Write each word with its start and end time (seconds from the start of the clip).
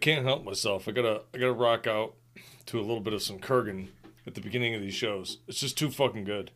can't 0.00 0.24
help 0.24 0.44
myself. 0.44 0.88
I 0.88 0.92
gotta 0.92 1.22
I 1.34 1.38
gotta 1.38 1.52
rock 1.52 1.86
out 1.86 2.14
to 2.66 2.78
a 2.78 2.82
little 2.82 3.00
bit 3.00 3.12
of 3.12 3.22
some 3.22 3.38
Kurgan 3.38 3.88
at 4.26 4.34
the 4.34 4.40
beginning 4.40 4.74
of 4.74 4.80
these 4.80 4.94
shows. 4.94 5.38
It's 5.48 5.60
just 5.60 5.78
too 5.78 5.90
fucking 5.90 6.24
good. 6.24 6.50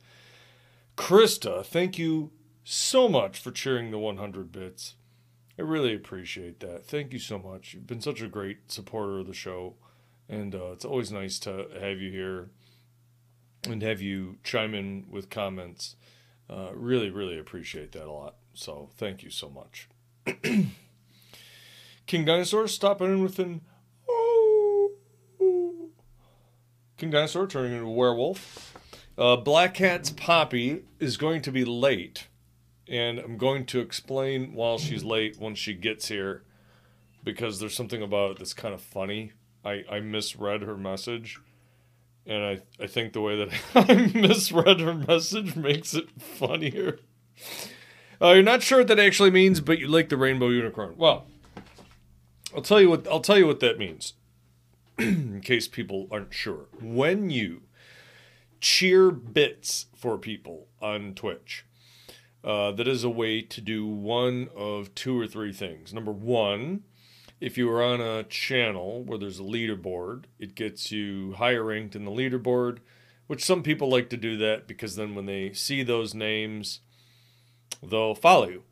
Krista, 0.96 1.65
thank 1.65 1.99
you 1.99 2.30
so 2.62 3.09
much 3.09 3.39
for 3.39 3.50
cheering 3.50 3.91
the 3.91 3.99
100 3.99 4.53
bits. 4.53 4.95
I 5.59 5.62
really 5.62 5.95
appreciate 5.95 6.61
that. 6.61 6.86
Thank 6.86 7.12
you 7.12 7.18
so 7.18 7.39
much. 7.39 7.75
You've 7.75 7.86
been 7.86 8.00
such 8.00 8.22
a 8.22 8.29
great 8.29 8.71
supporter 8.71 9.21
of 9.21 9.27
the 9.27 9.35
show, 9.35 9.75
and 10.29 10.54
uh, 10.54 10.72
it's 10.72 10.85
always 10.85 11.13
nice 11.13 11.39
to 11.40 11.67
have 11.81 12.00
you 12.00 12.11
here 12.11 12.50
and 13.64 13.82
have 13.82 14.00
you 14.00 14.36
chime 14.43 14.75
in 14.75 15.07
with 15.11 15.31
comments. 15.31 15.96
Uh, 16.49 16.71
really, 16.75 17.11
really 17.11 17.39
appreciate 17.39 17.93
that 17.93 18.07
a 18.07 18.13
lot. 18.13 18.36
So 18.54 18.90
thank 18.96 19.22
you 19.22 19.31
so 19.31 19.49
much. 19.49 19.89
King 22.07 22.25
Dinosaur 22.25 22.68
stopping 22.68 23.08
in 23.08 23.22
with 23.22 23.39
an 23.39 23.63
oh. 24.08 24.90
King 26.96 27.11
Dinosaur 27.11 27.46
turning 27.46 27.72
into 27.72 27.86
a 27.86 27.93
werewolf. 27.93 28.77
Uh, 29.17 29.36
Black 29.36 29.75
Cat's 29.75 30.11
Poppy 30.11 30.82
is 30.99 31.17
going 31.17 31.40
to 31.43 31.53
be 31.53 31.64
late, 31.64 32.28
and 32.89 33.19
I'm 33.19 33.39
going 33.39 33.64
to 33.67 33.80
explain 33.80 34.55
while 34.55 34.78
she's 34.78 35.05
late 35.05 35.39
once 35.39 35.58
she 35.58 35.72
gets 35.72 36.08
here, 36.08 36.42
because 37.22 37.61
there's 37.61 37.77
something 37.77 38.03
about 38.03 38.33
it 38.33 38.39
that's 38.39 38.55
kind 38.55 38.75
of 38.75 38.80
funny. 38.80 39.33
I, 39.64 39.84
I 39.91 40.00
misread 40.00 40.62
her 40.62 40.77
message, 40.77 41.41
and 42.27 42.42
I, 42.44 42.83
I 42.83 42.86
think 42.86 43.12
the 43.12 43.20
way 43.20 43.36
that 43.36 43.55
I 43.75 44.19
misread 44.19 44.80
her 44.80 44.94
message 44.94 45.56
makes 45.56 45.94
it 45.94 46.11
funnier. 46.20 46.98
Uh, 48.20 48.33
you're 48.33 48.42
not 48.42 48.62
sure 48.62 48.78
what 48.78 48.89
that 48.89 48.98
actually 48.98 49.30
means, 49.30 49.61
but 49.61 49.78
you 49.78 49.89
like 49.89 50.08
the 50.08 50.16
rainbow 50.16 50.48
unicorn. 50.48 50.94
Well, 50.97 51.27
I'll 52.55 52.62
tell 52.62 52.80
you 52.80 52.91
what 52.91 53.06
I'll 53.08 53.20
tell 53.20 53.38
you 53.38 53.47
what 53.47 53.60
that 53.60 53.78
means. 53.78 54.14
in 54.98 55.41
case 55.41 55.66
people 55.66 56.06
aren't 56.10 56.33
sure. 56.33 56.66
When 56.80 57.30
you 57.30 57.62
cheer 58.60 59.10
bits 59.10 59.86
for 59.97 60.19
people 60.19 60.69
on 60.80 61.14
Twitch, 61.14 61.64
uh, 62.44 62.70
that 62.72 62.86
is 62.86 63.02
a 63.02 63.10
way 63.10 63.41
to 63.41 63.60
do 63.60 63.86
one 63.86 64.48
of 64.55 64.94
two 64.94 65.19
or 65.19 65.27
three 65.27 65.52
things. 65.52 65.92
Number 65.92 66.12
one, 66.12 66.84
if 67.41 67.58
you 67.58 67.69
are 67.70 67.82
on 67.82 68.00
a 68.00 68.22
channel 68.25 69.02
where 69.02 69.19
there's 69.19 69.41
a 69.41 69.44
leaderboard, 69.44 70.25
it 70.38 70.55
gets 70.55 70.92
you 70.92 71.32
higher 71.32 71.64
ranked 71.64 71.97
in 71.97 72.05
the 72.05 72.10
leaderboard, 72.10 72.78
which 73.27 73.44
some 73.44 73.62
people 73.62 73.88
like 73.88 74.10
to 74.10 74.16
do 74.16 74.36
that 74.36 74.69
because 74.69 74.94
then 74.94 75.14
when 75.14 75.27
they 75.27 75.52
see 75.52 75.82
those 75.82 76.14
names, 76.14 76.80
they'll 77.82 78.14
follow 78.14 78.48
you. 78.48 78.62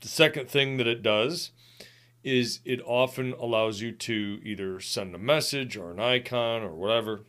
The 0.00 0.08
second 0.08 0.48
thing 0.48 0.78
that 0.78 0.86
it 0.86 1.02
does 1.02 1.50
is 2.24 2.60
it 2.64 2.80
often 2.86 3.34
allows 3.34 3.82
you 3.82 3.92
to 3.92 4.40
either 4.42 4.80
send 4.80 5.14
a 5.14 5.18
message 5.18 5.76
or 5.76 5.90
an 5.90 6.00
icon 6.00 6.62
or 6.62 6.74
whatever, 6.74 7.20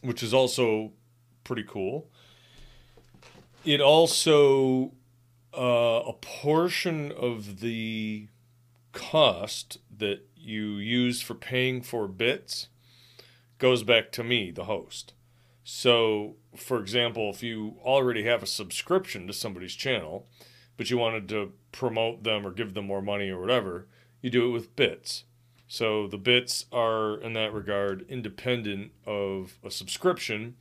which 0.00 0.22
is 0.22 0.32
also 0.32 0.92
pretty 1.42 1.64
cool. 1.64 2.08
It 3.64 3.80
also, 3.80 4.92
uh, 5.52 6.02
a 6.06 6.12
portion 6.12 7.10
of 7.10 7.58
the 7.58 8.28
cost 8.92 9.78
that 9.94 10.20
you 10.36 10.76
use 10.76 11.20
for 11.20 11.34
paying 11.34 11.82
for 11.82 12.06
bits 12.06 12.68
goes 13.58 13.82
back 13.82 14.12
to 14.12 14.22
me, 14.22 14.52
the 14.52 14.64
host. 14.64 15.14
So, 15.64 16.36
for 16.56 16.78
example, 16.80 17.28
if 17.30 17.42
you 17.42 17.74
already 17.82 18.24
have 18.24 18.42
a 18.42 18.46
subscription 18.46 19.26
to 19.26 19.32
somebody's 19.32 19.74
channel, 19.74 20.26
but 20.76 20.90
you 20.90 20.96
wanted 20.96 21.28
to 21.30 21.52
promote 21.72 22.24
them 22.24 22.46
or 22.46 22.50
give 22.50 22.74
them 22.74 22.86
more 22.86 23.02
money 23.02 23.30
or 23.30 23.40
whatever, 23.40 23.86
you 24.20 24.30
do 24.30 24.48
it 24.48 24.52
with 24.52 24.74
bits. 24.76 25.24
So 25.66 26.06
the 26.06 26.18
bits 26.18 26.64
are, 26.72 27.20
in 27.20 27.34
that 27.34 27.52
regard, 27.52 28.06
independent 28.08 28.92
of 29.06 29.58
a 29.62 29.70
subscription, 29.70 30.56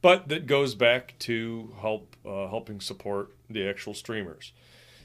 but 0.00 0.28
that 0.28 0.46
goes 0.46 0.74
back 0.74 1.14
to 1.20 1.74
help 1.80 2.16
uh, 2.24 2.48
helping 2.48 2.80
support 2.80 3.34
the 3.50 3.68
actual 3.68 3.92
streamers. 3.92 4.52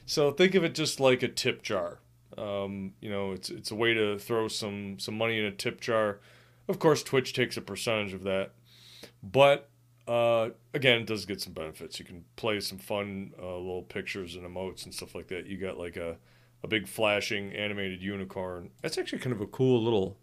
So 0.06 0.30
think 0.30 0.54
of 0.54 0.64
it 0.64 0.74
just 0.74 1.00
like 1.00 1.22
a 1.22 1.28
tip 1.28 1.62
jar. 1.62 1.98
Um, 2.38 2.94
you 3.00 3.10
know, 3.10 3.32
it's 3.32 3.50
it's 3.50 3.70
a 3.70 3.74
way 3.74 3.92
to 3.94 4.18
throw 4.18 4.48
some 4.48 4.98
some 4.98 5.16
money 5.16 5.38
in 5.38 5.44
a 5.44 5.50
tip 5.50 5.80
jar. 5.80 6.20
Of 6.66 6.78
course, 6.78 7.02
Twitch 7.02 7.34
takes 7.34 7.56
a 7.56 7.60
percentage 7.60 8.14
of 8.14 8.22
that, 8.22 8.52
but 9.22 9.68
uh, 10.06 10.50
again, 10.74 11.02
it 11.02 11.06
does 11.06 11.24
get 11.24 11.40
some 11.40 11.52
benefits. 11.52 11.98
You 11.98 12.04
can 12.04 12.24
play 12.36 12.60
some 12.60 12.78
fun 12.78 13.32
uh, 13.40 13.56
little 13.56 13.82
pictures 13.82 14.34
and 14.34 14.44
emotes 14.44 14.84
and 14.84 14.94
stuff 14.94 15.14
like 15.14 15.28
that. 15.28 15.46
You 15.46 15.56
got 15.56 15.78
like 15.78 15.96
a, 15.96 16.16
a 16.62 16.68
big 16.68 16.88
flashing 16.88 17.52
animated 17.52 18.02
unicorn. 18.02 18.70
That's 18.82 18.98
actually 18.98 19.20
kind 19.20 19.34
of 19.34 19.40
a 19.40 19.46
cool 19.46 19.82
little 19.82 20.16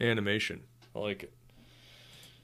animation. 0.00 0.64
I 0.94 0.98
like 0.98 1.22
it. 1.22 1.32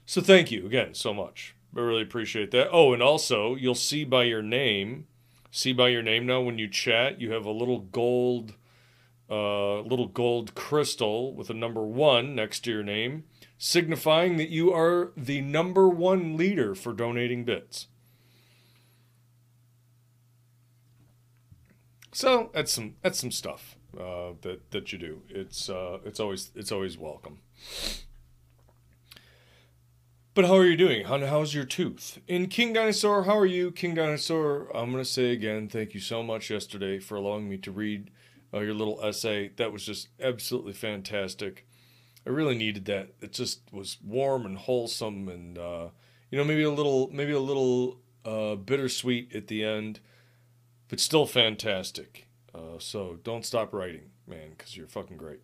So 0.05 0.21
thank 0.21 0.51
you 0.51 0.65
again 0.65 0.93
so 0.93 1.13
much. 1.13 1.55
I 1.75 1.79
really 1.79 2.03
appreciate 2.03 2.51
that. 2.51 2.69
Oh, 2.71 2.93
and 2.93 3.03
also 3.03 3.55
you'll 3.55 3.75
see 3.75 4.03
by 4.03 4.23
your 4.23 4.41
name, 4.41 5.07
see 5.51 5.73
by 5.73 5.89
your 5.89 6.01
name 6.01 6.25
now 6.25 6.41
when 6.41 6.57
you 6.57 6.67
chat, 6.67 7.19
you 7.19 7.31
have 7.31 7.45
a 7.45 7.51
little 7.51 7.79
gold, 7.79 8.55
uh, 9.29 9.81
little 9.81 10.07
gold 10.07 10.55
crystal 10.55 11.33
with 11.33 11.49
a 11.49 11.53
number 11.53 11.83
one 11.83 12.35
next 12.35 12.61
to 12.61 12.71
your 12.71 12.83
name 12.83 13.23
signifying 13.63 14.37
that 14.37 14.49
you 14.49 14.73
are 14.73 15.11
the 15.15 15.39
number 15.39 15.87
one 15.87 16.35
leader 16.35 16.73
for 16.73 16.93
donating 16.93 17.45
bits. 17.45 17.85
So 22.11 22.49
that's 22.55 22.71
some 22.71 22.95
that's 23.03 23.19
some 23.19 23.29
stuff 23.29 23.77
uh, 23.95 24.31
that 24.41 24.71
that 24.71 24.91
you 24.91 24.97
do. 24.97 25.21
It's 25.29 25.69
uh, 25.69 25.99
it's 26.03 26.19
always 26.19 26.49
it's 26.55 26.71
always 26.71 26.97
welcome. 26.97 27.37
But 30.33 30.45
how 30.45 30.55
are 30.55 30.65
you 30.65 30.77
doing? 30.77 31.05
How, 31.05 31.19
how's 31.19 31.53
your 31.53 31.65
tooth? 31.65 32.17
In 32.27 32.47
King 32.47 32.73
Dinosaur, 32.73 33.25
how 33.25 33.37
are 33.37 33.45
you, 33.45 33.69
King 33.69 33.93
Dinosaur? 33.93 34.75
I'm 34.75 34.89
gonna 34.89 35.05
say 35.05 35.33
again, 35.33 35.67
thank 35.67 35.93
you 35.93 35.99
so 35.99 36.23
much 36.23 36.49
yesterday 36.49 36.97
for 36.97 37.15
allowing 37.15 37.47
me 37.47 37.57
to 37.59 37.71
read 37.71 38.09
uh, 38.51 38.61
your 38.61 38.73
little 38.73 38.99
essay. 39.03 39.51
That 39.57 39.71
was 39.71 39.85
just 39.85 40.07
absolutely 40.19 40.73
fantastic. 40.73 41.67
I 42.25 42.29
really 42.29 42.55
needed 42.55 42.85
that. 42.85 43.13
It 43.21 43.33
just 43.33 43.61
was 43.71 43.97
warm 44.03 44.45
and 44.45 44.57
wholesome, 44.57 45.27
and 45.27 45.57
uh, 45.57 45.87
you 46.29 46.37
know 46.37 46.43
maybe 46.43 46.63
a 46.63 46.71
little 46.71 47.09
maybe 47.11 47.31
a 47.31 47.39
little 47.39 47.97
uh, 48.25 48.55
bittersweet 48.55 49.35
at 49.35 49.47
the 49.47 49.63
end, 49.63 49.99
but 50.87 50.99
still 50.99 51.25
fantastic. 51.25 52.27
Uh, 52.53 52.77
so 52.77 53.17
don't 53.23 53.45
stop 53.45 53.73
writing, 53.73 54.11
man, 54.27 54.51
because 54.57 54.75
you're 54.75 54.87
fucking 54.87 55.17
great. 55.17 55.39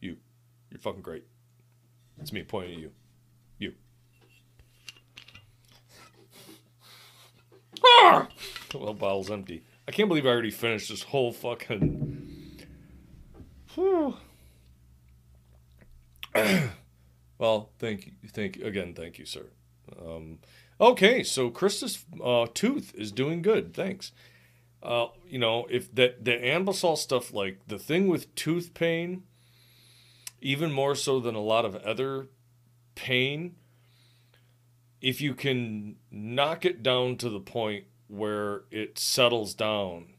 You, 0.00 0.16
you're 0.70 0.80
fucking 0.80 1.02
great. 1.02 1.24
It's 2.20 2.32
me 2.32 2.42
pointing 2.42 2.74
at 2.74 2.80
you. 2.80 2.90
You. 3.58 3.74
Ah! 7.84 8.28
Well, 8.74 8.92
bottle's 8.92 9.30
empty. 9.30 9.64
I 9.88 9.92
can't 9.92 10.08
believe 10.08 10.26
I 10.26 10.30
already 10.30 10.50
finished 10.50 10.90
this 10.90 11.04
whole 11.04 11.32
fucking. 11.32 12.66
Whew. 13.74 14.16
well, 17.38 17.70
thank 17.78 18.06
you, 18.06 18.28
thank 18.28 18.56
again, 18.56 18.94
thank 18.94 19.18
you, 19.18 19.24
sir. 19.24 19.46
Um, 20.00 20.38
okay, 20.80 21.22
so 21.22 21.50
Krista's 21.50 22.04
uh, 22.22 22.46
tooth 22.52 22.94
is 22.94 23.12
doing 23.12 23.42
good. 23.42 23.74
Thanks. 23.74 24.12
Uh, 24.82 25.08
you 25.26 25.38
know, 25.38 25.66
if 25.70 25.94
that 25.94 26.24
the 26.24 26.32
Anbesol 26.32 26.96
stuff, 26.96 27.32
like 27.32 27.60
the 27.66 27.78
thing 27.78 28.08
with 28.08 28.34
tooth 28.34 28.72
pain, 28.72 29.24
even 30.40 30.72
more 30.72 30.94
so 30.94 31.20
than 31.20 31.34
a 31.34 31.40
lot 31.40 31.64
of 31.64 31.76
other 31.76 32.28
pain, 32.94 33.56
if 35.00 35.20
you 35.20 35.34
can 35.34 35.96
knock 36.10 36.64
it 36.64 36.82
down 36.82 37.16
to 37.16 37.28
the 37.28 37.40
point 37.40 37.84
where 38.08 38.62
it 38.70 38.98
settles 38.98 39.54
down, 39.54 40.14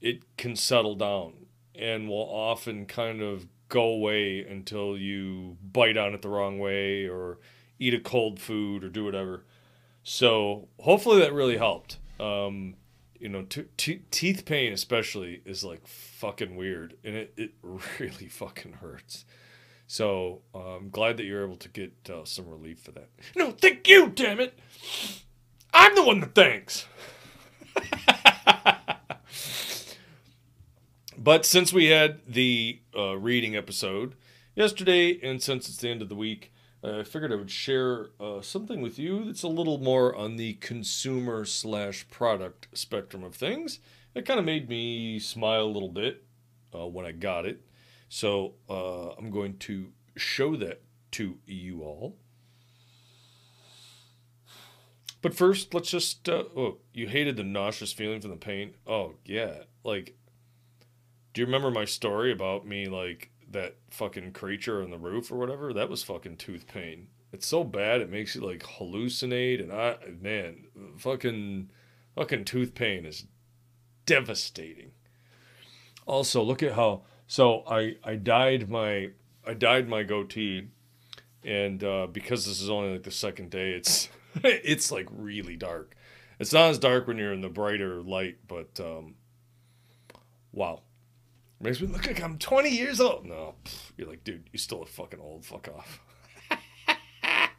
it 0.00 0.36
can 0.36 0.56
settle 0.56 0.94
down 0.94 1.46
and 1.74 2.08
will 2.08 2.16
often 2.16 2.84
kind 2.84 3.22
of 3.22 3.46
go 3.72 3.84
away 3.84 4.44
until 4.44 4.98
you 4.98 5.56
bite 5.72 5.96
on 5.96 6.12
it 6.12 6.20
the 6.20 6.28
wrong 6.28 6.58
way 6.58 7.08
or 7.08 7.38
eat 7.78 7.94
a 7.94 7.98
cold 7.98 8.38
food 8.38 8.84
or 8.84 8.90
do 8.90 9.02
whatever. 9.02 9.44
So 10.02 10.68
hopefully 10.78 11.20
that 11.20 11.32
really 11.32 11.56
helped. 11.56 11.96
Um, 12.20 12.74
you 13.18 13.30
know, 13.30 13.42
t- 13.42 13.64
t- 13.78 14.02
teeth 14.10 14.44
pain 14.44 14.74
especially 14.74 15.40
is 15.46 15.64
like 15.64 15.86
fucking 15.86 16.54
weird, 16.54 16.96
and 17.02 17.16
it 17.16 17.32
it 17.38 17.52
really 17.98 18.28
fucking 18.28 18.74
hurts. 18.74 19.24
So 19.86 20.42
uh, 20.54 20.76
I'm 20.76 20.90
glad 20.90 21.16
that 21.16 21.24
you're 21.24 21.44
able 21.44 21.56
to 21.56 21.68
get 21.68 21.92
uh, 22.10 22.24
some 22.24 22.48
relief 22.48 22.80
for 22.80 22.92
that. 22.92 23.08
No, 23.34 23.52
thank 23.52 23.88
you, 23.88 24.08
damn 24.08 24.38
it. 24.40 24.58
I'm 25.72 25.94
the 25.94 26.04
one 26.04 26.20
that 26.20 26.34
thanks. 26.34 26.86
But 31.22 31.46
since 31.46 31.72
we 31.72 31.86
had 31.86 32.18
the 32.26 32.80
uh, 32.98 33.16
reading 33.16 33.54
episode 33.54 34.16
yesterday, 34.56 35.20
and 35.22 35.40
since 35.40 35.68
it's 35.68 35.76
the 35.76 35.88
end 35.88 36.02
of 36.02 36.08
the 36.08 36.16
week, 36.16 36.52
uh, 36.82 36.98
I 36.98 37.04
figured 37.04 37.32
I 37.32 37.36
would 37.36 37.48
share 37.48 38.08
uh, 38.18 38.40
something 38.40 38.80
with 38.80 38.98
you 38.98 39.24
that's 39.24 39.44
a 39.44 39.48
little 39.48 39.78
more 39.78 40.16
on 40.16 40.34
the 40.34 40.54
consumer 40.54 41.44
slash 41.44 42.08
product 42.10 42.66
spectrum 42.72 43.22
of 43.22 43.36
things. 43.36 43.78
It 44.16 44.26
kind 44.26 44.40
of 44.40 44.44
made 44.44 44.68
me 44.68 45.20
smile 45.20 45.62
a 45.62 45.70
little 45.70 45.90
bit 45.90 46.24
uh, 46.74 46.88
when 46.88 47.06
I 47.06 47.12
got 47.12 47.46
it. 47.46 47.64
So 48.08 48.54
uh, 48.68 49.10
I'm 49.10 49.30
going 49.30 49.58
to 49.58 49.92
show 50.16 50.56
that 50.56 50.82
to 51.12 51.38
you 51.46 51.82
all. 51.82 52.16
But 55.20 55.34
first, 55.34 55.72
let's 55.72 55.88
just. 55.92 56.28
Uh, 56.28 56.42
oh, 56.56 56.78
you 56.92 57.06
hated 57.06 57.36
the 57.36 57.44
nauseous 57.44 57.92
feeling 57.92 58.20
from 58.20 58.30
the 58.30 58.36
pain? 58.36 58.74
Oh, 58.88 59.14
yeah. 59.24 59.58
Like, 59.84 60.16
do 61.32 61.40
you 61.40 61.46
remember 61.46 61.70
my 61.70 61.84
story 61.84 62.32
about 62.32 62.66
me, 62.66 62.86
like, 62.86 63.30
that 63.50 63.76
fucking 63.90 64.32
creature 64.32 64.82
on 64.82 64.90
the 64.90 64.98
roof 64.98 65.30
or 65.30 65.36
whatever? 65.36 65.72
That 65.72 65.88
was 65.88 66.02
fucking 66.02 66.36
tooth 66.36 66.66
pain. 66.66 67.08
It's 67.32 67.46
so 67.46 67.64
bad 67.64 68.00
it 68.00 68.10
makes 68.10 68.34
you, 68.34 68.42
like, 68.42 68.62
hallucinate. 68.62 69.62
And 69.62 69.72
I, 69.72 69.96
man, 70.20 70.66
fucking, 70.98 71.70
fucking 72.14 72.44
tooth 72.44 72.74
pain 72.74 73.06
is 73.06 73.26
devastating. 74.06 74.92
Also, 76.06 76.42
look 76.42 76.62
at 76.62 76.72
how. 76.72 77.02
So 77.26 77.62
I, 77.66 77.96
I 78.04 78.16
dyed 78.16 78.68
my, 78.68 79.10
I 79.46 79.54
dyed 79.54 79.88
my 79.88 80.02
goatee. 80.02 80.68
And 81.44 81.82
uh, 81.82 82.06
because 82.06 82.46
this 82.46 82.60
is 82.60 82.70
only 82.70 82.92
like 82.92 83.02
the 83.02 83.10
second 83.10 83.50
day, 83.50 83.72
it's 83.72 84.08
it's 84.36 84.92
like 84.92 85.08
really 85.10 85.56
dark. 85.56 85.96
It's 86.38 86.52
not 86.52 86.70
as 86.70 86.78
dark 86.78 87.06
when 87.06 87.18
you're 87.18 87.32
in 87.32 87.40
the 87.40 87.48
brighter 87.48 88.02
light, 88.02 88.38
but 88.48 88.80
um, 88.80 89.14
wow. 90.52 90.82
Makes 91.62 91.80
me 91.80 91.86
look 91.86 92.08
like 92.08 92.20
I'm 92.20 92.38
20 92.38 92.70
years 92.70 93.00
old. 93.00 93.24
No, 93.24 93.54
you're 93.96 94.08
like, 94.08 94.24
dude, 94.24 94.50
you 94.50 94.58
still 94.58 94.82
a 94.82 94.86
fucking 94.86 95.20
old. 95.20 95.44
Fuck 95.44 95.68
off. 95.68 96.00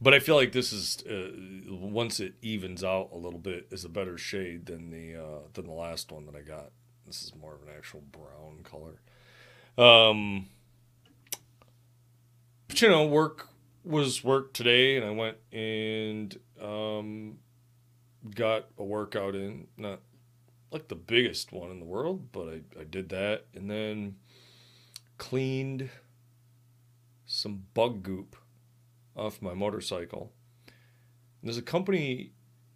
but 0.00 0.14
I 0.14 0.18
feel 0.18 0.34
like 0.34 0.52
this 0.52 0.72
is 0.72 1.04
uh, 1.06 1.28
once 1.68 2.20
it 2.20 2.36
evens 2.40 2.82
out 2.82 3.10
a 3.12 3.18
little 3.18 3.38
bit, 3.38 3.66
is 3.70 3.84
a 3.84 3.90
better 3.90 4.16
shade 4.16 4.64
than 4.64 4.90
the 4.90 5.14
uh, 5.22 5.40
than 5.52 5.66
the 5.66 5.74
last 5.74 6.10
one 6.10 6.24
that 6.24 6.34
I 6.34 6.40
got. 6.40 6.70
This 7.06 7.22
is 7.22 7.34
more 7.34 7.54
of 7.54 7.60
an 7.60 7.68
actual 7.76 8.02
brown 8.10 8.62
color. 8.62 9.02
Um, 9.76 10.46
but 12.66 12.80
you 12.80 12.88
know, 12.88 13.06
work 13.06 13.50
was 13.84 14.24
work 14.24 14.54
today, 14.54 14.96
and 14.96 15.04
I 15.04 15.10
went 15.10 15.36
and 15.52 16.34
um, 16.58 17.40
got 18.34 18.68
a 18.78 18.84
workout 18.84 19.34
in. 19.34 19.66
Not 19.76 20.00
like 20.74 20.88
the 20.88 20.94
biggest 20.94 21.52
one 21.52 21.70
in 21.70 21.78
the 21.78 21.86
world, 21.86 22.32
but 22.32 22.48
I, 22.48 22.80
I 22.80 22.84
did 22.84 23.08
that, 23.10 23.46
and 23.54 23.70
then 23.70 24.16
cleaned 25.16 25.88
some 27.24 27.64
bug 27.72 28.02
goop 28.02 28.36
off 29.16 29.40
my 29.40 29.54
motorcycle. 29.54 30.32
And 30.66 31.48
there's 31.48 31.56
a 31.56 31.62
company 31.62 32.32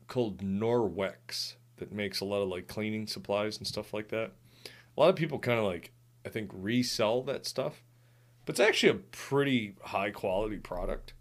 called 0.06 0.38
Norwex 0.38 1.56
that 1.76 1.92
makes 1.92 2.20
a 2.20 2.24
lot 2.24 2.40
of 2.40 2.48
like 2.48 2.68
cleaning 2.68 3.06
supplies 3.06 3.58
and 3.58 3.66
stuff 3.66 3.92
like 3.92 4.08
that. 4.08 4.32
A 4.96 5.00
lot 5.00 5.10
of 5.10 5.16
people 5.16 5.38
kind 5.38 5.58
of 5.58 5.64
like 5.64 5.92
I 6.24 6.28
think 6.28 6.50
resell 6.52 7.22
that 7.22 7.46
stuff. 7.46 7.82
But 8.44 8.52
it's 8.54 8.60
actually 8.60 8.90
a 8.90 9.02
pretty 9.12 9.74
high 9.82 10.10
quality 10.10 10.56
product. 10.56 11.12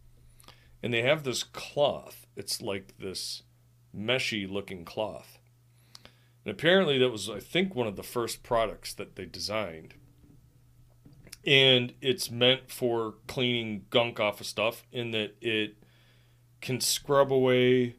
And 0.81 0.93
they 0.93 1.01
have 1.01 1.23
this 1.23 1.43
cloth. 1.43 2.27
It's 2.35 2.61
like 2.61 2.93
this 2.99 3.43
meshy 3.95 4.49
looking 4.49 4.85
cloth. 4.85 5.39
And 6.47 6.53
apparently 6.53 6.97
that 6.99 7.09
was 7.09 7.29
I 7.29 7.41
think 7.41 7.75
one 7.75 7.87
of 7.87 7.97
the 7.97 8.03
first 8.03 8.41
products 8.41 8.93
that 8.93 9.17
they 9.17 9.25
designed. 9.25 9.95
And 11.45 11.93
it's 11.99 12.31
meant 12.31 12.71
for 12.71 13.15
cleaning 13.27 13.83
gunk 13.89 14.21
off 14.21 14.39
of 14.39 14.47
stuff 14.47 14.85
in 14.89 15.11
that 15.11 15.35
it 15.41 15.75
can 16.61 16.79
scrub 16.79 17.33
away 17.33 17.97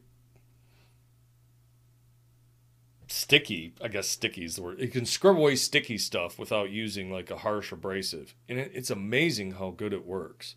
sticky. 3.05 3.75
I 3.83 3.87
guess 3.87 4.07
sticky 4.07 4.45
is 4.45 4.55
the 4.55 4.63
word. 4.63 4.81
It 4.81 4.93
can 4.93 5.05
scrub 5.05 5.37
away 5.37 5.55
sticky 5.55 5.99
stuff 5.99 6.39
without 6.39 6.71
using 6.71 7.11
like 7.11 7.29
a 7.29 7.37
harsh 7.37 7.71
abrasive, 7.71 8.33
and 8.49 8.57
it, 8.57 8.71
it's 8.73 8.89
amazing 8.89 9.51
how 9.51 9.69
good 9.69 9.93
it 9.93 10.07
works. 10.07 10.55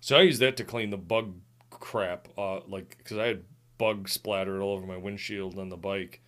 So 0.00 0.16
I 0.16 0.22
use 0.22 0.40
that 0.40 0.56
to 0.56 0.64
clean 0.64 0.90
the 0.90 0.96
bug 0.96 1.34
crap, 1.70 2.26
uh, 2.36 2.58
like 2.66 2.98
because 2.98 3.18
I 3.18 3.28
had 3.28 3.44
bug 3.78 4.08
splattered 4.08 4.60
all 4.60 4.74
over 4.74 4.84
my 4.84 4.96
windshield 4.96 5.60
on 5.60 5.68
the 5.68 5.76
bike, 5.76 6.22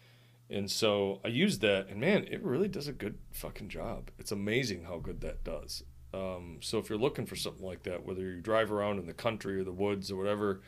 and 0.51 0.71
so 0.71 1.21
I 1.25 1.29
used 1.29 1.61
that, 1.61 1.89
and 1.89 2.01
man, 2.01 2.27
it 2.31 2.43
really 2.43 2.69
does 2.69 2.89
a 2.89 2.93
good 2.93 3.19
fucking 3.33 3.69
job. 3.69 4.11
It's 4.19 4.33
amazing 4.33 4.85
how 4.85 4.99
good 4.99 5.21
that 5.21 5.45
does. 5.45 5.85
Um, 6.13 6.59
so 6.61 6.79
if 6.79 6.91
you're 6.91 6.99
looking 6.99 7.27
for 7.27 7.37
something 7.37 7.65
like 7.65 7.85
that, 7.85 8.05
whether 8.05 8.23
you 8.23 8.41
drive 8.41 8.73
around 8.73 8.99
in 8.99 9.07
the 9.07 9.13
country 9.13 9.61
or 9.61 9.65
the 9.65 9.73
woods 9.73 10.11
or 10.11 10.17
whatever, 10.17 10.61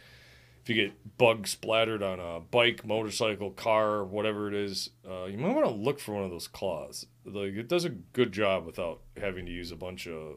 if 0.63 0.69
you 0.69 0.77
get 0.77 1.19
bug 1.19 1.49
splattered 1.49 2.03
on 2.03 2.21
a 2.21 2.39
bike, 2.39 2.87
motorcycle, 2.87 3.51
car, 3.51 4.05
whatever 4.05 4.47
it 4.47 4.55
is, 4.55 4.91
uh, 5.09 5.25
you 5.25 5.37
might 5.37 5.55
want 5.55 5.67
to 5.67 5.73
look 5.73 5.99
for 5.99 6.15
one 6.15 6.23
of 6.23 6.31
those 6.31 6.47
claws. 6.47 7.07
Like 7.25 7.55
it 7.55 7.69
does 7.69 7.85
a 7.85 7.91
good 7.91 8.31
job 8.31 8.65
without 8.65 9.01
having 9.21 9.47
to 9.47 9.53
use 9.53 9.73
a 9.73 9.77
bunch 9.77 10.07
of, 10.07 10.37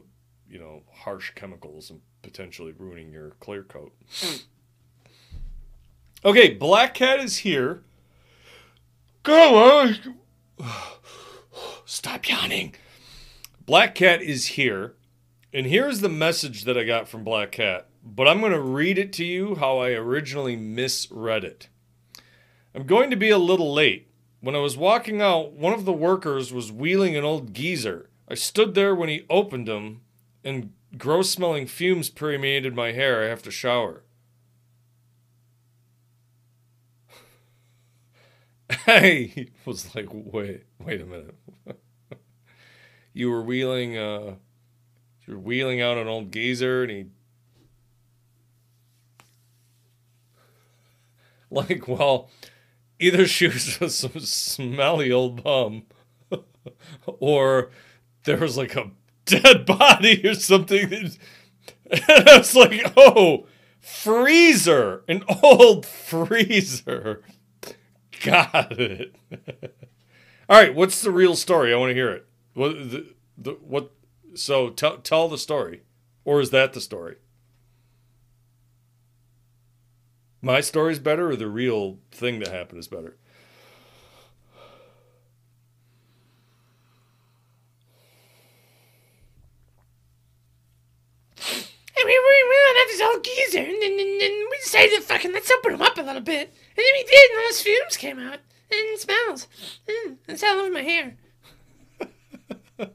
you 0.50 0.58
know, 0.58 0.82
harsh 0.92 1.30
chemicals 1.36 1.90
and 1.90 2.00
potentially 2.22 2.74
ruining 2.76 3.12
your 3.12 3.30
clear 3.38 3.62
coat. 3.62 3.92
okay, 6.24 6.54
Black 6.54 6.94
Cat 6.94 7.20
is 7.20 7.38
here. 7.38 7.84
Go 9.26 9.80
on. 9.80 9.98
Stop 11.84 12.28
yawning. 12.28 12.74
Black 13.66 13.94
Cat 13.94 14.22
is 14.22 14.46
here. 14.46 14.94
And 15.52 15.66
here's 15.66 16.00
the 16.00 16.08
message 16.08 16.64
that 16.64 16.78
I 16.78 16.84
got 16.84 17.08
from 17.08 17.24
Black 17.24 17.52
Cat 17.52 17.88
but 18.06 18.28
I'm 18.28 18.38
going 18.38 18.52
to 18.52 18.60
read 18.60 18.98
it 18.98 19.12
to 19.14 19.24
you 19.24 19.56
how 19.56 19.78
I 19.78 19.90
originally 19.90 20.54
misread 20.54 21.42
it. 21.42 21.68
I'm 22.74 22.86
going 22.86 23.10
to 23.10 23.16
be 23.16 23.30
a 23.30 23.38
little 23.38 23.72
late. 23.72 24.08
When 24.40 24.54
I 24.54 24.60
was 24.60 24.76
walking 24.76 25.20
out, 25.20 25.52
one 25.52 25.72
of 25.72 25.84
the 25.84 25.92
workers 25.92 26.52
was 26.52 26.70
wheeling 26.70 27.16
an 27.16 27.24
old 27.24 27.52
geezer. 27.52 28.10
I 28.28 28.34
stood 28.34 28.74
there 28.74 28.94
when 28.94 29.08
he 29.08 29.26
opened 29.28 29.66
them, 29.66 30.02
and 30.44 30.72
gross 30.96 31.30
smelling 31.30 31.66
fumes 31.66 32.10
permeated 32.10 32.76
my 32.76 32.92
hair. 32.92 33.24
I 33.24 33.28
have 33.28 33.42
to 33.42 33.50
shower. 33.50 34.04
I 38.86 39.48
was 39.64 39.94
like, 39.94 40.08
wait, 40.10 40.64
wait 40.78 41.00
a 41.00 41.06
minute. 41.06 41.36
you 43.12 43.30
were 43.30 43.42
wheeling, 43.42 43.96
uh, 43.96 44.34
you 45.26 45.34
were 45.34 45.40
wheeling 45.40 45.80
out 45.80 45.98
an 45.98 46.08
old 46.08 46.32
geezer, 46.32 46.82
and 46.82 46.90
he 46.90 47.06
Like, 51.50 51.86
well, 51.86 52.28
either 52.98 53.26
she 53.26 53.46
was 53.46 53.78
just 53.78 54.00
some 54.00 54.18
smelly 54.18 55.12
old 55.12 55.44
bum, 55.44 55.84
or 57.06 57.70
there 58.24 58.38
was 58.38 58.56
like 58.56 58.74
a 58.74 58.90
dead 59.26 59.64
body 59.64 60.26
or 60.26 60.34
something. 60.34 60.92
And 60.92 61.16
I 62.08 62.38
was 62.38 62.56
like, 62.56 62.92
oh, 62.96 63.46
freezer, 63.80 65.04
an 65.06 65.22
old 65.42 65.86
freezer. 65.86 67.22
Got 68.22 68.78
it. 68.78 69.14
All 70.48 70.60
right, 70.60 70.74
what's 70.74 71.00
the 71.02 71.10
real 71.10 71.36
story? 71.36 71.72
I 71.72 71.76
want 71.76 71.90
to 71.90 71.94
hear 71.94 72.10
it. 72.10 72.26
What 72.54 72.72
the, 72.74 73.14
the 73.36 73.52
what? 73.52 73.92
So 74.34 74.70
tell 74.70 74.98
tell 74.98 75.28
the 75.28 75.38
story, 75.38 75.82
or 76.24 76.40
is 76.40 76.50
that 76.50 76.72
the 76.72 76.80
story? 76.80 77.16
My 80.40 80.60
story's 80.60 80.98
better, 80.98 81.30
or 81.30 81.36
the 81.36 81.48
real 81.48 81.98
thing 82.12 82.38
that 82.38 82.48
happened 82.48 82.78
is 82.78 82.88
better? 82.88 83.16
And 91.98 92.04
we 92.04 92.18
this 92.96 93.06
old 93.06 93.24
geezer, 93.24 93.58
and 93.58 93.82
then, 93.82 93.92
and 93.92 94.20
then 94.20 94.46
we 94.50 94.58
decided 94.62 94.96
to 94.96 95.02
fucking 95.02 95.32
let's 95.32 95.50
open 95.50 95.74
him 95.74 95.82
up 95.82 95.98
a 95.98 96.02
little 96.02 96.22
bit. 96.22 96.48
And 96.48 96.76
then 96.76 96.84
we 96.94 97.04
did, 97.04 97.30
and 97.30 97.40
those 97.44 97.60
fumes 97.60 97.96
came 97.96 98.18
out. 98.18 98.38
And 98.70 98.98
smells. 98.98 99.46
Mm, 99.86 100.16
it's 100.26 100.42
all 100.42 100.58
over 100.58 100.72
my 100.72 100.82
hair. 100.82 101.16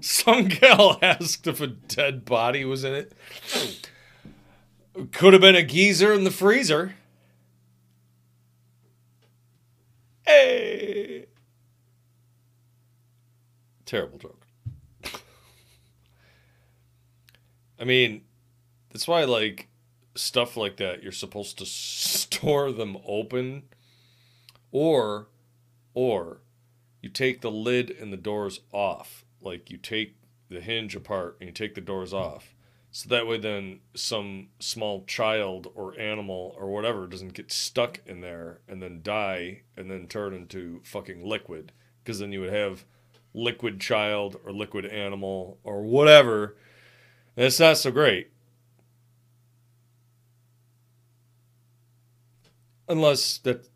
Some 0.00 0.48
gal 0.48 0.98
asked 1.02 1.46
if 1.46 1.60
a 1.60 1.66
dead 1.66 2.24
body 2.24 2.64
was 2.64 2.82
in 2.82 2.94
it. 2.94 3.12
Could 5.12 5.34
have 5.34 5.42
been 5.42 5.54
a 5.54 5.62
geezer 5.62 6.14
in 6.14 6.24
the 6.24 6.30
freezer. 6.30 6.94
Hey! 10.26 11.26
Terrible 13.84 14.18
joke. 14.18 14.46
I 17.78 17.84
mean, 17.84 18.22
that's 18.92 19.08
why, 19.08 19.24
like, 19.24 19.68
stuff 20.14 20.56
like 20.56 20.76
that, 20.76 21.02
you're 21.02 21.12
supposed 21.12 21.58
to 21.58 21.66
store 21.66 22.70
them 22.72 22.96
open. 23.06 23.64
Or, 24.70 25.28
or, 25.94 26.42
you 27.00 27.08
take 27.08 27.40
the 27.40 27.50
lid 27.50 27.90
and 27.90 28.12
the 28.12 28.16
doors 28.16 28.60
off. 28.72 29.24
Like, 29.40 29.70
you 29.70 29.76
take 29.76 30.16
the 30.48 30.60
hinge 30.60 30.94
apart 30.94 31.36
and 31.40 31.48
you 31.48 31.52
take 31.52 31.74
the 31.74 31.80
doors 31.80 32.12
off 32.12 32.54
so 32.94 33.08
that 33.08 33.26
way, 33.26 33.38
then 33.38 33.80
some 33.94 34.48
small 34.58 35.04
child 35.06 35.66
or 35.74 35.98
animal 35.98 36.54
or 36.58 36.68
whatever 36.68 37.06
doesn't 37.06 37.32
get 37.32 37.50
stuck 37.50 38.00
in 38.04 38.20
there 38.20 38.60
and 38.68 38.82
then 38.82 39.00
die 39.02 39.62
and 39.78 39.90
then 39.90 40.06
turn 40.06 40.34
into 40.34 40.82
fucking 40.84 41.26
liquid. 41.26 41.72
Because 42.04 42.18
then 42.18 42.32
you 42.32 42.42
would 42.42 42.52
have 42.52 42.84
liquid 43.32 43.80
child 43.80 44.36
or 44.44 44.52
liquid 44.52 44.84
animal 44.84 45.58
or 45.64 45.82
whatever, 45.82 46.54
that's 47.34 47.58
not 47.58 47.78
so 47.78 47.90
great. 47.90 48.31
Unless 52.92 53.38
that's 53.38 53.70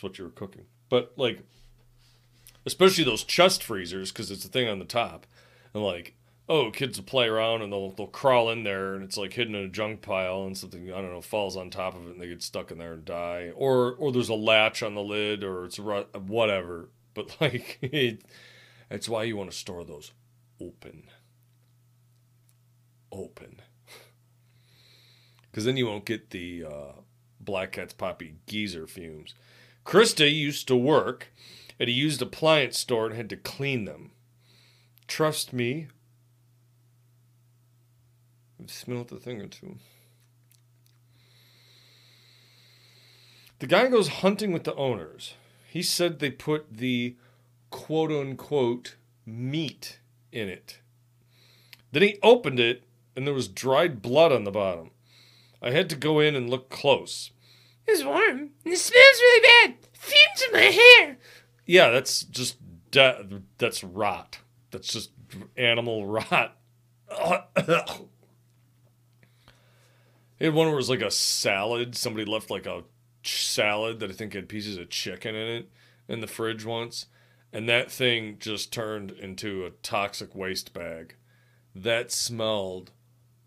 what 0.00 0.18
you 0.18 0.24
were 0.24 0.30
cooking. 0.30 0.64
But 0.88 1.12
like, 1.16 1.40
especially 2.64 3.04
those 3.04 3.22
chest 3.22 3.62
freezers, 3.62 4.10
because 4.10 4.30
it's 4.30 4.46
a 4.46 4.48
thing 4.48 4.66
on 4.66 4.78
the 4.78 4.86
top, 4.86 5.26
and 5.74 5.84
like, 5.84 6.14
oh, 6.48 6.70
kids 6.70 6.98
will 6.98 7.04
play 7.04 7.26
around 7.26 7.60
and 7.60 7.70
they'll 7.70 7.90
they'll 7.90 8.06
crawl 8.06 8.48
in 8.48 8.64
there, 8.64 8.94
and 8.94 9.04
it's 9.04 9.18
like 9.18 9.34
hidden 9.34 9.54
in 9.54 9.64
a 9.64 9.68
junk 9.68 10.00
pile, 10.00 10.44
and 10.44 10.56
something 10.56 10.90
I 10.90 11.02
don't 11.02 11.12
know 11.12 11.20
falls 11.20 11.54
on 11.54 11.68
top 11.68 11.94
of 11.94 12.06
it, 12.06 12.12
and 12.12 12.20
they 12.20 12.28
get 12.28 12.42
stuck 12.42 12.70
in 12.70 12.78
there 12.78 12.94
and 12.94 13.04
die, 13.04 13.52
or 13.54 13.92
or 13.94 14.10
there's 14.10 14.30
a 14.30 14.34
latch 14.34 14.82
on 14.82 14.94
the 14.94 15.02
lid, 15.02 15.44
or 15.44 15.66
it's 15.66 15.78
ru- 15.78 16.06
whatever. 16.14 16.88
But 17.12 17.36
like, 17.42 17.78
it, 17.82 18.24
that's 18.88 19.08
why 19.08 19.24
you 19.24 19.36
want 19.36 19.50
to 19.50 19.56
store 19.56 19.84
those 19.84 20.12
open, 20.58 21.10
open, 23.12 23.60
because 25.50 25.66
then 25.66 25.76
you 25.76 25.86
won't 25.86 26.06
get 26.06 26.30
the 26.30 26.64
uh, 26.64 26.92
Black 27.44 27.72
Cat's 27.72 27.92
Poppy 27.92 28.34
geezer 28.46 28.86
fumes. 28.86 29.34
Krista 29.84 30.32
used 30.32 30.68
to 30.68 30.76
work 30.76 31.32
at 31.80 31.88
a 31.88 31.92
used 31.92 32.22
appliance 32.22 32.78
store 32.78 33.06
and 33.06 33.14
had 33.14 33.28
to 33.30 33.36
clean 33.36 33.84
them. 33.84 34.12
Trust 35.08 35.52
me. 35.52 35.88
I've 38.60 38.70
smelled 38.70 39.08
the 39.08 39.16
thing 39.16 39.40
or 39.40 39.48
two. 39.48 39.76
The 43.58 43.66
guy 43.66 43.88
goes 43.88 44.08
hunting 44.08 44.52
with 44.52 44.64
the 44.64 44.74
owners. 44.74 45.34
He 45.68 45.82
said 45.82 46.18
they 46.18 46.30
put 46.30 46.76
the 46.76 47.16
quote 47.70 48.10
unquote 48.10 48.96
meat 49.24 49.98
in 50.30 50.48
it. 50.48 50.78
Then 51.90 52.02
he 52.02 52.18
opened 52.22 52.58
it 52.60 52.84
and 53.14 53.26
there 53.26 53.34
was 53.34 53.48
dried 53.48 54.02
blood 54.02 54.32
on 54.32 54.44
the 54.44 54.50
bottom. 54.50 54.90
I 55.62 55.70
had 55.70 55.88
to 55.90 55.96
go 55.96 56.18
in 56.20 56.34
and 56.34 56.50
look 56.50 56.68
close. 56.68 57.30
It's 57.86 58.04
warm. 58.04 58.50
And 58.64 58.74
it 58.74 58.78
smells 58.78 59.20
really 59.20 59.48
bad. 59.68 59.76
Fumes 59.92 60.42
in 60.46 60.52
my 60.52 60.60
hair. 60.60 61.18
Yeah, 61.66 61.90
that's 61.90 62.22
just 62.22 62.56
de- 62.90 63.42
that's 63.58 63.84
rot. 63.84 64.38
That's 64.72 64.92
just 64.92 65.10
animal 65.56 66.06
rot. 66.06 66.56
He 70.38 70.46
had 70.46 70.54
one 70.54 70.66
where 70.66 70.74
it 70.74 70.76
was 70.76 70.90
like 70.90 71.02
a 71.02 71.10
salad. 71.10 71.94
Somebody 71.94 72.24
left 72.24 72.50
like 72.50 72.66
a 72.66 72.82
ch- 73.22 73.46
salad 73.46 74.00
that 74.00 74.10
I 74.10 74.12
think 74.12 74.34
had 74.34 74.48
pieces 74.48 74.76
of 74.76 74.90
chicken 74.90 75.36
in 75.36 75.48
it 75.48 75.70
in 76.08 76.20
the 76.20 76.26
fridge 76.26 76.64
once, 76.64 77.06
and 77.52 77.68
that 77.68 77.92
thing 77.92 78.38
just 78.40 78.72
turned 78.72 79.12
into 79.12 79.64
a 79.64 79.70
toxic 79.70 80.34
waste 80.34 80.72
bag. 80.72 81.14
That 81.76 82.10
smelled 82.10 82.90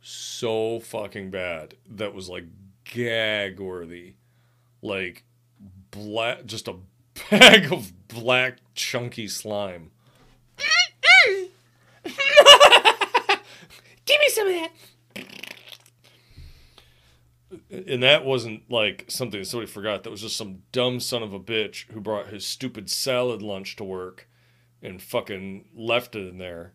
so 0.08 0.80
fucking 0.80 1.32
bad. 1.32 1.74
That 1.90 2.14
was 2.14 2.30
like 2.30 2.46
gag 2.84 3.60
worthy, 3.60 4.14
like 4.84 5.24
black, 5.90 6.46
just 6.46 6.68
a 6.68 6.76
bag 7.32 7.74
of 7.74 7.92
black 8.08 8.60
chunky 8.76 9.28
slime. 9.28 9.90
Give 12.04 12.20
me 14.20 14.30
some 14.30 14.48
of 14.48 14.54
that. 14.54 14.72
And 17.88 18.04
that 18.04 18.24
wasn't 18.24 18.70
like 18.70 19.06
something 19.08 19.40
that 19.40 19.48
somebody 19.48 19.72
forgot. 19.72 20.04
That 20.04 20.12
was 20.12 20.22
just 20.22 20.38
some 20.38 20.62
dumb 20.72 21.00
son 21.00 21.24
of 21.24 21.34
a 21.34 21.40
bitch 21.40 21.90
who 21.92 22.00
brought 22.00 22.28
his 22.28 22.46
stupid 22.46 22.92
salad 22.92 23.42
lunch 23.42 23.76
to 23.78 23.84
work 23.84 24.30
and 24.84 25.02
fucking 25.02 25.70
left 25.76 26.16
it 26.16 26.28
in 26.28 26.38
there. 26.38 26.75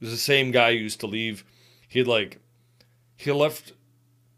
It 0.00 0.04
was 0.04 0.10
the 0.10 0.16
same 0.16 0.50
guy 0.50 0.72
who 0.72 0.78
used 0.78 1.00
to 1.00 1.06
leave. 1.06 1.44
He 1.88 2.02
like, 2.04 2.40
he 3.16 3.32
left, 3.32 3.72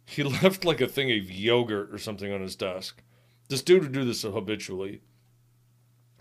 he 0.06 0.22
left 0.42 0.64
like 0.64 0.80
a 0.80 0.86
thing 0.86 1.10
of 1.10 1.30
yogurt 1.30 1.92
or 1.92 1.98
something 1.98 2.32
on 2.32 2.40
his 2.40 2.56
desk. 2.56 3.02
This 3.48 3.62
dude 3.62 3.82
would 3.82 3.92
do 3.92 4.04
this 4.04 4.22
habitually. 4.22 5.00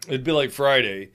It'd 0.07 0.23
be 0.23 0.31
like 0.31 0.51
Friday, 0.51 1.11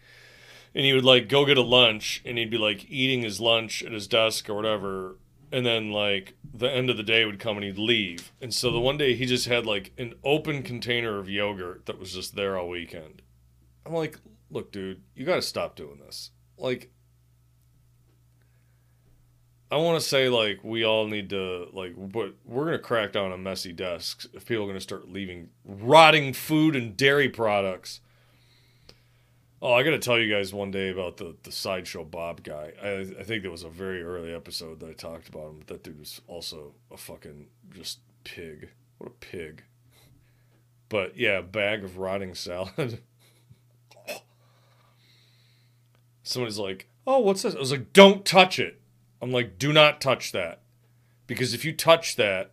and 0.75 0.85
he 0.85 0.93
would 0.93 1.05
like 1.05 1.29
go 1.29 1.45
get 1.47 1.57
a 1.57 1.63
lunch 1.63 2.23
and 2.25 2.37
he'd 2.37 2.51
be 2.51 2.59
like 2.59 2.91
eating 2.91 3.23
his 3.23 3.41
lunch 3.41 3.83
at 3.83 3.93
his 3.93 4.09
desk 4.09 4.49
or 4.49 4.55
whatever 4.55 5.17
and 5.53 5.65
then 5.65 5.93
like 5.93 6.35
the 6.53 6.71
end 6.71 6.91
of 6.91 6.97
the 6.97 7.03
day 7.03 7.25
would 7.25 7.39
come 7.39 7.57
and 7.57 7.65
he'd 7.65 7.79
leave 7.79 8.33
and 8.41 8.53
so 8.53 8.71
the 8.71 8.81
one 8.81 8.97
day 8.97 9.15
he 9.15 9.25
just 9.25 9.47
had 9.47 9.65
like 9.65 9.93
an 9.99 10.15
open 10.25 10.63
container 10.63 11.19
of 11.19 11.31
yogurt 11.31 11.87
that 11.87 11.99
was 11.99 12.13
just 12.13 12.35
there 12.35 12.59
all 12.59 12.69
weekend 12.69 13.23
i'm 13.87 13.93
like 13.93 14.19
look 14.51 14.73
dude 14.73 15.03
you 15.15 15.25
got 15.25 15.37
to 15.37 15.43
stop 15.43 15.77
doing 15.77 15.99
this 16.05 16.31
like 16.59 16.91
i 19.71 19.77
want 19.77 20.01
to 20.01 20.07
say 20.07 20.29
like 20.29 20.61
we 20.63 20.85
all 20.85 21.07
need 21.07 21.31
to 21.31 21.67
like 21.73 21.95
but 21.97 22.35
we're 22.45 22.71
to 22.73 22.79
crack 22.79 23.13
down 23.13 23.33
on 23.33 23.43
messy 23.43 23.73
desks 23.73 24.27
if 24.33 24.47
people 24.47 24.69
are 24.69 24.73
to 24.75 24.81
start 24.81 25.09
leaving 25.09 25.49
rotting 25.65 26.33
food 26.33 26.77
and 26.77 26.97
dairy 26.97 27.29
products 27.29 28.01
Oh, 29.65 29.73
I 29.73 29.83
got 29.83 29.93
to 29.93 29.99
tell 29.99 30.19
you 30.19 30.31
guys 30.31 30.53
one 30.53 30.71
day 30.71 30.91
about 30.91 31.17
the, 31.17 31.35
the 31.43 31.51
sideshow 31.51 32.05
Bob 32.05 32.43
guy. 32.43 32.73
I 32.83 33.07
I 33.19 33.23
think 33.23 33.45
that 33.45 33.51
was 33.51 33.63
a 33.63 33.71
very 33.71 34.03
early 34.03 34.31
episode 34.35 34.79
that 34.81 34.91
I 34.91 34.93
talked 34.93 35.31
about 35.31 35.49
him. 35.49 35.59
But 35.61 35.69
that 35.69 35.83
dude 35.83 36.01
was 36.01 36.21
also 36.27 36.75
a 36.91 36.99
fucking 36.99 37.47
just 37.75 38.01
pig. 38.25 38.69
What 38.99 39.09
a 39.09 39.15
pig. 39.25 39.63
But 40.91 41.17
yeah, 41.17 41.41
bag 41.41 41.83
of 41.83 41.97
rotting 41.97 42.35
salad. 42.35 43.01
Somebody's 46.23 46.59
like, 46.59 46.91
"Oh, 47.07 47.21
what's 47.21 47.41
this?" 47.41 47.55
I 47.55 47.59
was 47.59 47.73
like, 47.73 47.95
"Don't 47.95 48.27
touch 48.27 48.59
it." 48.59 48.83
I'm 49.21 49.33
like, 49.33 49.59
"Do 49.59 49.73
not 49.73 50.01
touch 50.01 50.33
that," 50.33 50.63
because 51.27 51.55
if 51.55 51.65
you 51.65 51.73
touch 51.73 52.17
that, 52.17 52.53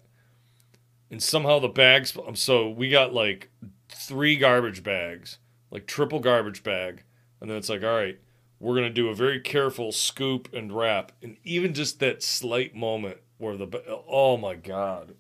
and 1.10 1.22
somehow 1.22 1.60
the 1.60 1.68
bags. 1.68 2.18
Um, 2.18 2.36
so 2.36 2.70
we 2.70 2.90
got 2.90 3.14
like 3.14 3.50
three 3.90 4.36
garbage 4.38 4.84
bags 4.84 5.38
like 5.72 5.88
triple 5.88 6.20
garbage 6.20 6.64
bag, 6.64 7.04
and 7.40 7.50
then 7.50 7.58
it's 7.58 7.70
like, 7.70 7.82
all 7.82 7.96
right, 7.96 8.20
we're 8.60 8.76
gonna 8.76 8.90
do 8.90 9.08
a 9.08 9.16
very 9.16 9.40
careful 9.40 9.92
scoop 9.92 10.54
and 10.54 10.76
wrap, 10.76 11.14
and 11.24 11.38
even 11.44 11.74
just 11.74 12.00
that 12.00 12.22
slight 12.22 12.76
moment 12.76 13.18
where 13.38 13.58
the 13.58 13.68
oh 14.08 14.38
my 14.38 14.54
god, 14.56 15.16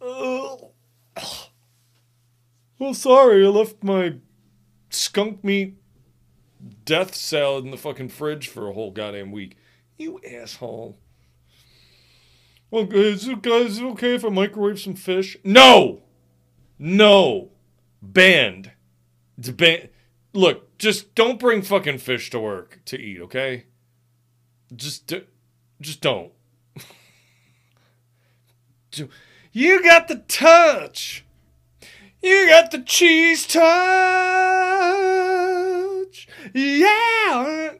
oh, 0.00 0.70
well, 2.78 2.94
sorry, 2.94 3.44
I 3.44 3.48
left 3.48 3.82
my 3.82 4.14
skunk 4.88 5.42
meat 5.42 5.76
death 6.86 7.14
salad 7.14 7.64
in 7.64 7.70
the 7.70 7.76
fucking 7.76 8.08
fridge 8.08 8.48
for 8.48 8.68
a 8.68 8.72
whole 8.72 8.90
goddamn 8.90 9.32
week. 9.32 9.58
You 9.96 10.20
asshole. 10.28 10.98
Well, 12.70 12.88
is 12.92 13.28
it, 13.28 13.42
guys, 13.42 13.72
is 13.72 13.78
it 13.78 13.84
okay 13.84 14.14
if 14.14 14.24
I 14.24 14.28
microwave 14.30 14.80
some 14.80 14.94
fish? 14.94 15.36
No! 15.44 16.02
No! 16.78 17.50
Banned. 18.02 18.72
It's 19.38 19.50
ban- 19.50 19.90
Look, 20.32 20.76
just 20.78 21.14
don't 21.14 21.38
bring 21.38 21.62
fucking 21.62 21.98
fish 21.98 22.30
to 22.30 22.40
work 22.40 22.80
to 22.86 22.98
eat, 23.00 23.20
okay? 23.20 23.66
Just, 24.74 25.06
d- 25.06 25.24
just 25.80 26.00
don't. 26.00 26.32
You 29.56 29.84
got 29.84 30.08
the 30.08 30.16
touch. 30.26 31.24
You 32.20 32.48
got 32.48 32.72
the 32.72 32.80
cheese 32.80 33.46
touch. 33.46 33.64
Yeah. 36.52 37.74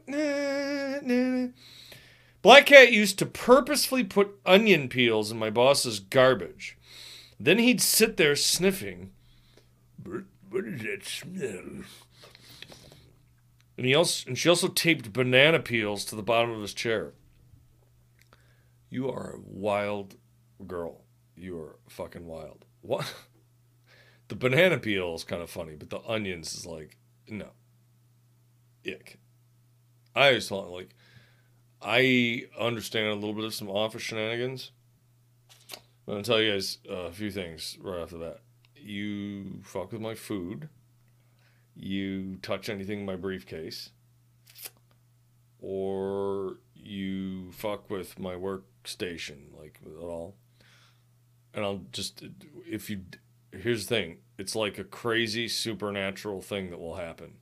Black 2.44 2.66
Cat 2.66 2.92
used 2.92 3.18
to 3.18 3.24
purposefully 3.24 4.04
put 4.04 4.38
onion 4.44 4.90
peels 4.90 5.30
in 5.30 5.38
my 5.38 5.48
boss's 5.48 5.98
garbage. 5.98 6.76
Then 7.40 7.58
he'd 7.58 7.80
sit 7.80 8.18
there 8.18 8.36
sniffing. 8.36 9.12
What, 10.04 10.24
what 10.50 10.66
does 10.66 10.82
that 10.82 11.06
smell? 11.06 11.84
And 13.78 13.86
he 13.86 13.94
also 13.94 14.28
and 14.28 14.36
she 14.36 14.50
also 14.50 14.68
taped 14.68 15.14
banana 15.14 15.58
peels 15.58 16.04
to 16.04 16.16
the 16.16 16.22
bottom 16.22 16.50
of 16.50 16.60
his 16.60 16.74
chair. 16.74 17.14
You 18.90 19.08
are 19.08 19.36
a 19.36 19.40
wild 19.40 20.16
girl. 20.66 21.00
You 21.34 21.58
are 21.58 21.78
fucking 21.88 22.26
wild. 22.26 22.66
What? 22.82 23.12
The 24.28 24.36
banana 24.36 24.78
peel 24.78 25.14
is 25.14 25.22
kind 25.22 25.42
of 25.42 25.50
funny, 25.50 25.74
but 25.76 25.90
the 25.90 26.00
onions 26.08 26.54
is 26.54 26.64
like, 26.64 26.96
no. 27.28 27.50
Ick. 28.86 29.18
I 30.16 30.32
just 30.32 30.50
want 30.50 30.70
like 30.70 30.94
I 31.84 32.46
understand 32.58 33.08
a 33.08 33.14
little 33.14 33.34
bit 33.34 33.44
of 33.44 33.54
some 33.54 33.68
office 33.68 34.02
shenanigans. 34.02 34.70
I'm 36.08 36.14
gonna 36.14 36.22
tell 36.22 36.40
you 36.40 36.52
guys 36.52 36.78
uh, 36.88 36.94
a 36.94 37.12
few 37.12 37.30
things 37.30 37.76
right 37.80 38.00
off 38.00 38.10
the 38.10 38.18
bat. 38.18 38.40
You 38.74 39.60
fuck 39.62 39.92
with 39.92 40.00
my 40.00 40.14
food. 40.14 40.70
You 41.76 42.36
touch 42.36 42.68
anything 42.70 43.00
in 43.00 43.06
my 43.06 43.16
briefcase. 43.16 43.90
Or 45.60 46.58
you 46.74 47.52
fuck 47.52 47.90
with 47.90 48.18
my 48.18 48.34
workstation, 48.34 49.58
like 49.58 49.80
at 49.84 50.02
all. 50.02 50.36
And 51.52 51.64
I'll 51.64 51.82
just 51.92 52.24
if 52.66 52.88
you 52.88 53.02
here's 53.52 53.86
the 53.86 53.94
thing 53.94 54.18
it's 54.38 54.56
like 54.56 54.78
a 54.78 54.84
crazy 54.84 55.48
supernatural 55.48 56.40
thing 56.40 56.70
that 56.70 56.80
will 56.80 56.96
happen. 56.96 57.34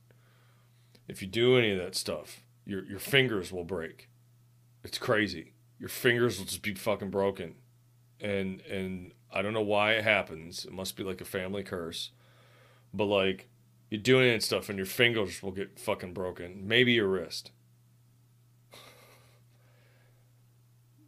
If 1.07 1.21
you 1.21 1.27
do 1.27 1.57
any 1.57 1.71
of 1.71 1.79
that 1.79 1.95
stuff, 1.95 2.41
your, 2.65 2.83
your 2.85 2.99
fingers 2.99 3.51
will 3.51 3.65
break. 3.65 4.09
It's 4.83 4.97
crazy. 4.97 5.53
Your 5.79 5.89
fingers 5.89 6.37
will 6.37 6.45
just 6.45 6.61
be 6.61 6.73
fucking 6.73 7.09
broken. 7.09 7.55
And 8.19 8.61
and 8.61 9.11
I 9.31 9.41
don't 9.41 9.53
know 9.53 9.61
why 9.61 9.93
it 9.93 10.03
happens. 10.03 10.65
It 10.65 10.73
must 10.73 10.95
be 10.95 11.03
like 11.03 11.21
a 11.21 11.25
family 11.25 11.63
curse. 11.63 12.11
But 12.93 13.05
like 13.05 13.49
you're 13.89 14.01
doing 14.01 14.27
it 14.27 14.33
and 14.33 14.43
stuff 14.43 14.69
and 14.69 14.77
your 14.77 14.85
fingers 14.85 15.41
will 15.41 15.51
get 15.51 15.79
fucking 15.79 16.13
broken. 16.13 16.67
Maybe 16.67 16.93
your 16.93 17.07
wrist. 17.07 17.51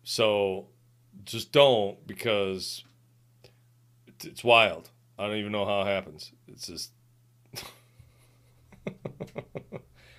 So 0.08 0.68
just 1.24 1.52
don't 1.52 2.06
because 2.06 2.84
it's, 4.06 4.26
it's 4.26 4.44
wild. 4.44 4.92
I 5.18 5.28
don't 5.28 5.38
even 5.38 5.52
know 5.52 5.66
how 5.66 5.82
it 5.82 5.88
happens. 5.88 6.32
It's 6.48 6.68
just. 6.68 6.92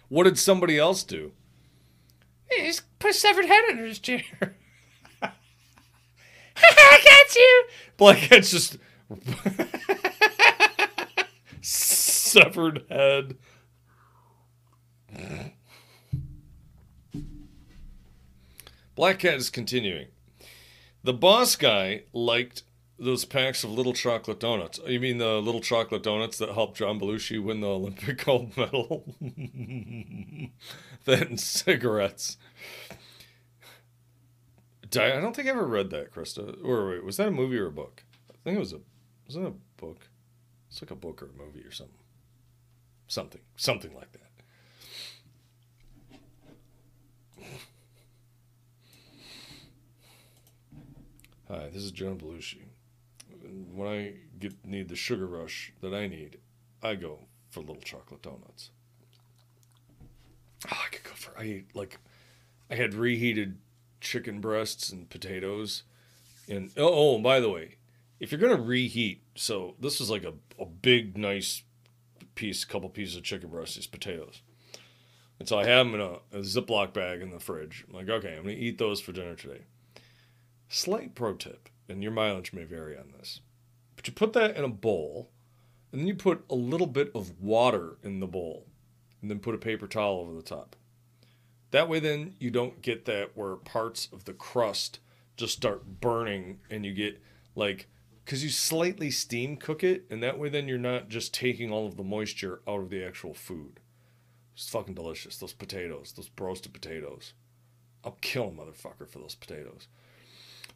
what 0.08 0.24
did 0.24 0.38
somebody 0.38 0.76
else 0.76 1.04
do? 1.04 1.32
He 2.56 2.66
just 2.66 2.98
put 2.98 3.10
a 3.10 3.14
severed 3.14 3.46
head 3.46 3.64
under 3.70 3.84
his 3.86 3.98
chair. 3.98 4.22
I 5.22 5.30
got 7.04 7.36
you. 7.36 7.64
Black 7.96 8.18
Cat's 8.18 8.50
just 8.50 8.78
severed 11.60 12.84
head. 12.88 13.36
Black 18.94 19.18
Cat 19.18 19.34
is 19.34 19.50
continuing. 19.50 20.06
The 21.04 21.12
boss 21.12 21.54
guy 21.54 22.04
liked 22.12 22.62
those 22.98 23.26
packs 23.26 23.62
of 23.62 23.70
little 23.70 23.92
chocolate 23.92 24.40
donuts. 24.40 24.80
You 24.86 24.98
mean 24.98 25.18
the 25.18 25.40
little 25.40 25.60
chocolate 25.60 26.02
donuts 26.02 26.38
that 26.38 26.48
helped 26.48 26.78
John 26.78 26.98
Belushi 26.98 27.42
win 27.42 27.60
the 27.60 27.68
Olympic 27.68 28.24
gold 28.24 28.56
medal? 28.56 29.04
then 31.04 31.36
cigarettes. 31.36 32.38
I 34.94 35.20
don't 35.20 35.34
think 35.36 35.48
I 35.48 35.50
ever 35.50 35.66
read 35.66 35.90
that, 35.90 36.12
Krista. 36.12 36.56
Or 36.64 36.90
wait, 36.90 37.04
was 37.04 37.16
that 37.18 37.28
a 37.28 37.32
movie 37.32 37.58
or 37.58 37.66
a 37.66 37.72
book? 37.72 38.04
I 38.30 38.34
think 38.44 38.56
it 38.56 38.60
was 38.60 38.72
a 38.72 38.80
was 39.26 39.36
it 39.36 39.42
a 39.42 39.52
book? 39.76 40.08
It's 40.70 40.80
like 40.80 40.90
a 40.90 40.96
book 40.96 41.22
or 41.22 41.26
a 41.26 41.44
movie 41.44 41.66
or 41.66 41.72
something. 41.72 41.94
Something. 43.08 43.40
Something 43.56 43.94
like 43.94 44.12
that. 44.12 44.20
Hi, 51.48 51.68
this 51.72 51.84
is 51.84 51.92
John 51.92 52.18
Belushi. 52.18 52.62
When 53.72 53.88
I 53.88 54.14
get 54.40 54.64
need 54.66 54.88
the 54.88 54.96
sugar 54.96 55.26
rush 55.26 55.72
that 55.80 55.94
I 55.94 56.08
need, 56.08 56.38
I 56.82 56.96
go 56.96 57.20
for 57.50 57.60
little 57.60 57.82
chocolate 57.82 58.22
donuts. 58.22 58.70
Oh, 60.70 60.82
I 60.84 60.88
could 60.90 61.04
go 61.04 61.12
for 61.14 61.38
I 61.38 61.44
eat 61.44 61.66
like 61.74 61.98
I 62.70 62.74
had 62.74 62.94
reheated 62.94 63.58
chicken 64.00 64.40
breasts 64.40 64.90
and 64.90 65.08
potatoes. 65.08 65.84
And 66.48 66.70
oh, 66.76 67.16
oh 67.16 67.18
by 67.18 67.40
the 67.40 67.50
way, 67.50 67.76
if 68.20 68.30
you're 68.30 68.40
gonna 68.40 68.56
reheat, 68.56 69.22
so 69.34 69.74
this 69.80 70.00
is 70.00 70.10
like 70.10 70.24
a, 70.24 70.34
a 70.58 70.66
big 70.66 71.16
nice 71.16 71.62
piece, 72.34 72.64
couple 72.64 72.88
pieces 72.88 73.16
of 73.16 73.24
chicken 73.24 73.50
breasts, 73.50 73.76
these 73.76 73.86
potatoes. 73.86 74.42
And 75.38 75.48
so 75.48 75.58
I 75.58 75.66
have 75.66 75.86
them 75.86 75.94
in 75.94 76.00
a, 76.00 76.38
a 76.38 76.40
Ziploc 76.40 76.94
bag 76.94 77.20
in 77.20 77.30
the 77.30 77.40
fridge. 77.40 77.84
I'm 77.88 77.94
like, 77.94 78.08
okay, 78.08 78.36
I'm 78.36 78.44
gonna 78.44 78.54
eat 78.54 78.78
those 78.78 79.00
for 79.00 79.12
dinner 79.12 79.34
today. 79.34 79.62
Slight 80.68 81.14
pro 81.14 81.34
tip, 81.34 81.68
and 81.88 82.02
your 82.02 82.12
mileage 82.12 82.52
may 82.52 82.64
vary 82.64 82.96
on 82.96 83.12
this. 83.18 83.40
But 83.96 84.06
you 84.06 84.12
put 84.12 84.32
that 84.32 84.56
in 84.56 84.64
a 84.64 84.68
bowl, 84.68 85.30
and 85.92 86.00
then 86.00 86.08
you 86.08 86.14
put 86.14 86.44
a 86.50 86.54
little 86.54 86.86
bit 86.86 87.10
of 87.14 87.40
water 87.40 87.98
in 88.02 88.20
the 88.20 88.26
bowl, 88.26 88.66
and 89.20 89.30
then 89.30 89.38
put 89.38 89.54
a 89.54 89.58
paper 89.58 89.86
towel 89.86 90.20
over 90.20 90.34
the 90.34 90.42
top. 90.42 90.74
That 91.70 91.88
way, 91.88 92.00
then 92.00 92.34
you 92.38 92.50
don't 92.50 92.80
get 92.82 93.04
that 93.06 93.36
where 93.36 93.56
parts 93.56 94.08
of 94.12 94.24
the 94.24 94.32
crust 94.32 95.00
just 95.36 95.54
start 95.54 96.00
burning, 96.00 96.60
and 96.70 96.86
you 96.86 96.94
get 96.94 97.20
like 97.54 97.88
because 98.24 98.42
you 98.42 98.50
slightly 98.50 99.10
steam 99.10 99.56
cook 99.56 99.84
it, 99.84 100.04
and 100.10 100.22
that 100.22 100.38
way, 100.38 100.48
then 100.48 100.66
you're 100.66 100.78
not 100.78 101.08
just 101.08 101.32
taking 101.32 101.70
all 101.70 101.86
of 101.86 101.96
the 101.96 102.02
moisture 102.02 102.60
out 102.66 102.80
of 102.80 102.90
the 102.90 103.04
actual 103.04 103.34
food. 103.34 103.78
It's 104.54 104.68
fucking 104.68 104.94
delicious. 104.94 105.36
Those 105.36 105.52
potatoes, 105.52 106.12
those 106.16 106.30
roasted 106.38 106.72
potatoes. 106.72 107.34
I'll 108.04 108.18
kill 108.20 108.48
a 108.48 108.50
motherfucker 108.50 109.08
for 109.08 109.18
those 109.18 109.34
potatoes. 109.34 109.86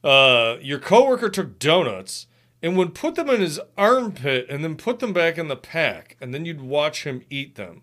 Uh, 0.05 0.57
your 0.61 0.79
coworker 0.79 1.29
took 1.29 1.59
donuts 1.59 2.27
and 2.63 2.77
would 2.77 2.95
put 2.95 3.15
them 3.15 3.31
in 3.31 3.41
his 3.41 3.59
armpit 3.77 4.47
and 4.49 4.63
then 4.63 4.77
put 4.77 4.99
them 4.99 5.13
back 5.13 5.39
in 5.39 5.49
the 5.49 5.57
pack, 5.57 6.17
and 6.21 6.33
then 6.35 6.45
you'd 6.45 6.61
watch 6.61 7.05
him 7.05 7.23
eat 7.31 7.57
them. 7.57 7.83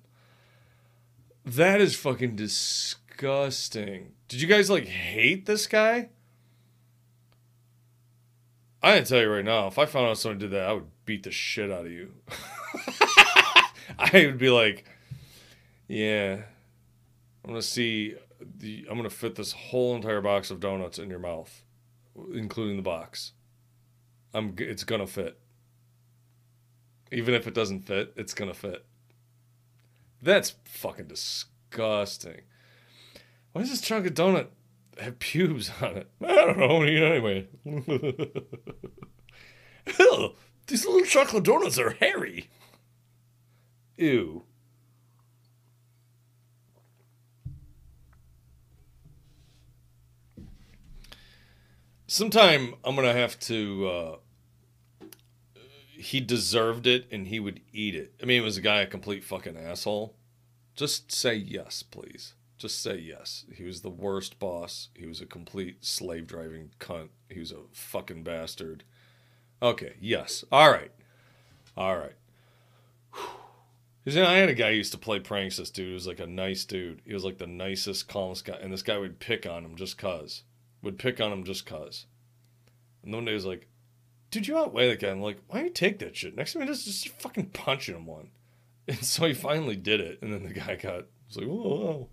That 1.47 1.81
is 1.81 1.95
fucking 1.95 2.35
disgusting. 2.35 4.11
Did 4.27 4.41
you 4.41 4.47
guys 4.47 4.69
like 4.69 4.85
hate 4.85 5.45
this 5.45 5.65
guy? 5.65 6.09
I 8.83 8.97
can 8.97 9.05
tell 9.05 9.21
you 9.21 9.29
right 9.29 9.45
now, 9.45 9.67
if 9.67 9.79
I 9.79 9.85
found 9.85 10.07
out 10.07 10.17
someone 10.17 10.37
did 10.37 10.51
that, 10.51 10.69
I 10.69 10.73
would 10.73 10.89
beat 11.05 11.23
the 11.23 11.31
shit 11.31 11.71
out 11.71 11.85
of 11.85 11.91
you. 11.91 12.13
I 13.97 14.11
would 14.13 14.37
be 14.37 14.49
like, 14.49 14.85
yeah, 15.87 16.41
I'm 17.43 17.49
gonna 17.49 17.61
see 17.61 18.15
the, 18.59 18.85
I'm 18.89 18.97
gonna 18.97 19.09
fit 19.09 19.35
this 19.35 19.53
whole 19.53 19.95
entire 19.95 20.21
box 20.21 20.51
of 20.51 20.59
donuts 20.59 20.99
in 20.99 21.09
your 21.09 21.19
mouth 21.19 21.63
including 22.33 22.77
the 22.77 22.83
box. 22.83 23.33
I'm 24.33 24.55
it's 24.57 24.83
gonna 24.83 25.07
fit. 25.07 25.39
Even 27.11 27.33
if 27.33 27.47
it 27.47 27.53
doesn't 27.53 27.81
fit, 27.81 28.13
it's 28.15 28.33
gonna 28.33 28.53
fit. 28.53 28.85
That's 30.21 30.55
fucking 30.65 31.07
disgusting. 31.07 32.41
Why 33.51 33.61
does 33.61 33.69
this 33.69 33.81
chunk 33.81 34.05
of 34.07 34.13
donut 34.13 34.47
have 34.99 35.19
pubes 35.19 35.71
on 35.81 35.97
it? 35.97 36.09
I 36.21 36.35
don't 36.35 36.57
know. 36.57 36.81
Anyway. 36.83 37.47
Ew, 39.99 40.35
these 40.67 40.85
little 40.85 41.05
chocolate 41.05 41.43
donuts 41.43 41.79
are 41.79 41.91
hairy. 41.91 42.49
Ew. 43.97 44.43
sometime 52.07 52.73
I'm 52.83 52.95
gonna 52.95 53.13
have 53.13 53.39
to. 53.41 53.87
Uh, 53.87 54.15
he 55.97 56.19
deserved 56.19 56.87
it, 56.87 57.07
and 57.11 57.27
he 57.27 57.39
would 57.39 57.61
eat 57.73 57.95
it. 57.95 58.13
I 58.21 58.25
mean, 58.25 58.41
it 58.41 58.45
was 58.45 58.57
a 58.57 58.61
guy 58.61 58.81
a 58.81 58.87
complete 58.87 59.23
fucking 59.23 59.57
asshole? 59.57 60.15
Just 60.75 61.11
say 61.11 61.35
yes, 61.35 61.83
please. 61.83 62.33
Just 62.57 62.81
say 62.81 62.97
yes. 62.97 63.45
He 63.53 63.63
was 63.63 63.81
the 63.81 63.89
worst 63.89 64.39
boss. 64.39 64.89
He 64.95 65.05
was 65.05 65.21
a 65.21 65.25
complete 65.25 65.83
slave 65.85 66.27
driving 66.27 66.71
cunt. 66.79 67.09
He 67.29 67.39
was 67.39 67.51
a 67.51 67.61
fucking 67.71 68.23
bastard. 68.23 68.83
Okay, 69.61 69.95
yes. 69.99 70.43
All 70.51 70.71
right. 70.71 70.91
All 71.75 71.97
right. 71.97 72.15
Because 74.03 74.17
I 74.17 74.37
had 74.37 74.49
a 74.49 74.53
guy 74.53 74.71
who 74.71 74.77
used 74.77 74.93
to 74.93 74.97
play 74.97 75.19
pranks. 75.19 75.57
This 75.57 75.69
dude 75.69 75.87
he 75.87 75.93
was 75.93 76.07
like 76.07 76.19
a 76.19 76.27
nice 76.27 76.63
dude. 76.65 77.01
He 77.05 77.13
was 77.13 77.25
like 77.25 77.37
the 77.37 77.47
nicest, 77.47 78.07
calmest 78.07 78.45
guy, 78.45 78.57
and 78.61 78.71
this 78.71 78.81
guy 78.81 78.97
would 78.97 79.19
pick 79.19 79.45
on 79.45 79.65
him 79.65 79.75
just 79.75 79.97
cause 79.97 80.43
would 80.81 80.99
pick 80.99 81.19
on 81.19 81.31
him 81.31 81.43
just 81.43 81.65
cause. 81.65 82.05
And 83.03 83.13
one 83.13 83.25
day 83.25 83.31
he 83.31 83.35
was 83.35 83.45
like, 83.45 83.67
dude, 84.31 84.47
you 84.47 84.57
outweigh 84.57 84.89
the 84.89 84.95
guy. 84.95 85.09
I'm 85.09 85.21
like, 85.21 85.39
why 85.47 85.59
don't 85.59 85.67
you 85.67 85.73
take 85.73 85.99
that 85.99 86.15
shit? 86.15 86.35
Next 86.35 86.53
time 86.53 86.63
he 86.63 86.67
just, 86.67 86.85
just 86.85 87.09
fucking 87.21 87.47
punching 87.47 87.95
him 87.95 88.05
one. 88.05 88.29
And 88.89 89.03
so 89.03 89.25
he 89.25 89.33
finally 89.33 89.75
did 89.75 89.99
it. 89.99 90.19
And 90.21 90.31
then 90.31 90.43
the 90.43 90.53
guy 90.53 90.77
got, 90.77 91.07
like, 91.35 91.45
whoa, 91.45 91.55
whoa. 91.55 92.09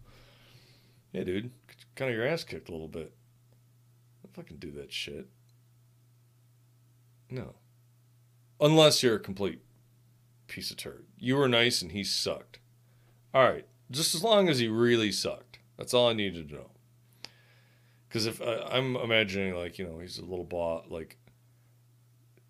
Yeah, 1.13 1.23
dude, 1.23 1.53
kind 1.95 2.11
of 2.11 2.17
your 2.17 2.27
ass 2.27 2.43
kicked 2.43 2.69
a 2.69 2.73
little 2.73 2.89
bit. 2.89 3.15
Don't 4.25 4.35
fucking 4.35 4.57
do 4.57 4.73
that 4.73 4.93
shit. 4.93 5.29
No. 7.31 7.55
Unless 8.61 9.05
you're 9.05 9.15
a 9.15 9.21
complete 9.21 9.61
piece 10.49 10.73
of 10.73 10.77
turd. 10.77 11.07
You 11.17 11.37
were 11.37 11.49
nice 11.49 11.81
and 11.81 11.93
he 11.93 12.03
sucked. 12.03 12.59
All 13.33 13.49
right. 13.49 13.67
Just 13.91 14.15
as 14.17 14.25
long 14.25 14.49
as 14.49 14.59
he 14.59 14.67
really 14.67 15.13
sucked. 15.13 15.59
That's 15.77 15.95
all 15.95 16.09
I 16.09 16.13
needed 16.13 16.49
to 16.49 16.55
know. 16.55 16.71
Because 18.09 18.27
if 18.27 18.41
uh, 18.41 18.69
I'm 18.71 18.97
imagining 18.97 19.57
like 19.57 19.79
you 19.79 19.87
know 19.87 19.99
he's 19.99 20.19
a 20.19 20.25
little 20.25 20.45
boss 20.45 20.85
like 20.89 21.19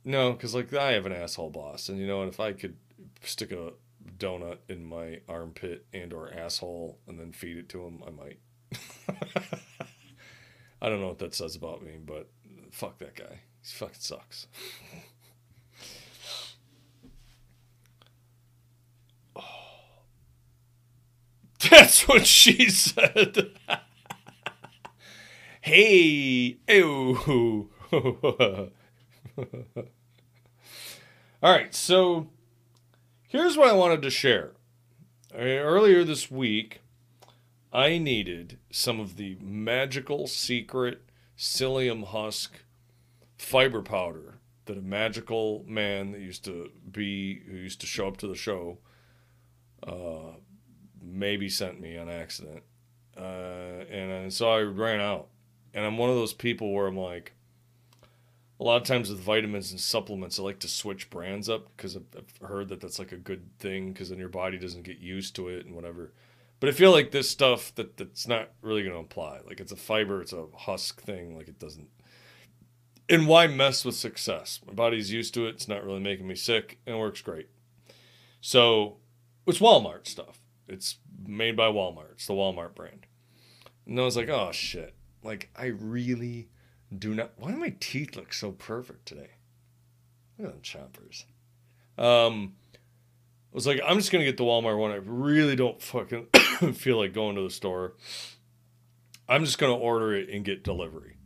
no 0.04 0.32
because 0.32 0.54
like 0.54 0.72
I 0.74 0.92
have 0.92 1.06
an 1.06 1.12
asshole 1.12 1.50
boss 1.50 1.88
and 1.88 1.98
you 1.98 2.06
know 2.06 2.22
and 2.22 2.32
if 2.32 2.40
I 2.40 2.52
could 2.52 2.76
stick 3.22 3.52
a 3.52 3.72
donut 4.18 4.58
in 4.68 4.84
my 4.84 5.20
armpit 5.28 5.86
and 5.92 6.12
or 6.12 6.32
asshole 6.32 6.98
and 7.08 7.18
then 7.18 7.32
feed 7.32 7.56
it 7.56 7.68
to 7.70 7.84
him 7.84 8.02
I 8.06 8.10
might. 8.10 8.38
I 10.82 10.88
don't 10.88 11.00
know 11.00 11.08
what 11.08 11.18
that 11.20 11.34
says 11.34 11.56
about 11.56 11.82
me, 11.82 11.92
but 12.04 12.28
fuck 12.70 12.98
that 12.98 13.14
guy. 13.14 13.40
He 13.62 13.72
fucking 13.72 13.94
sucks. 13.98 14.46
oh. 19.36 19.42
That's 21.70 22.06
what 22.06 22.26
she 22.26 22.68
said. 22.70 23.50
Hey, 25.62 26.58
ew. 26.68 27.70
All 31.44 31.52
right, 31.52 31.74
so 31.74 32.28
here's 33.28 33.58
what 33.58 33.68
I 33.68 33.74
wanted 33.74 34.00
to 34.00 34.08
share. 34.08 34.52
Uh, 35.30 35.40
Earlier 35.40 36.02
this 36.02 36.30
week, 36.30 36.80
I 37.70 37.98
needed 37.98 38.56
some 38.70 38.98
of 38.98 39.16
the 39.16 39.36
magical 39.42 40.26
secret 40.26 41.02
psyllium 41.36 42.06
husk 42.06 42.60
fiber 43.36 43.82
powder 43.82 44.36
that 44.64 44.78
a 44.78 44.80
magical 44.80 45.66
man 45.68 46.12
that 46.12 46.22
used 46.22 46.46
to 46.46 46.70
be 46.90 47.40
who 47.40 47.58
used 47.58 47.82
to 47.82 47.86
show 47.86 48.08
up 48.08 48.16
to 48.16 48.26
the 48.26 48.34
show 48.34 48.78
uh, 49.86 50.38
maybe 51.02 51.50
sent 51.50 51.78
me 51.78 51.98
on 51.98 52.08
accident. 52.08 52.62
Uh, 53.14 53.84
and, 53.90 54.10
and 54.10 54.32
so 54.32 54.50
I 54.50 54.62
ran 54.62 55.02
out. 55.02 55.28
And 55.74 55.84
I'm 55.84 55.98
one 55.98 56.08
of 56.08 56.16
those 56.16 56.32
people 56.32 56.72
where 56.72 56.86
I'm 56.86 56.96
like, 56.96 57.34
a 58.60 58.64
lot 58.64 58.80
of 58.80 58.86
times 58.86 59.10
with 59.10 59.20
vitamins 59.20 59.72
and 59.72 59.80
supplements, 59.80 60.38
I 60.38 60.42
like 60.42 60.60
to 60.60 60.68
switch 60.68 61.10
brands 61.10 61.48
up 61.48 61.68
because 61.76 61.96
I've, 61.96 62.06
I've 62.16 62.48
heard 62.48 62.68
that 62.68 62.80
that's 62.80 62.98
like 62.98 63.12
a 63.12 63.16
good 63.16 63.58
thing 63.58 63.92
because 63.92 64.10
then 64.10 64.18
your 64.18 64.28
body 64.28 64.58
doesn't 64.58 64.84
get 64.84 64.98
used 64.98 65.34
to 65.36 65.48
it 65.48 65.66
and 65.66 65.74
whatever. 65.74 66.12
But 66.60 66.68
I 66.68 66.72
feel 66.72 66.92
like 66.92 67.10
this 67.10 67.28
stuff 67.28 67.74
that 67.74 67.96
that's 67.96 68.28
not 68.28 68.50
really 68.62 68.82
going 68.82 68.94
to 68.94 69.00
apply. 69.00 69.40
Like 69.46 69.60
it's 69.60 69.72
a 69.72 69.76
fiber, 69.76 70.22
it's 70.22 70.32
a 70.32 70.46
husk 70.56 71.02
thing. 71.02 71.36
Like 71.36 71.48
it 71.48 71.58
doesn't. 71.58 71.88
And 73.08 73.26
why 73.26 73.48
mess 73.48 73.84
with 73.84 73.96
success? 73.96 74.60
My 74.66 74.72
body's 74.72 75.12
used 75.12 75.34
to 75.34 75.46
it. 75.46 75.56
It's 75.56 75.68
not 75.68 75.84
really 75.84 76.00
making 76.00 76.26
me 76.26 76.34
sick, 76.34 76.78
and 76.86 76.96
it 76.96 76.98
works 76.98 77.20
great. 77.20 77.50
So 78.40 78.96
it's 79.46 79.58
Walmart 79.58 80.06
stuff. 80.06 80.40
It's 80.68 80.96
made 81.26 81.56
by 81.56 81.66
Walmart. 81.66 82.12
It's 82.12 82.26
the 82.26 82.32
Walmart 82.32 82.74
brand. 82.74 83.06
And 83.86 84.00
I 84.00 84.04
was 84.04 84.16
like, 84.16 84.30
oh 84.30 84.52
shit. 84.52 84.94
Like 85.22 85.50
I 85.54 85.66
really 85.66 86.48
do 86.98 87.14
not. 87.14 87.32
Why 87.36 87.50
do 87.50 87.56
my 87.56 87.74
teeth 87.80 88.16
look 88.16 88.32
so 88.32 88.52
perfect 88.52 89.06
today? 89.06 89.30
Look 90.38 90.48
at 90.48 90.54
them 90.54 90.62
choppers. 90.62 91.26
Um, 91.96 92.54
I 92.74 93.54
was 93.54 93.66
like, 93.66 93.80
I'm 93.86 93.98
just 93.98 94.10
gonna 94.10 94.24
get 94.24 94.36
the 94.36 94.44
Walmart 94.44 94.78
one. 94.78 94.90
I 94.90 94.96
really 94.96 95.56
don't 95.56 95.80
fucking 95.80 96.26
feel 96.74 96.98
like 96.98 97.12
going 97.12 97.36
to 97.36 97.42
the 97.42 97.50
store. 97.50 97.94
I'm 99.28 99.44
just 99.44 99.58
gonna 99.58 99.76
order 99.76 100.14
it 100.14 100.28
and 100.28 100.44
get 100.44 100.64
delivery. 100.64 101.16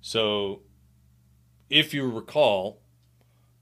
So, 0.00 0.62
if 1.70 1.94
you 1.94 2.08
recall, 2.10 2.82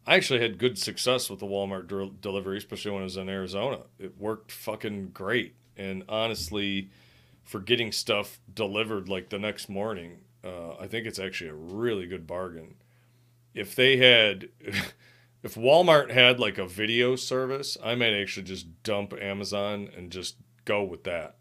I 0.06 0.16
actually 0.16 0.40
had 0.40 0.58
good 0.58 0.76
success 0.76 1.30
with 1.30 1.38
the 1.38 1.46
Walmart 1.46 1.86
del- 1.86 2.10
delivery, 2.20 2.58
especially 2.58 2.90
when 2.90 3.02
I 3.02 3.04
was 3.04 3.16
in 3.16 3.28
Arizona. 3.28 3.82
It 3.98 4.18
worked 4.18 4.50
fucking 4.50 5.10
great, 5.10 5.54
and 5.76 6.02
honestly, 6.08 6.90
for 7.44 7.60
getting 7.60 7.92
stuff 7.92 8.40
delivered 8.52 9.08
like 9.08 9.30
the 9.30 9.38
next 9.38 9.68
morning, 9.68 10.18
uh, 10.44 10.74
I 10.80 10.86
think 10.86 11.06
it's 11.06 11.18
actually 11.18 11.50
a 11.50 11.54
really 11.54 12.06
good 12.06 12.26
bargain. 12.26 12.76
If 13.54 13.74
they 13.74 13.96
had, 13.96 14.48
if 15.42 15.54
Walmart 15.54 16.10
had 16.10 16.40
like 16.40 16.58
a 16.58 16.66
video 16.66 17.16
service, 17.16 17.76
I 17.82 17.94
might 17.94 18.14
actually 18.14 18.44
just 18.44 18.82
dump 18.82 19.14
Amazon 19.20 19.88
and 19.96 20.10
just 20.10 20.36
go 20.64 20.82
with 20.82 21.04
that. 21.04 21.36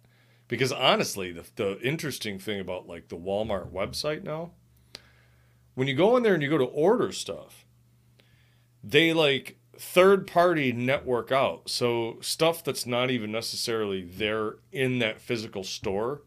Because 0.47 0.71
honestly, 0.73 1.31
the, 1.31 1.45
the 1.55 1.79
interesting 1.81 2.37
thing 2.37 2.59
about 2.59 2.87
like 2.87 3.07
the 3.07 3.17
Walmart 3.17 3.71
website 3.71 4.23
now, 4.23 4.51
when 5.75 5.87
you 5.87 5.95
go 5.95 6.17
in 6.17 6.23
there 6.23 6.33
and 6.33 6.43
you 6.43 6.49
go 6.49 6.57
to 6.57 6.65
order 6.65 7.11
stuff, 7.11 7.65
they 8.83 9.13
like 9.13 9.57
third 9.77 10.27
party 10.27 10.71
network 10.71 11.31
out. 11.31 11.69
So 11.69 12.17
stuff 12.21 12.63
that's 12.63 12.85
not 12.85 13.09
even 13.09 13.31
necessarily 13.31 14.03
there 14.03 14.55
in 14.71 14.99
that 14.99 15.21
physical 15.21 15.63
store, 15.63 16.21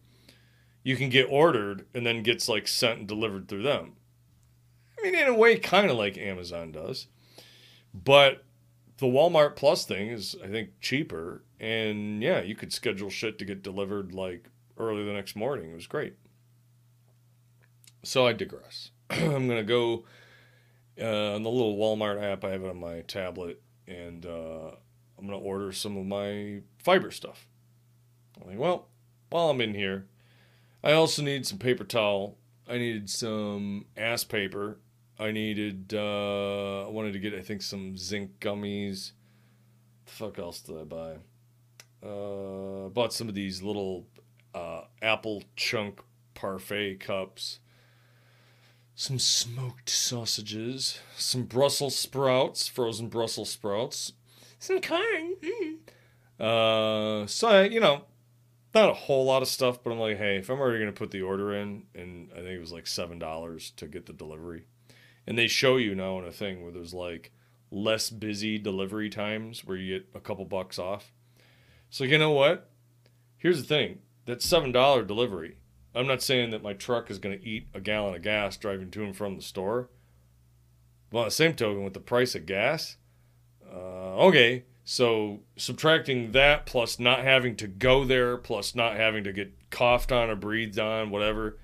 you 0.84 0.96
can 0.96 1.08
get 1.08 1.26
ordered 1.28 1.86
and 1.94 2.06
then 2.06 2.22
gets 2.22 2.48
like 2.48 2.68
sent 2.68 3.00
and 3.00 3.08
delivered 3.08 3.48
through 3.48 3.62
them. 3.62 3.94
I 4.96 5.02
mean, 5.02 5.14
in 5.14 5.26
a 5.26 5.34
way, 5.34 5.58
kind 5.58 5.90
of 5.90 5.96
like 5.96 6.16
Amazon 6.16 6.70
does. 6.70 7.08
But 7.92 8.44
the 8.98 9.06
Walmart 9.06 9.56
Plus 9.56 9.84
thing 9.84 10.08
is, 10.08 10.36
I 10.44 10.48
think, 10.48 10.80
cheaper. 10.80 11.42
And 11.58 12.22
yeah, 12.22 12.42
you 12.42 12.54
could 12.54 12.72
schedule 12.72 13.10
shit 13.10 13.38
to 13.38 13.44
get 13.44 13.62
delivered 13.62 14.12
like 14.12 14.50
early 14.76 15.04
the 15.04 15.12
next 15.12 15.34
morning. 15.34 15.70
It 15.70 15.74
was 15.74 15.86
great. 15.86 16.14
So 18.02 18.26
I 18.26 18.34
digress. 18.34 18.90
I'm 19.10 19.48
going 19.48 19.58
to 19.58 19.62
go 19.62 20.04
uh, 21.00 21.34
on 21.34 21.42
the 21.42 21.50
little 21.50 21.76
Walmart 21.76 22.22
app. 22.22 22.44
I 22.44 22.50
have 22.50 22.62
it 22.62 22.70
on 22.70 22.78
my 22.78 23.00
tablet. 23.00 23.62
And 23.86 24.26
uh, 24.26 24.72
I'm 25.18 25.26
going 25.26 25.38
to 25.38 25.44
order 25.44 25.72
some 25.72 25.96
of 25.96 26.04
my 26.04 26.60
fiber 26.78 27.10
stuff. 27.10 27.46
I'm 28.40 28.50
like, 28.50 28.58
well, 28.58 28.88
while 29.30 29.48
I'm 29.48 29.60
in 29.60 29.74
here, 29.74 30.06
I 30.84 30.92
also 30.92 31.22
need 31.22 31.46
some 31.46 31.56
paper 31.56 31.82
towel. 31.82 32.36
I 32.68 32.76
needed 32.76 33.08
some 33.08 33.86
ass 33.96 34.22
paper. 34.22 34.78
I 35.18 35.30
needed, 35.30 35.94
uh, 35.94 36.86
I 36.86 36.90
wanted 36.90 37.14
to 37.14 37.18
get, 37.18 37.32
I 37.34 37.40
think, 37.40 37.62
some 37.62 37.96
zinc 37.96 38.38
gummies. 38.38 39.12
The 40.04 40.12
fuck 40.12 40.38
else 40.38 40.60
did 40.60 40.76
I 40.78 40.84
buy? 40.84 41.12
Uh, 42.06 42.88
bought 42.90 43.14
some 43.14 43.30
of 43.30 43.34
these 43.34 43.62
little 43.62 44.06
uh, 44.54 44.82
apple 45.00 45.42
chunk 45.56 46.00
parfait 46.34 47.00
cups. 47.00 47.60
Some 48.94 49.18
smoked 49.18 49.88
sausages. 49.88 50.98
Some 51.16 51.44
Brussels 51.44 51.96
sprouts, 51.96 52.68
frozen 52.68 53.08
Brussels 53.08 53.48
sprouts. 53.48 54.12
Some 54.58 54.82
corn. 54.82 55.36
Mm. 55.42 55.76
Uh, 56.38 57.26
so, 57.26 57.48
I, 57.48 57.64
you 57.64 57.80
know, 57.80 58.04
not 58.74 58.90
a 58.90 58.94
whole 58.94 59.24
lot 59.24 59.42
of 59.42 59.48
stuff, 59.48 59.82
but 59.82 59.90
I'm 59.90 59.98
like, 59.98 60.18
hey, 60.18 60.36
if 60.36 60.50
I'm 60.50 60.58
already 60.58 60.78
going 60.78 60.92
to 60.92 60.98
put 60.98 61.10
the 61.10 61.22
order 61.22 61.54
in, 61.54 61.84
and 61.94 62.30
I 62.32 62.36
think 62.36 62.48
it 62.48 62.60
was 62.60 62.72
like 62.72 62.84
$7 62.84 63.76
to 63.76 63.86
get 63.86 64.06
the 64.06 64.12
delivery. 64.12 64.64
And 65.26 65.38
they 65.38 65.46
show 65.46 65.76
you 65.76 65.94
now 65.94 66.18
in 66.18 66.24
a 66.24 66.32
thing 66.32 66.62
where 66.62 66.72
there's 66.72 66.94
like 66.94 67.32
less 67.70 68.10
busy 68.10 68.58
delivery 68.58 69.08
times 69.10 69.64
where 69.64 69.76
you 69.76 69.98
get 69.98 70.08
a 70.14 70.20
couple 70.20 70.44
bucks 70.44 70.78
off. 70.78 71.12
So, 71.90 72.04
you 72.04 72.18
know 72.18 72.32
what? 72.32 72.70
Here's 73.36 73.60
the 73.60 73.68
thing 73.68 73.98
that 74.26 74.38
$7 74.40 75.06
delivery. 75.06 75.58
I'm 75.94 76.06
not 76.06 76.22
saying 76.22 76.50
that 76.50 76.62
my 76.62 76.72
truck 76.72 77.10
is 77.10 77.18
going 77.18 77.38
to 77.38 77.46
eat 77.46 77.68
a 77.72 77.80
gallon 77.80 78.14
of 78.14 78.22
gas 78.22 78.56
driving 78.56 78.90
to 78.92 79.04
and 79.04 79.16
from 79.16 79.36
the 79.36 79.42
store. 79.42 79.90
Well, 81.12 81.24
the 81.24 81.30
same 81.30 81.54
token, 81.54 81.84
with 81.84 81.94
the 81.94 82.00
price 82.00 82.34
of 82.34 82.46
gas, 82.46 82.96
uh, 83.72 84.16
okay, 84.26 84.64
so 84.84 85.40
subtracting 85.56 86.32
that 86.32 86.66
plus 86.66 86.98
not 86.98 87.20
having 87.20 87.56
to 87.56 87.66
go 87.66 88.04
there, 88.04 88.36
plus 88.36 88.74
not 88.74 88.96
having 88.96 89.24
to 89.24 89.32
get 89.32 89.52
coughed 89.70 90.12
on 90.12 90.30
or 90.30 90.36
breathed 90.36 90.78
on, 90.78 91.10
whatever. 91.10 91.58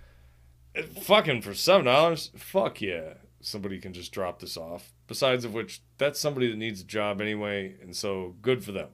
eh, 0.75 0.83
Fucking 1.03 1.43
for 1.43 1.55
seven 1.55 1.85
dollars, 1.87 2.31
fuck 2.37 2.81
yeah. 2.81 3.15
Somebody 3.43 3.79
can 3.81 3.93
just 3.93 4.13
drop 4.13 4.41
this 4.41 4.57
off. 4.57 4.93
Besides 5.07 5.45
of 5.45 5.55
which, 5.55 5.83
that's 5.99 6.21
somebody 6.21 6.51
that 6.51 6.59
needs 6.59 6.81
a 6.83 6.85
job 6.85 7.21
anyway, 7.21 7.77
and 7.81 7.97
so 7.97 8.37
good 8.43 8.63
for 8.65 8.73
them. 8.73 8.89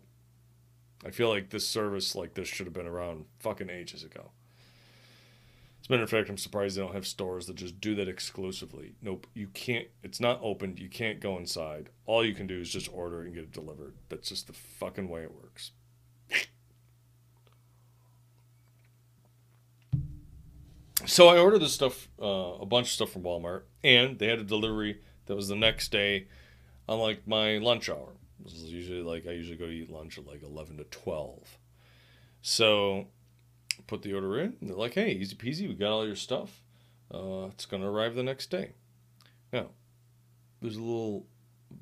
I 1.05 1.11
feel 1.11 1.29
like 1.29 1.51
this 1.51 1.67
service 1.67 2.15
like 2.15 2.35
this 2.35 2.49
should 2.49 2.67
have 2.67 2.73
been 2.75 2.87
around 2.87 3.27
fucking 3.41 3.71
ages 3.71 4.03
ago. 4.03 4.31
As 5.87 5.91
a 5.91 5.93
matter 5.93 6.03
of 6.03 6.11
fact, 6.11 6.29
I'm 6.29 6.37
surprised 6.37 6.77
they 6.77 6.81
don't 6.81 6.95
have 6.95 7.07
stores 7.07 7.47
that 7.47 7.55
just 7.55 7.81
do 7.81 7.95
that 7.95 8.09
exclusively. 8.09 8.97
Nope, 9.01 9.29
you 9.35 9.47
can't. 9.47 9.87
It's 10.03 10.19
not 10.19 10.41
opened. 10.43 10.81
You 10.81 10.89
can't 10.89 11.21
go 11.21 11.39
inside. 11.39 11.91
All 12.07 12.25
you 12.25 12.35
can 12.35 12.49
do 12.49 12.59
is 12.61 12.71
just 12.71 12.93
order 12.93 13.23
and 13.23 13.33
get 13.33 13.45
it 13.45 13.53
delivered. 13.53 13.95
That's 14.09 14.29
just 14.29 14.49
the 14.49 14.53
fucking 14.53 15.09
way 15.09 15.23
it 15.23 15.33
works. 15.33 15.71
So 21.05 21.29
I 21.29 21.39
ordered 21.39 21.61
this 21.61 21.75
stuff, 21.75 22.09
uh, 22.21 22.55
a 22.55 22.67
bunch 22.67 22.89
of 22.89 22.93
stuff 22.93 23.13
from 23.13 23.23
Walmart, 23.23 23.63
and 23.85 24.19
they 24.19 24.27
had 24.27 24.41
a 24.41 24.45
delivery 24.45 25.03
that 25.27 25.37
was 25.37 25.47
the 25.47 25.55
next 25.55 25.93
day 25.93 26.27
on 26.89 26.99
like 26.99 27.29
my 27.29 27.59
lunch 27.59 27.89
hour. 27.89 28.15
This 28.41 28.55
is 28.55 28.73
usually 28.73 29.03
like 29.03 29.25
I 29.29 29.31
usually 29.31 29.57
go 29.57 29.67
to 29.67 29.73
eat 29.73 29.89
lunch 29.89 30.19
at 30.19 30.27
like 30.27 30.43
eleven 30.43 30.79
to 30.79 30.85
twelve. 30.85 31.59
So 32.43 33.07
put 33.83 34.03
the 34.03 34.15
order 34.15 34.39
in. 34.41 34.57
They're 34.61 34.77
like, 34.77 34.95
"Hey, 34.95 35.13
easy 35.13 35.37
peasy. 35.37 35.69
We 35.69 35.75
got 35.75 35.93
all 35.93 36.07
your 36.07 36.17
stuff. 36.17 36.63
Uh, 37.13 37.47
it's 37.47 37.67
gonna 37.67 37.91
arrive 37.91 38.15
the 38.15 38.23
next 38.23 38.51
day." 38.51 38.73
Now, 39.53 39.71
there's 40.61 40.77
a 40.77 40.83
little 40.83 41.27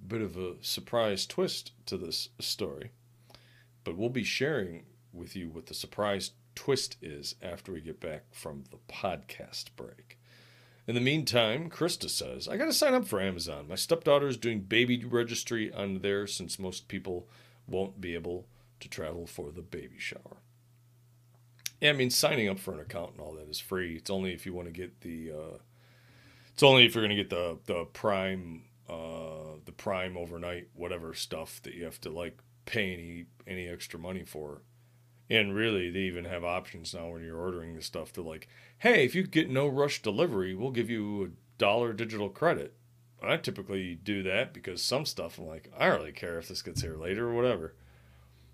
bit 0.07 0.21
of 0.21 0.37
a 0.37 0.57
surprise 0.63 1.27
twist 1.27 1.73
to 1.87 1.97
this 1.97 2.31
story, 2.41 2.91
but 3.85 3.97
we'll 3.97 4.09
be 4.09 4.25
sharing 4.25 4.87
with 5.13 5.37
you 5.37 5.49
what 5.49 5.67
the 5.67 5.75
surprise 5.75 6.33
twist 6.55 6.97
is 7.03 7.35
after 7.43 7.73
we 7.73 7.81
get 7.81 8.01
back 8.01 8.25
from 8.33 8.65
the 8.71 8.79
podcast 8.89 9.75
break. 9.77 10.19
In 10.87 10.95
the 10.95 11.01
meantime, 11.01 11.71
Krista 11.71 12.11
says, 12.11 12.47
I 12.47 12.57
got 12.59 12.67
to 12.67 12.73
sign 12.73 12.93
up 12.93 13.07
for 13.07 13.21
Amazon. 13.21 13.69
My 13.69 13.75
stepdaughter 13.75 14.29
is 14.29 14.37
doing 14.37 14.61
baby 14.61 15.03
registry 15.03 15.73
on 15.73 16.01
there 16.01 16.27
since 16.27 16.59
most 16.59 16.89
people 16.89 17.27
won't 17.67 18.01
be 18.01 18.15
able 18.15 18.47
to 18.81 18.89
travel 18.89 19.27
for 19.27 19.51
the 19.51 19.63
baby 19.63 19.99
shower. 19.99 20.43
Yeah, 21.85 21.91
I 21.91 21.93
mean, 21.93 22.09
signing 22.09 22.49
up 22.49 22.59
for 22.59 22.73
an 22.73 22.81
account 22.81 23.11
and 23.13 23.21
all 23.21 23.35
that 23.35 23.47
is 23.47 23.61
free. 23.61 23.97
It's 23.97 24.09
only 24.09 24.33
if 24.33 24.47
you 24.47 24.55
want 24.55 24.69
to 24.69 24.73
get 24.73 25.03
the, 25.03 25.31
uh, 25.31 25.59
it's 26.51 26.63
only 26.63 26.87
if 26.87 26.95
you're 26.95 27.05
going 27.05 27.15
to 27.15 27.23
get 27.23 27.29
the 27.29 27.59
the 27.67 27.85
prime, 27.85 28.63
uh, 28.89 29.59
the 29.67 29.73
prime 29.73 30.17
overnight 30.17 30.69
whatever 30.73 31.13
stuff 31.13 31.61
that 31.63 31.75
you 31.75 31.85
have 31.85 32.01
to 32.01 32.09
like 32.09 32.39
pay 32.65 32.95
any 32.95 33.27
any 33.47 33.69
extra 33.69 34.01
money 34.01 34.25
for. 34.25 34.63
And 35.29 35.55
really, 35.55 35.91
they 35.91 35.99
even 36.01 36.25
have 36.25 36.43
options 36.43 36.95
now 36.95 37.09
when 37.09 37.23
you're 37.23 37.37
ordering 37.37 37.75
the 37.75 37.83
stuff. 37.83 38.15
They're 38.15 38.25
like, 38.25 38.49
hey, 38.79 39.05
if 39.05 39.15
you 39.15 39.27
get 39.27 39.51
no 39.51 39.69
rush 39.69 40.01
delivery, 40.01 40.55
we'll 40.55 40.71
give 40.71 40.89
you 40.89 41.25
a 41.25 41.29
dollar 41.59 41.93
digital 41.93 42.31
credit. 42.31 42.73
I 43.23 43.37
typically 43.37 43.95
do 43.95 44.23
that 44.23 44.55
because 44.55 44.81
some 44.83 45.05
stuff 45.05 45.37
I'm 45.37 45.47
like, 45.47 45.71
I 45.79 45.89
don't 45.89 45.99
really 45.99 46.13
care 46.13 46.39
if 46.39 46.49
this 46.49 46.63
gets 46.63 46.81
here 46.81 46.97
later 46.97 47.29
or 47.29 47.35
whatever. 47.35 47.75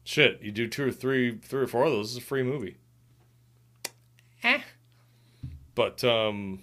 Shit, 0.03 0.43
you 0.43 0.51
do 0.51 0.67
two 0.67 0.89
or 0.89 0.93
three, 0.93 1.39
three 1.39 1.63
or 1.63 1.69
four 1.69 1.85
of 1.85 1.93
those, 1.93 2.17
it's 2.17 2.25
a 2.25 2.27
free 2.27 2.43
movie. 2.43 2.79
Eh. 4.43 4.61
But 5.75 6.03
um, 6.05 6.63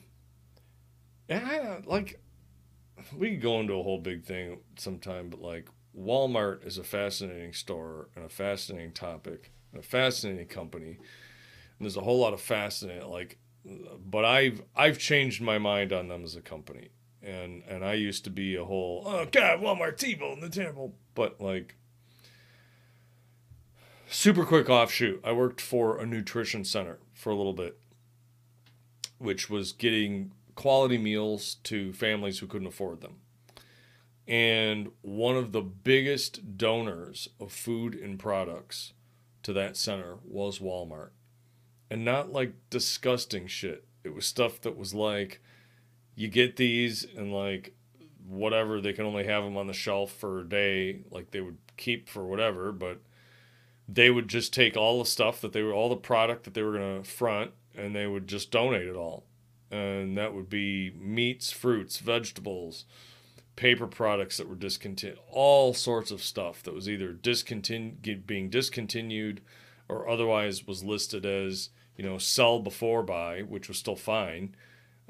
yeah, 1.29 1.79
like 1.85 2.19
we 3.15 3.31
could 3.31 3.41
go 3.41 3.59
into 3.59 3.73
a 3.73 3.83
whole 3.83 3.99
big 3.99 4.23
thing 4.23 4.59
sometime, 4.77 5.29
but 5.29 5.41
like 5.41 5.69
Walmart 5.97 6.65
is 6.65 6.77
a 6.77 6.83
fascinating 6.83 7.53
store 7.53 8.09
and 8.15 8.25
a 8.25 8.29
fascinating 8.29 8.91
topic 8.91 9.51
and 9.71 9.83
a 9.83 9.85
fascinating 9.85 10.47
company. 10.47 10.97
And 11.77 11.85
there's 11.85 11.97
a 11.97 12.01
whole 12.01 12.19
lot 12.19 12.33
of 12.33 12.41
fascinating 12.41 13.09
like 13.09 13.37
but 14.05 14.25
I've 14.25 14.63
I've 14.75 14.97
changed 14.97 15.41
my 15.41 15.57
mind 15.57 15.91
on 15.91 16.07
them 16.07 16.23
as 16.23 16.35
a 16.35 16.41
company. 16.41 16.89
And 17.21 17.63
and 17.67 17.83
I 17.83 17.93
used 17.93 18.23
to 18.25 18.29
be 18.29 18.55
a 18.55 18.65
whole 18.65 19.03
oh 19.05 19.25
god, 19.31 19.59
Walmart's 19.59 20.03
evil 20.03 20.33
and 20.33 20.41
the 20.41 20.49
terrible 20.49 20.95
but 21.15 21.41
like 21.41 21.75
super 24.09 24.45
quick 24.45 24.69
offshoot. 24.69 25.21
I 25.23 25.31
worked 25.31 25.61
for 25.61 25.99
a 25.99 26.05
nutrition 26.05 26.63
center 26.63 26.99
for 27.17 27.31
a 27.31 27.35
little 27.35 27.53
bit, 27.53 27.77
which 29.17 29.49
was 29.49 29.71
getting 29.71 30.31
quality 30.55 30.97
meals 30.97 31.55
to 31.63 31.91
families 31.93 32.39
who 32.39 32.47
couldn't 32.47 32.67
afford 32.67 33.01
them. 33.01 33.15
And 34.27 34.91
one 35.01 35.35
of 35.35 35.51
the 35.51 35.61
biggest 35.61 36.57
donors 36.57 37.29
of 37.39 37.51
food 37.51 37.95
and 37.95 38.19
products 38.19 38.93
to 39.43 39.53
that 39.53 39.77
center 39.77 40.17
was 40.25 40.59
Walmart. 40.59 41.09
And 41.89 42.03
not 42.03 42.33
like 42.33 42.53
disgusting 42.69 43.47
shit. 43.47 43.85
It 44.03 44.13
was 44.13 44.25
stuff 44.25 44.59
that 44.61 44.77
was 44.77 44.93
like, 44.93 45.41
you 46.15 46.27
get 46.27 46.57
these 46.57 47.05
and 47.15 47.33
like 47.33 47.73
whatever, 48.27 48.81
they 48.81 48.93
can 48.93 49.05
only 49.05 49.23
have 49.23 49.43
them 49.43 49.55
on 49.55 49.67
the 49.67 49.73
shelf 49.73 50.11
for 50.11 50.39
a 50.39 50.49
day, 50.49 50.99
like 51.09 51.31
they 51.31 51.39
would 51.39 51.57
keep 51.77 52.09
for 52.09 52.25
whatever, 52.25 52.71
but 52.73 52.99
they 53.87 54.09
would 54.09 54.27
just 54.27 54.53
take 54.53 54.75
all 54.75 54.99
the 54.99 55.09
stuff 55.09 55.41
that 55.41 55.53
they 55.53 55.63
were, 55.63 55.73
all 55.73 55.89
the 55.89 55.95
product 55.95 56.43
that 56.43 56.53
they 56.53 56.63
were 56.63 56.77
going 56.77 57.03
to 57.03 57.09
front, 57.09 57.51
and 57.75 57.95
they 57.95 58.07
would 58.07 58.27
just 58.27 58.51
donate 58.51 58.87
it 58.87 58.95
all 58.95 59.23
and 59.69 60.17
that 60.17 60.33
would 60.33 60.49
be 60.49 60.91
meats, 60.97 61.51
fruits, 61.51 61.97
vegetables, 61.97 62.85
paper 63.55 63.87
products 63.87 64.37
that 64.37 64.47
were 64.47 64.55
discontinued, 64.55 65.19
all 65.29 65.73
sorts 65.73 66.11
of 66.11 66.23
stuff 66.23 66.63
that 66.63 66.73
was 66.73 66.87
either 66.87 67.11
discontinued, 67.11 68.25
being 68.25 68.49
discontinued, 68.49 69.41
or 69.89 70.07
otherwise 70.07 70.67
was 70.67 70.83
listed 70.83 71.25
as 71.25 71.69
you 71.97 72.03
know 72.03 72.17
sell 72.17 72.59
before 72.59 73.03
buy, 73.03 73.41
which 73.41 73.67
was 73.67 73.77
still 73.77 73.95
fine. 73.95 74.55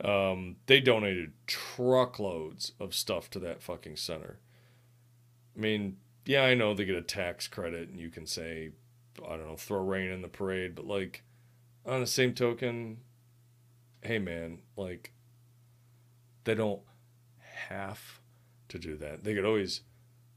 Um, 0.04 0.58
they 0.68 0.80
donated 0.80 1.34
truckloads 1.48 2.74
of 2.80 2.94
stuff 2.94 3.30
to 3.32 3.40
that 3.40 3.62
fucking 3.62 3.96
center. 3.96 4.38
I 5.56 5.60
mean, 5.60 5.98
yeah, 6.28 6.44
I 6.44 6.54
know 6.54 6.74
they 6.74 6.86
get 6.86 6.96
a 6.96 7.02
tax 7.02 7.48
credit, 7.48 7.90
and 7.90 8.00
you 8.00 8.10
can 8.10 8.26
say, 8.26 8.72
I 9.26 9.38
don't 9.38 9.48
know, 9.48 9.56
throw 9.56 9.80
rain 9.80 10.12
in 10.12 10.22
the 10.22 10.28
parade, 10.28 10.76
but 10.76 10.86
like 10.86 11.24
on 11.86 12.02
the 12.02 12.08
same 12.08 12.34
token, 12.34 12.98
hey 14.02 14.20
man, 14.20 14.60
like 14.76 15.14
they 16.44 16.54
don't 16.54 16.82
have 17.68 18.20
to 18.70 18.78
do 18.78 18.98
that. 18.98 19.24
They 19.24 19.34
could 19.34 19.46
always 19.46 19.82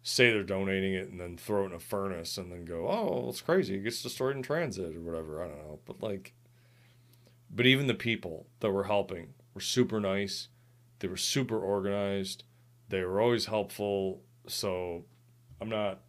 say 0.02 0.30
they're 0.30 0.42
donating 0.42 0.94
it 0.94 1.10
and 1.10 1.20
then 1.20 1.36
throw 1.36 1.64
it 1.64 1.66
in 1.66 1.72
a 1.72 1.80
furnace 1.80 2.38
and 2.38 2.50
then 2.50 2.64
go, 2.64 2.88
oh, 2.88 3.26
it's 3.28 3.40
crazy. 3.40 3.74
It 3.74 3.84
gets 3.84 4.02
destroyed 4.02 4.36
in 4.36 4.42
transit 4.42 4.96
or 4.96 5.00
whatever. 5.00 5.42
I 5.42 5.48
don't 5.48 5.58
know. 5.58 5.78
But 5.84 6.02
like, 6.02 6.34
but 7.50 7.66
even 7.66 7.86
the 7.86 7.94
people 7.94 8.46
that 8.60 8.70
were 8.70 8.84
helping 8.84 9.34
were 9.54 9.60
super 9.60 10.00
nice. 10.00 10.48
They 11.00 11.08
were 11.08 11.16
super 11.16 11.58
organized. 11.58 12.44
They 12.88 13.04
were 13.04 13.20
always 13.20 13.46
helpful. 13.46 14.22
So 14.46 15.04
I'm 15.60 15.68
not, 15.68 16.00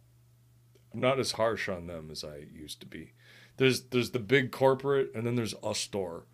I'm 0.92 1.00
not 1.00 1.18
as 1.18 1.32
harsh 1.32 1.68
on 1.68 1.86
them 1.86 2.08
as 2.10 2.24
I 2.24 2.46
used 2.52 2.80
to 2.80 2.86
be. 2.86 3.12
There's, 3.56 3.82
there's 3.82 4.10
the 4.10 4.18
big 4.18 4.50
corporate 4.50 5.10
and 5.14 5.26
then 5.26 5.34
there's 5.34 5.54
a 5.62 5.74
store 5.74 6.24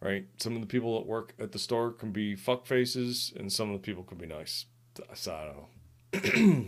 right? 0.00 0.26
Some 0.38 0.54
of 0.54 0.60
the 0.60 0.66
people 0.66 0.98
that 0.98 1.06
work 1.06 1.34
at 1.38 1.52
the 1.52 1.58
store 1.58 1.92
can 1.92 2.12
be 2.12 2.34
fuck 2.34 2.66
faces, 2.66 3.32
and 3.36 3.52
some 3.52 3.70
of 3.70 3.80
the 3.80 3.84
people 3.84 4.02
can 4.02 4.18
be 4.18 4.26
nice. 4.26 4.66
So 5.14 5.34
I 5.34 5.44
don't 6.22 6.36
know. 6.36 6.64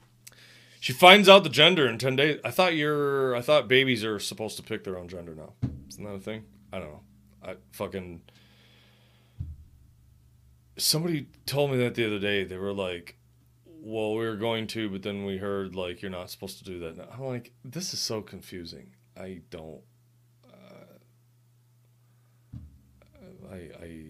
she 0.80 0.92
finds 0.92 1.28
out 1.28 1.44
the 1.44 1.50
gender 1.50 1.86
in 1.88 1.98
ten 1.98 2.16
days. 2.16 2.40
I 2.44 2.50
thought 2.50 2.74
you're. 2.74 3.36
I 3.36 3.40
thought 3.40 3.68
babies 3.68 4.04
are 4.04 4.18
supposed 4.18 4.56
to 4.56 4.62
pick 4.62 4.84
their 4.84 4.98
own 4.98 5.08
gender 5.08 5.34
now. 5.34 5.52
Isn't 5.88 6.04
that 6.04 6.14
a 6.14 6.20
thing? 6.20 6.44
I 6.72 6.78
don't 6.78 6.90
know. 6.90 7.00
I 7.44 7.56
fucking. 7.72 8.22
Somebody 10.76 11.26
told 11.44 11.72
me 11.72 11.78
that 11.78 11.94
the 11.94 12.06
other 12.06 12.18
day. 12.18 12.44
They 12.44 12.56
were 12.56 12.72
like, 12.72 13.16
"Well, 13.80 14.14
we 14.14 14.26
were 14.26 14.36
going 14.36 14.66
to, 14.68 14.88
but 14.90 15.02
then 15.02 15.24
we 15.24 15.38
heard 15.38 15.74
like 15.74 16.02
you're 16.02 16.10
not 16.10 16.30
supposed 16.30 16.58
to 16.58 16.64
do 16.64 16.78
that." 16.80 16.96
Now. 16.96 17.08
I'm 17.12 17.24
like, 17.24 17.52
this 17.64 17.92
is 17.94 18.00
so 18.00 18.20
confusing. 18.22 18.94
I 19.16 19.40
don't 19.50 19.80
uh, 20.44 20.96
I 23.50 23.70
I 23.82 24.04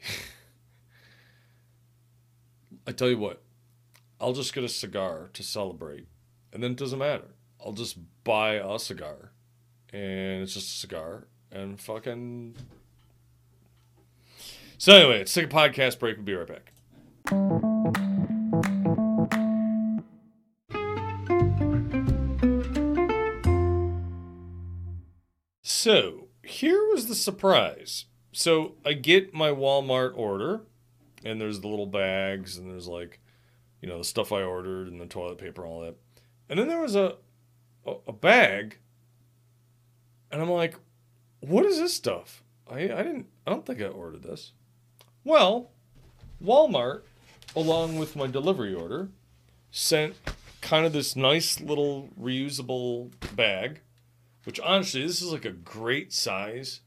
I 2.86 2.92
tell 2.92 3.08
you 3.08 3.18
what, 3.18 3.42
I'll 4.20 4.32
just 4.32 4.54
get 4.54 4.64
a 4.64 4.68
cigar 4.68 5.30
to 5.32 5.42
celebrate, 5.42 6.06
and 6.52 6.62
then 6.62 6.72
it 6.72 6.76
doesn't 6.76 6.98
matter. 6.98 7.34
I'll 7.64 7.72
just 7.72 7.96
buy 8.24 8.54
a 8.54 8.78
cigar, 8.78 9.32
and 9.92 10.42
it's 10.42 10.54
just 10.54 10.68
a 10.68 10.78
cigar, 10.78 11.26
and 11.50 11.80
fucking. 11.80 12.56
So 14.78 14.94
anyway, 14.94 15.18
let's 15.18 15.34
take 15.34 15.46
a 15.46 15.48
podcast 15.48 15.98
break. 15.98 16.16
We'll 16.16 16.24
be 16.24 16.34
right 16.34 16.48
back. 16.48 16.72
So 25.82 26.28
here 26.42 26.90
was 26.92 27.06
the 27.06 27.14
surprise. 27.14 28.04
So 28.32 28.74
I 28.84 28.92
get 28.92 29.32
my 29.32 29.48
Walmart 29.48 30.12
order, 30.14 30.60
and 31.24 31.40
there's 31.40 31.60
the 31.60 31.68
little 31.68 31.86
bags, 31.86 32.58
and 32.58 32.70
there's 32.70 32.86
like, 32.86 33.18
you 33.80 33.88
know, 33.88 33.96
the 33.96 34.04
stuff 34.04 34.30
I 34.30 34.42
ordered, 34.42 34.88
and 34.88 35.00
the 35.00 35.06
toilet 35.06 35.38
paper, 35.38 35.64
and 35.64 35.72
all 35.72 35.80
that. 35.80 35.96
And 36.50 36.58
then 36.58 36.68
there 36.68 36.82
was 36.82 36.96
a, 36.96 37.16
a, 37.86 37.94
a 38.08 38.12
bag, 38.12 38.76
and 40.30 40.42
I'm 40.42 40.50
like, 40.50 40.74
what 41.40 41.64
is 41.64 41.78
this 41.78 41.94
stuff? 41.94 42.42
I, 42.70 42.80
I 42.80 43.02
didn't, 43.02 43.28
I 43.46 43.50
don't 43.50 43.64
think 43.64 43.80
I 43.80 43.86
ordered 43.86 44.22
this. 44.22 44.52
Well, 45.24 45.70
Walmart, 46.44 47.04
along 47.56 47.98
with 47.98 48.16
my 48.16 48.26
delivery 48.26 48.74
order, 48.74 49.08
sent 49.70 50.14
kind 50.60 50.84
of 50.84 50.92
this 50.92 51.16
nice 51.16 51.58
little 51.58 52.10
reusable 52.20 53.12
bag 53.34 53.80
which 54.44 54.60
honestly, 54.60 55.02
this 55.02 55.22
is 55.22 55.32
like 55.32 55.44
a 55.44 55.52
great 55.52 56.12
size 56.12 56.80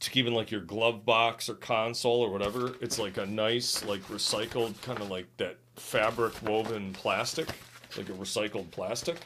to 0.00 0.10
keep 0.10 0.26
in 0.26 0.34
like 0.34 0.50
your 0.50 0.60
glove 0.60 1.04
box 1.04 1.48
or 1.48 1.54
console 1.54 2.20
or 2.20 2.30
whatever. 2.30 2.74
It's 2.80 2.98
like 2.98 3.18
a 3.18 3.26
nice, 3.26 3.84
like 3.84 4.02
recycled 4.08 4.80
kind 4.82 5.00
of 5.00 5.10
like 5.10 5.26
that 5.36 5.58
fabric 5.76 6.34
woven 6.42 6.92
plastic, 6.92 7.48
like 7.96 8.08
a 8.08 8.12
recycled 8.12 8.70
plastic. 8.72 9.16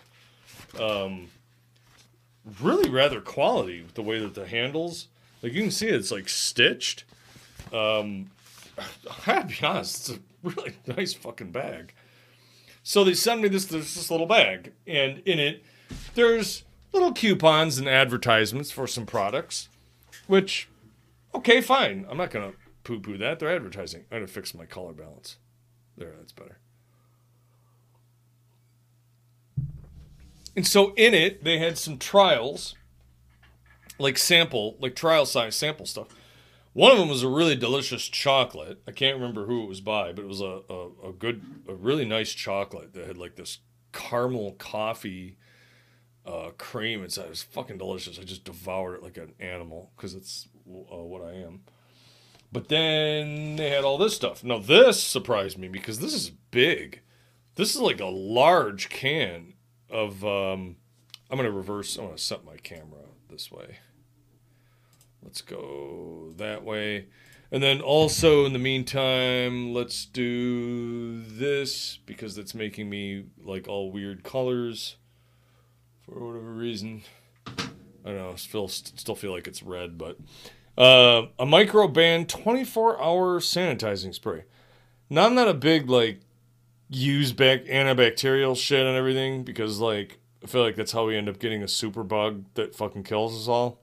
Um, 0.79 1.29
really 2.61 2.90
rather 2.90 3.20
quality 3.20 3.83
with 3.83 3.94
the 3.94 4.03
way 4.03 4.18
that 4.18 4.35
the 4.35 4.46
handles, 4.46 5.09
like 5.42 5.53
you 5.53 5.62
can 5.62 5.70
see, 5.70 5.88
it's 5.88 6.11
like 6.11 6.29
stitched. 6.29 7.05
Um, 7.72 8.31
I 8.79 8.85
gotta 9.25 9.46
be 9.46 9.66
honest, 9.66 10.11
it's 10.11 10.18
a 10.18 10.20
really 10.42 10.77
nice 10.87 11.14
fucking 11.14 11.53
bag. 11.53 11.94
So 12.83 13.03
they 13.03 13.14
send 13.14 13.42
me 13.42 13.49
this 13.49 13.64
this, 13.64 13.94
this 13.94 14.11
little 14.11 14.27
bag, 14.27 14.72
and 14.87 15.18
in 15.25 15.40
it, 15.40 15.64
there's 16.14 16.64
little 16.92 17.12
coupons 17.12 17.79
and 17.79 17.88
advertisements 17.88 18.70
for 18.70 18.87
some 18.87 19.07
products, 19.07 19.68
which, 20.27 20.68
okay, 21.35 21.61
fine. 21.61 22.07
I'm 22.09 22.16
not 22.16 22.31
going 22.31 22.51
to 22.51 22.57
poo 22.85 23.01
poo 23.01 23.18
that. 23.18 23.38
They're 23.38 23.55
advertising. 23.55 24.05
I'm 24.11 24.18
going 24.18 24.27
to 24.27 24.33
fix 24.33 24.55
my 24.55 24.66
color 24.66 24.92
balance. 24.92 25.37
There, 25.96 26.14
that's 26.18 26.33
better. 26.33 26.59
And 30.55 30.66
so 30.66 30.94
in 30.94 31.12
it, 31.12 31.44
they 31.44 31.59
had 31.59 31.77
some 31.77 31.99
trials, 31.99 32.75
like 33.99 34.16
sample, 34.16 34.77
like 34.81 34.96
trial 34.96 35.27
size 35.27 35.55
sample 35.55 35.85
stuff. 35.85 36.09
One 36.72 36.92
of 36.92 36.99
them 36.99 37.09
was 37.09 37.22
a 37.22 37.29
really 37.29 37.57
delicious 37.57 38.07
chocolate. 38.09 38.83
I 38.87 38.92
can't 38.92 39.16
remember 39.16 39.46
who 39.46 39.64
it 39.64 39.68
was 39.68 39.81
by, 39.81 40.12
but 40.12 40.22
it 40.22 40.29
was 40.29 40.40
a, 40.40 40.61
a, 40.68 41.09
a 41.09 41.12
good, 41.12 41.42
a 41.68 41.75
really 41.75 42.05
nice 42.05 42.33
chocolate 42.33 42.94
that 42.94 43.07
had 43.07 43.16
like 43.16 43.37
this 43.37 43.59
caramel 43.92 44.53
coffee 44.53 45.37
uh, 46.26 46.50
cream. 46.58 47.02
It's 47.02 47.18
it 47.18 47.28
was 47.28 47.42
fucking 47.42 47.78
delicious. 47.78 48.18
I 48.18 48.22
just 48.22 48.44
devoured 48.44 48.96
it 48.96 49.02
like 49.02 49.16
an 49.16 49.32
animal 49.38 49.92
because 49.96 50.14
it's 50.14 50.48
uh, 50.68 50.96
what 50.96 51.22
I 51.22 51.32
am. 51.32 51.62
But 52.52 52.68
then 52.68 53.56
they 53.56 53.70
had 53.70 53.84
all 53.84 53.98
this 53.98 54.14
stuff. 54.14 54.42
Now 54.44 54.58
this 54.58 55.02
surprised 55.02 55.58
me 55.58 55.68
because 55.68 56.00
this 56.00 56.14
is 56.14 56.30
big. 56.30 57.00
This 57.54 57.74
is 57.74 57.80
like 57.80 58.00
a 58.00 58.06
large 58.06 58.88
can 58.88 59.54
of. 59.90 60.24
Um, 60.24 60.76
I'm 61.30 61.36
gonna 61.36 61.50
reverse. 61.50 61.96
I'm 61.96 62.06
gonna 62.06 62.18
set 62.18 62.44
my 62.44 62.56
camera 62.56 63.02
this 63.30 63.50
way. 63.50 63.78
Let's 65.22 65.40
go 65.42 66.32
that 66.36 66.64
way. 66.64 67.06
And 67.50 67.62
then 67.62 67.80
also 67.80 68.44
in 68.44 68.52
the 68.52 68.58
meantime, 68.58 69.72
let's 69.72 70.04
do 70.04 71.22
this 71.22 71.98
because 72.04 72.34
that's 72.34 72.54
making 72.54 72.90
me 72.90 73.26
like 73.42 73.68
all 73.68 73.92
weird 73.92 74.24
colors 74.24 74.96
for 76.06 76.26
whatever 76.26 76.52
reason. 76.52 77.02
I 77.46 78.10
don't 78.10 78.16
know. 78.16 78.36
Still, 78.36 78.68
still 78.68 79.14
feel 79.14 79.32
like 79.32 79.46
it's 79.46 79.62
red, 79.62 79.98
but 79.98 80.18
uh, 80.78 81.26
a 81.38 81.44
microban 81.44 82.28
24 82.28 83.02
hour 83.02 83.40
sanitizing 83.40 84.14
spray. 84.14 84.44
Now 85.10 85.26
I'm 85.26 85.34
not 85.34 85.48
a 85.48 85.54
big 85.54 85.88
like 85.90 86.20
use 86.88 87.32
back 87.32 87.64
antibacterial 87.64 88.56
shit 88.56 88.86
and 88.86 88.96
everything 88.96 89.42
because 89.42 89.80
like 89.80 90.18
I 90.42 90.46
feel 90.46 90.62
like 90.62 90.76
that's 90.76 90.92
how 90.92 91.06
we 91.06 91.16
end 91.16 91.28
up 91.28 91.38
getting 91.38 91.62
a 91.62 91.68
super 91.68 92.04
bug 92.04 92.44
that 92.54 92.74
fucking 92.74 93.04
kills 93.04 93.34
us 93.36 93.48
all. 93.48 93.80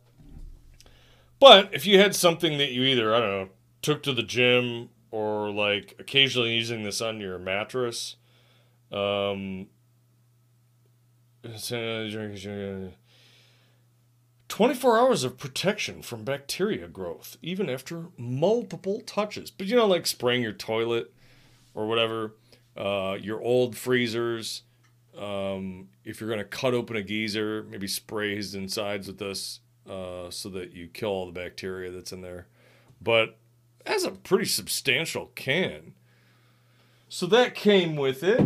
But 1.39 1.73
if 1.73 1.85
you 1.85 1.99
had 1.99 2.15
something 2.15 2.57
that 2.57 2.71
you 2.71 2.83
either, 2.83 3.13
I 3.13 3.19
don't 3.19 3.29
know, 3.29 3.49
took 3.81 4.01
to 4.03 4.13
the 4.13 4.23
gym 4.23 4.89
or 5.11 5.51
like 5.51 5.95
occasionally 5.99 6.53
using 6.53 6.83
this 6.83 7.01
on 7.01 7.19
your 7.19 7.37
mattress, 7.37 8.15
um, 8.93 9.67
24 14.47 14.99
hours 14.99 15.23
of 15.23 15.37
protection 15.37 16.01
from 16.01 16.23
bacteria 16.23 16.87
growth, 16.87 17.37
even 17.41 17.69
after 17.69 18.05
multiple 18.17 19.01
touches. 19.01 19.49
But 19.49 19.67
you 19.67 19.75
know, 19.75 19.87
like 19.87 20.05
spraying 20.05 20.43
your 20.43 20.53
toilet 20.53 21.11
or 21.73 21.87
whatever, 21.87 22.35
uh, 22.77 23.17
your 23.19 23.41
old 23.41 23.75
freezers. 23.75 24.61
Um, 25.17 25.89
if 26.03 26.19
you're 26.19 26.29
going 26.29 26.39
to 26.39 26.45
cut 26.45 26.73
open 26.73 26.95
a 26.95 27.01
geyser, 27.01 27.63
maybe 27.69 27.87
spray 27.87 28.35
his 28.35 28.55
insides 28.55 29.07
with 29.07 29.17
this 29.19 29.59
uh, 29.89 30.29
so 30.29 30.49
that 30.49 30.73
you 30.73 30.87
kill 30.87 31.09
all 31.09 31.25
the 31.25 31.31
bacteria 31.31 31.91
that's 31.91 32.11
in 32.11 32.21
there. 32.21 32.47
But 33.01 33.37
that's 33.85 34.03
a 34.03 34.11
pretty 34.11 34.45
substantial 34.45 35.31
can. 35.35 35.93
So 37.09 37.25
that 37.27 37.53
came 37.53 37.95
with 37.95 38.23
it. 38.23 38.39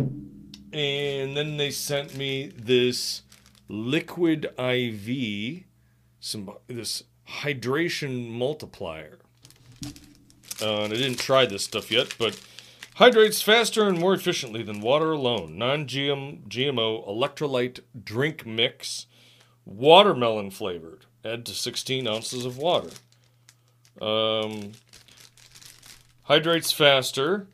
And 0.72 1.36
then 1.36 1.56
they 1.56 1.70
sent 1.70 2.16
me 2.16 2.52
this 2.54 3.22
liquid 3.68 4.46
IV, 4.58 5.64
some 6.20 6.50
this 6.66 7.04
hydration 7.40 8.30
multiplier. 8.30 9.18
Uh, 10.60 10.82
and 10.82 10.92
I 10.92 10.96
didn't 10.96 11.18
try 11.18 11.46
this 11.46 11.64
stuff 11.64 11.90
yet, 11.90 12.14
but 12.18 12.40
hydrates 12.96 13.40
faster 13.40 13.86
and 13.88 13.98
more 13.98 14.12
efficiently 14.12 14.62
than 14.62 14.80
water 14.80 15.12
alone. 15.12 15.56
Non-GM 15.56 16.48
GMO 16.48 17.06
electrolyte 17.08 17.80
drink 18.04 18.44
mix, 18.44 19.06
watermelon 19.64 20.50
flavored. 20.50 21.06
Add 21.24 21.46
to 21.46 21.52
16 21.52 22.08
ounces 22.08 22.44
of 22.44 22.58
water. 22.58 22.90
Um, 24.00 24.72
hydrates 26.22 26.72
faster, 26.72 27.46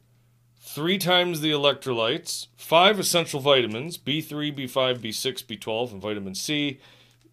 three 0.75 0.99
times 0.99 1.41
the 1.41 1.53
electrolytes, 1.53 2.49
five 2.57 2.99
essential 2.99 3.39
vitamins 3.39 3.97
B3, 3.97 4.53
B5, 4.59 4.99
B6, 4.99 5.45
B12, 5.45 5.93
and 5.93 6.03
vitamin 6.03 6.35
C. 6.35 6.81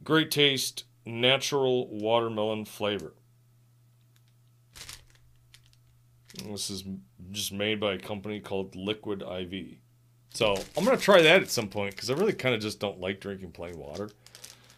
Great 0.04 0.30
taste, 0.30 0.84
natural 1.08 1.88
watermelon 1.88 2.66
flavor. 2.66 3.14
This 6.46 6.70
is 6.70 6.84
just 7.32 7.52
made 7.52 7.80
by 7.80 7.94
a 7.94 7.98
company 7.98 8.40
called 8.40 8.76
Liquid 8.76 9.24
IV. 9.24 9.78
So 10.34 10.56
I'm 10.78 10.86
going 10.86 10.96
to 10.96 11.04
try 11.04 11.24
that 11.24 11.42
at 11.42 11.50
some 11.50 11.68
point 11.68 11.96
because 11.96 12.12
I 12.12 12.14
really 12.14 12.34
kind 12.34 12.54
of 12.54 12.62
just 12.62 12.80
don't 12.80 13.00
like 13.00 13.20
drinking 13.20 13.54
plain 13.54 13.76
water. 13.76 14.12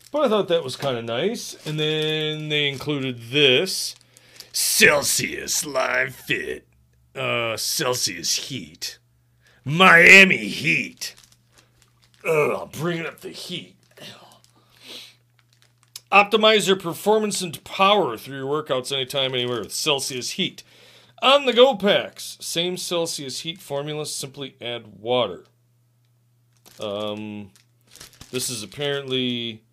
But 0.09 0.23
I 0.23 0.29
thought 0.29 0.47
that 0.47 0.63
was 0.63 0.77
kind 0.77 0.97
of 0.97 1.03
nice. 1.03 1.53
And 1.67 1.77
then 1.77 2.47
they 2.47 2.69
included 2.69 3.29
this 3.29 3.95
Celsius 4.53 5.65
Live 5.65 6.15
Fit. 6.15 6.65
Uh, 7.15 7.55
Celsius 7.57 8.35
Heat. 8.35 8.97
Miami 9.63 10.47
Heat. 10.47 11.15
Ugh, 12.27 12.71
bringing 12.71 13.05
up 13.05 13.21
the 13.21 13.29
heat. 13.29 13.75
Optimize 16.11 16.67
your 16.67 16.75
performance 16.75 17.41
and 17.41 17.63
power 17.63 18.17
through 18.17 18.37
your 18.37 18.63
workouts 18.63 18.91
anytime, 18.91 19.33
anywhere 19.33 19.61
with 19.61 19.73
Celsius 19.73 20.31
Heat. 20.31 20.63
On 21.23 21.45
the 21.45 21.53
go 21.53 21.75
packs, 21.75 22.37
same 22.39 22.77
Celsius 22.77 23.39
Heat 23.39 23.59
formula, 23.59 24.05
simply 24.05 24.55
add 24.61 24.99
water. 24.99 25.45
Um, 26.79 27.51
this 28.31 28.49
is 28.49 28.61
apparently 28.61 29.63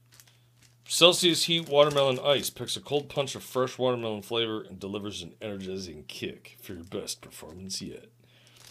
Celsius 0.93 1.45
Heat 1.45 1.69
Watermelon 1.69 2.19
Ice. 2.19 2.51
Picks 2.51 2.77
a 2.77 2.81
cold 2.81 3.09
punch 3.09 3.37
of 3.37 3.45
fresh 3.45 3.79
watermelon 3.79 4.23
flavor 4.23 4.61
and 4.63 4.81
delivers 4.81 5.23
an 5.23 5.35
energizing 5.41 6.03
kick 6.09 6.57
for 6.61 6.73
your 6.73 6.83
best 6.83 7.21
performance 7.21 7.81
yet. 7.81 8.07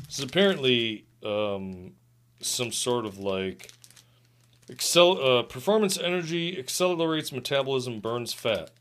This 0.05 0.19
is 0.19 0.25
apparently 0.25 1.05
um, 1.23 1.93
some 2.41 2.73
sort 2.73 3.05
of 3.05 3.19
like 3.19 3.71
Excel 4.67 5.23
uh, 5.23 5.43
performance 5.43 5.97
energy 5.97 6.60
accelerates 6.60 7.32
metabolism, 7.32 8.01
burns 8.01 8.34
fat. 8.34 8.71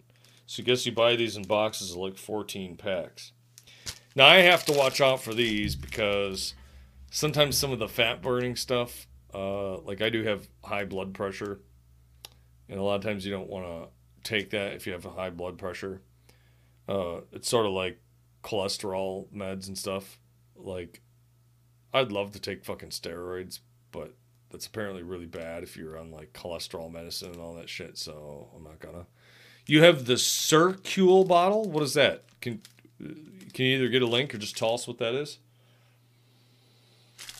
So 0.46 0.64
I 0.64 0.66
guess 0.66 0.84
you 0.84 0.90
buy 0.90 1.14
these 1.14 1.36
in 1.36 1.44
boxes 1.44 1.92
of 1.92 1.98
like 1.98 2.16
14 2.16 2.74
packs. 2.76 3.30
Now 4.16 4.26
I 4.26 4.38
have 4.38 4.64
to 4.64 4.72
watch 4.72 5.00
out 5.00 5.22
for 5.22 5.32
these 5.32 5.76
because 5.76 6.54
sometimes 7.12 7.56
some 7.56 7.70
of 7.70 7.78
the 7.78 7.88
fat 7.88 8.20
burning 8.20 8.56
stuff, 8.56 9.06
uh, 9.32 9.78
like 9.78 10.02
I 10.02 10.10
do 10.10 10.24
have 10.24 10.48
high 10.64 10.86
blood 10.86 11.14
pressure, 11.14 11.60
and 12.68 12.78
a 12.78 12.82
lot 12.82 12.96
of 12.96 13.02
times 13.02 13.24
you 13.24 13.32
don't 13.32 13.48
want 13.48 13.66
to 13.66 13.88
take 14.28 14.50
that 14.50 14.72
if 14.72 14.86
you 14.86 14.92
have 14.92 15.06
a 15.06 15.10
high 15.10 15.30
blood 15.30 15.58
pressure. 15.58 16.02
Uh, 16.88 17.20
it's 17.32 17.48
sort 17.48 17.66
of 17.66 17.72
like 17.72 18.00
cholesterol 18.42 19.26
meds 19.34 19.68
and 19.68 19.76
stuff. 19.76 20.18
Like, 20.56 21.02
I'd 21.92 22.12
love 22.12 22.32
to 22.32 22.40
take 22.40 22.64
fucking 22.64 22.90
steroids, 22.90 23.60
but 23.92 24.14
that's 24.50 24.66
apparently 24.66 25.02
really 25.02 25.26
bad 25.26 25.62
if 25.62 25.76
you're 25.76 25.98
on 25.98 26.10
like 26.10 26.32
cholesterol 26.32 26.90
medicine 26.90 27.32
and 27.32 27.40
all 27.40 27.54
that 27.54 27.68
shit. 27.68 27.98
So 27.98 28.48
I'm 28.56 28.64
not 28.64 28.80
gonna. 28.80 29.06
You 29.66 29.82
have 29.82 30.06
the 30.06 30.14
Cirkul 30.14 31.26
bottle. 31.28 31.68
What 31.68 31.82
is 31.82 31.94
that? 31.94 32.24
Can 32.40 32.60
can 32.98 33.64
you 33.64 33.76
either 33.76 33.88
get 33.88 34.02
a 34.02 34.06
link 34.06 34.34
or 34.34 34.38
just 34.38 34.56
tell 34.56 34.74
us 34.74 34.86
what 34.86 34.98
that 34.98 35.14
is? 35.14 35.38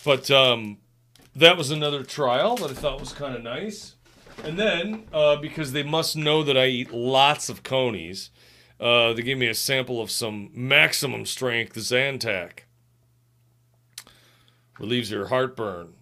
But 0.05 0.31
um, 0.31 0.79
that 1.35 1.57
was 1.57 1.71
another 1.71 2.03
trial 2.03 2.57
that 2.57 2.71
I 2.71 2.75
thought 2.75 3.01
was 3.01 3.12
kind 3.12 3.35
of 3.35 3.43
nice. 3.43 3.95
And 4.44 4.59
then 4.59 5.05
uh, 5.12 5.37
because 5.37 5.72
they 5.72 5.83
must 5.83 6.16
know 6.16 6.42
that 6.42 6.57
I 6.57 6.66
eat 6.66 6.92
lots 6.92 7.48
of 7.48 7.62
conies, 7.62 8.31
uh, 8.81 9.12
they 9.12 9.22
gave 9.22 9.38
me 9.38 9.48
a 9.48 9.55
sample 9.55 10.01
of 10.01 10.11
some 10.11 10.51
maximum 10.55 11.27
strength 11.27 11.74
Zantac. 11.74 12.61
Relieves 14.79 15.11
your 15.11 15.27
heartburn, 15.27 15.94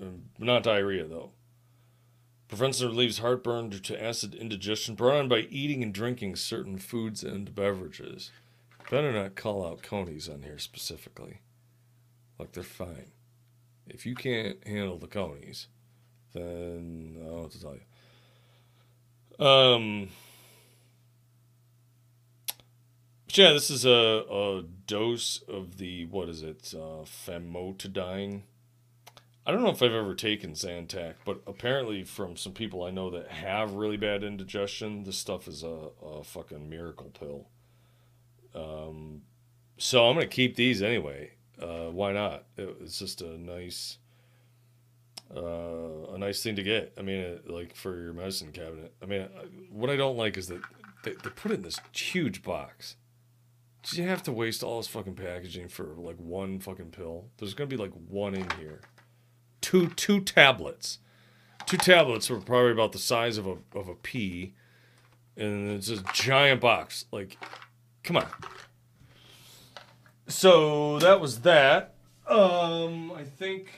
uh, 0.00 0.06
not 0.38 0.62
diarrhea 0.62 1.04
though. 1.04 1.32
Prevents 2.48 2.80
and 2.80 2.90
relieves 2.90 3.18
heartburn 3.18 3.68
due 3.68 3.80
to 3.80 4.02
acid 4.02 4.34
indigestion 4.34 4.94
brought 4.94 5.16
on 5.16 5.28
by 5.28 5.40
eating 5.50 5.82
and 5.82 5.92
drinking 5.92 6.36
certain 6.36 6.78
foods 6.78 7.22
and 7.22 7.54
beverages. 7.54 8.30
Better 8.90 9.12
not 9.12 9.34
call 9.34 9.66
out 9.66 9.82
conies 9.82 10.28
on 10.28 10.42
here 10.42 10.58
specifically. 10.58 11.40
Look, 12.38 12.52
they're 12.52 12.62
fine. 12.62 13.12
If 13.86 14.06
you 14.06 14.14
can't 14.14 14.66
handle 14.66 14.98
the 14.98 15.06
conies, 15.06 15.68
then 16.34 17.16
I 17.20 17.24
don't 17.24 17.36
know 17.36 17.42
what 17.42 17.52
to 17.52 17.60
tell 17.60 17.74
you. 19.38 19.46
Um, 19.46 20.08
but 23.26 23.38
yeah, 23.38 23.52
this 23.52 23.70
is 23.70 23.84
a, 23.84 24.24
a 24.30 24.62
dose 24.86 25.42
of 25.48 25.78
the, 25.78 26.04
what 26.06 26.28
is 26.28 26.42
it, 26.42 26.74
uh, 26.74 27.04
famotidine. 27.04 28.42
I 29.46 29.52
don't 29.52 29.62
know 29.62 29.70
if 29.70 29.82
I've 29.82 29.92
ever 29.92 30.14
taken 30.14 30.52
Zantac, 30.52 31.16
but 31.24 31.42
apparently 31.46 32.02
from 32.02 32.36
some 32.36 32.52
people 32.52 32.82
I 32.82 32.90
know 32.90 33.10
that 33.10 33.28
have 33.28 33.72
really 33.72 33.98
bad 33.98 34.24
indigestion, 34.24 35.04
this 35.04 35.18
stuff 35.18 35.46
is 35.46 35.62
a, 35.62 35.88
a 36.02 36.24
fucking 36.24 36.70
miracle 36.70 37.10
pill. 37.10 37.48
Um, 38.54 39.22
so 39.76 40.08
I'm 40.08 40.14
gonna 40.14 40.28
keep 40.28 40.56
these 40.56 40.80
anyway. 40.80 41.32
Uh, 41.60 41.90
why 41.90 42.12
not? 42.12 42.44
It, 42.56 42.76
it's 42.80 42.98
just 42.98 43.20
a 43.20 43.36
nice, 43.36 43.98
uh, 45.34 46.12
a 46.12 46.18
nice 46.18 46.42
thing 46.42 46.56
to 46.56 46.62
get. 46.62 46.92
I 46.98 47.02
mean, 47.02 47.24
uh, 47.24 47.52
like 47.52 47.74
for 47.74 48.00
your 48.00 48.12
medicine 48.12 48.52
cabinet. 48.52 48.94
I 49.02 49.06
mean, 49.06 49.22
uh, 49.22 49.44
what 49.70 49.90
I 49.90 49.96
don't 49.96 50.16
like 50.16 50.36
is 50.36 50.48
that 50.48 50.62
they, 51.04 51.12
they 51.12 51.30
put 51.30 51.52
it 51.52 51.54
in 51.54 51.62
this 51.62 51.80
huge 51.92 52.42
box. 52.42 52.96
Do 53.82 54.00
you 54.00 54.08
have 54.08 54.22
to 54.22 54.32
waste 54.32 54.62
all 54.62 54.78
this 54.78 54.86
fucking 54.88 55.14
packaging 55.14 55.68
for 55.68 55.94
like 55.96 56.16
one 56.16 56.58
fucking 56.58 56.90
pill? 56.90 57.26
There's 57.36 57.54
gonna 57.54 57.68
be 57.68 57.76
like 57.76 57.92
one 58.08 58.34
in 58.34 58.48
here 58.58 58.80
two 59.64 59.88
two 59.88 60.20
tablets. 60.20 60.98
Two 61.64 61.78
tablets 61.78 62.28
were 62.28 62.38
probably 62.38 62.72
about 62.72 62.92
the 62.92 62.98
size 62.98 63.38
of 63.38 63.46
a 63.46 63.56
of 63.74 63.88
a 63.88 63.94
pea, 63.94 64.52
and 65.36 65.70
it's 65.70 65.88
a 65.88 66.02
giant 66.12 66.60
box. 66.60 67.06
Like, 67.10 67.38
come 68.02 68.18
on. 68.18 68.26
So 70.28 70.98
that 70.98 71.20
was 71.20 71.40
that. 71.40 71.94
Um, 72.26 73.12
I 73.12 73.24
think 73.24 73.68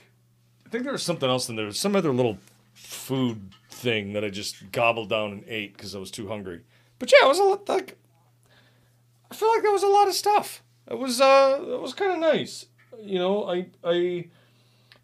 I 0.67 0.69
think 0.69 0.83
there 0.83 0.91
was 0.91 1.03
something 1.03 1.29
else 1.29 1.47
in 1.47 1.55
there. 1.55 1.71
Some 1.71 1.95
other 1.95 2.11
little 2.11 2.39
food 2.73 3.53
thing 3.69 4.11
that 4.13 4.25
I 4.25 4.29
just 4.29 4.69
gobbled 4.73 5.09
down 5.09 5.31
and 5.31 5.43
ate 5.47 5.77
because 5.77 5.95
I 5.95 5.99
was 5.99 6.11
too 6.11 6.27
hungry. 6.27 6.61
But 6.99 7.09
yeah, 7.09 7.25
it 7.25 7.29
was 7.29 7.39
a 7.39 7.43
lot 7.43 7.69
like 7.69 7.97
I 9.31 9.35
feel 9.35 9.49
like 9.49 9.63
that 9.63 9.71
was 9.71 9.83
a 9.83 9.87
lot 9.87 10.09
of 10.09 10.13
stuff. 10.13 10.61
It 10.91 10.97
was 10.97 11.21
uh, 11.21 11.59
it 11.61 11.79
was 11.79 11.93
kind 11.93 12.11
of 12.11 12.19
nice. 12.19 12.65
You 13.01 13.17
know, 13.17 13.49
I 13.49 13.67
I, 13.81 14.27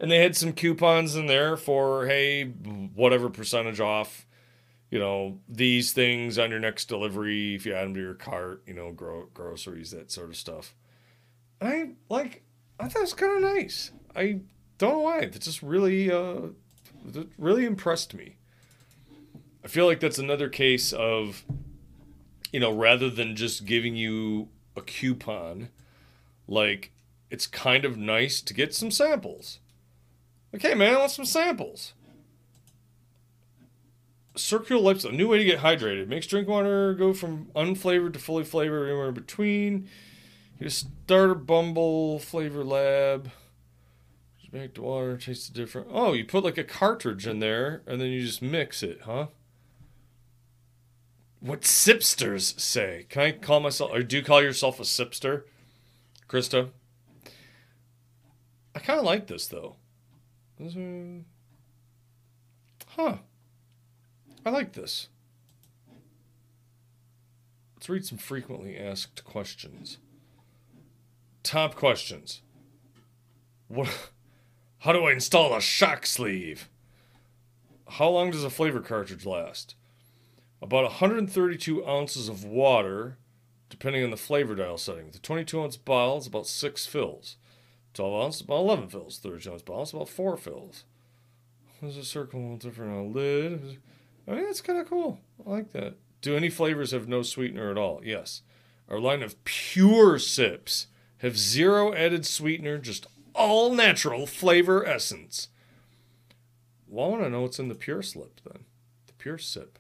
and 0.01 0.11
they 0.11 0.17
had 0.17 0.35
some 0.35 0.51
coupons 0.51 1.15
in 1.15 1.27
there 1.27 1.55
for 1.55 2.07
hey, 2.07 2.43
whatever 2.43 3.29
percentage 3.29 3.79
off. 3.79 4.25
You 4.91 4.99
know, 4.99 5.39
these 5.47 5.93
things 5.93 6.37
on 6.37 6.51
your 6.51 6.59
next 6.59 6.85
delivery 6.89 7.55
if 7.55 7.65
you 7.65 7.73
add 7.73 7.85
them 7.85 7.93
to 7.93 8.01
your 8.01 8.15
cart. 8.15 8.63
You 8.67 8.73
know, 8.73 8.91
gro- 8.91 9.29
groceries, 9.33 9.91
that 9.91 10.11
sort 10.11 10.29
of 10.29 10.35
stuff. 10.35 10.75
I 11.61 11.91
like. 12.09 12.43
I 12.81 12.89
thought 12.89 12.99
it 12.99 13.03
was 13.03 13.13
kind 13.13 13.43
of 13.43 13.55
nice. 13.55 13.91
I 14.13 14.41
don't 14.83 14.93
know 14.93 14.99
why. 14.99 15.25
That 15.25 15.41
just 15.41 15.61
really, 15.61 16.11
uh, 16.11 16.47
that 17.05 17.27
really 17.37 17.65
impressed 17.65 18.13
me. 18.13 18.37
I 19.63 19.67
feel 19.67 19.85
like 19.85 19.99
that's 19.99 20.19
another 20.19 20.49
case 20.49 20.91
of, 20.91 21.43
you 22.51 22.59
know, 22.59 22.71
rather 22.71 23.09
than 23.09 23.35
just 23.35 23.65
giving 23.65 23.95
you 23.95 24.49
a 24.75 24.81
coupon, 24.81 25.69
like 26.47 26.91
it's 27.29 27.47
kind 27.47 27.85
of 27.85 27.97
nice 27.97 28.41
to 28.41 28.53
get 28.53 28.75
some 28.75 28.91
samples. 28.91 29.59
Okay, 30.53 30.73
man, 30.75 30.95
I 30.95 30.99
want 30.99 31.11
some 31.11 31.25
samples. 31.25 31.93
Circular 34.35 34.81
Lips, 34.81 35.03
a 35.03 35.11
new 35.11 35.27
way 35.27 35.37
to 35.37 35.43
get 35.43 35.59
hydrated. 35.59 36.07
Makes 36.07 36.27
drink 36.27 36.47
water 36.47 36.93
go 36.93 37.13
from 37.13 37.47
unflavored 37.55 38.13
to 38.13 38.19
fully 38.19 38.43
flavored, 38.43 38.89
anywhere 38.89 39.09
in 39.09 39.13
between. 39.13 39.87
A 40.59 40.69
starter 40.69 41.35
Bumble 41.35 42.19
flavor 42.19 42.63
lab. 42.63 43.31
Make 44.53 44.75
the 44.75 44.83
water 44.83 45.17
taste 45.17 45.51
different. 45.53 45.87
Oh, 45.91 46.13
you 46.13 46.23
put 46.23 46.43
like 46.43 46.59
a 46.59 46.63
cartridge 46.63 47.25
in 47.25 47.39
there 47.39 47.81
and 47.87 47.99
then 47.99 48.09
you 48.09 48.21
just 48.21 48.39
mix 48.39 48.83
it, 48.83 49.01
huh? 49.05 49.27
What 51.39 51.61
sipsters 51.61 52.59
say? 52.59 53.07
Can 53.09 53.21
I 53.23 53.31
call 53.31 53.59
myself, 53.59 53.89
or 53.91 54.03
do 54.03 54.15
you 54.15 54.23
call 54.23 54.43
yourself 54.43 54.79
a 54.79 54.83
sipster, 54.83 55.45
Krista? 56.29 56.69
I 58.75 58.79
kind 58.79 58.99
of 58.99 59.05
like 59.05 59.25
this 59.25 59.47
though. 59.47 59.77
Huh. 62.89 63.17
I 64.45 64.49
like 64.51 64.73
this. 64.73 65.07
Let's 67.75 67.89
read 67.89 68.05
some 68.05 68.19
frequently 68.19 68.77
asked 68.77 69.23
questions. 69.25 69.97
Top 71.41 71.73
questions. 71.73 72.43
What? 73.67 74.11
How 74.83 74.91
do 74.91 75.05
I 75.05 75.13
install 75.13 75.55
a 75.55 75.61
shock 75.61 76.05
sleeve? 76.05 76.67
How 77.87 78.09
long 78.09 78.31
does 78.31 78.43
a 78.43 78.49
flavor 78.49 78.81
cartridge 78.81 79.25
last? 79.25 79.75
About 80.61 80.83
132 80.83 81.87
ounces 81.87 82.27
of 82.27 82.43
water, 82.43 83.17
depending 83.69 84.03
on 84.03 84.11
the 84.11 84.17
flavor 84.17 84.55
dial 84.55 84.77
setting. 84.77 85.11
The 85.11 85.19
22 85.19 85.61
ounce 85.61 85.77
bottle 85.77 86.17
is 86.17 86.27
about 86.27 86.47
six 86.47 86.85
fills. 86.85 87.37
12 87.93 88.25
ounce, 88.25 88.41
about 88.41 88.57
11 88.57 88.89
fills. 88.89 89.19
32 89.19 89.53
ounce 89.53 89.61
bottle 89.61 89.83
is 89.83 89.93
about 89.93 90.09
four 90.09 90.35
fills. 90.35 90.83
There's 91.81 91.95
a 91.95 92.03
circle 92.03 92.57
different 92.57 92.91
on 92.91 92.97
a 92.97 93.07
lid. 93.07 93.77
I 94.27 94.31
mean, 94.31 94.43
that's 94.43 94.59
kind 94.59 94.79
of 94.79 94.89
cool. 94.89 95.17
I 95.47 95.49
like 95.49 95.71
that. 95.71 95.93
Do 96.19 96.35
any 96.35 96.49
flavors 96.49 96.91
have 96.91 97.07
no 97.07 97.21
sweetener 97.23 97.71
at 97.71 97.77
all? 97.77 98.01
Yes. 98.03 98.41
Our 98.89 98.99
line 98.99 99.23
of 99.23 99.41
pure 99.45 100.19
sips 100.19 100.87
have 101.19 101.37
zero 101.37 101.93
added 101.93 102.25
sweetener, 102.25 102.77
just 102.77 103.07
all 103.33 103.73
natural 103.73 104.25
flavor 104.25 104.85
essence. 104.85 105.49
Well, 106.87 107.05
I 107.05 107.09
want 107.09 107.23
to 107.23 107.29
know 107.29 107.41
what's 107.41 107.59
in 107.59 107.69
the 107.69 107.75
pure 107.75 108.01
slip 108.01 108.39
then. 108.45 108.65
The 109.07 109.13
pure 109.13 109.37
sip. 109.37 109.79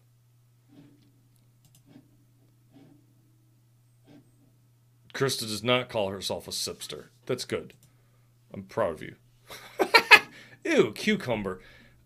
Krista 5.13 5.41
does 5.41 5.63
not 5.63 5.89
call 5.89 6.09
herself 6.09 6.47
a 6.47 6.51
sipster. 6.51 7.05
That's 7.27 7.45
good. 7.45 7.73
I'm 8.51 8.63
proud 8.63 8.93
of 8.93 9.03
you. 9.03 9.15
Ew, 10.65 10.91
cucumber. 10.91 11.61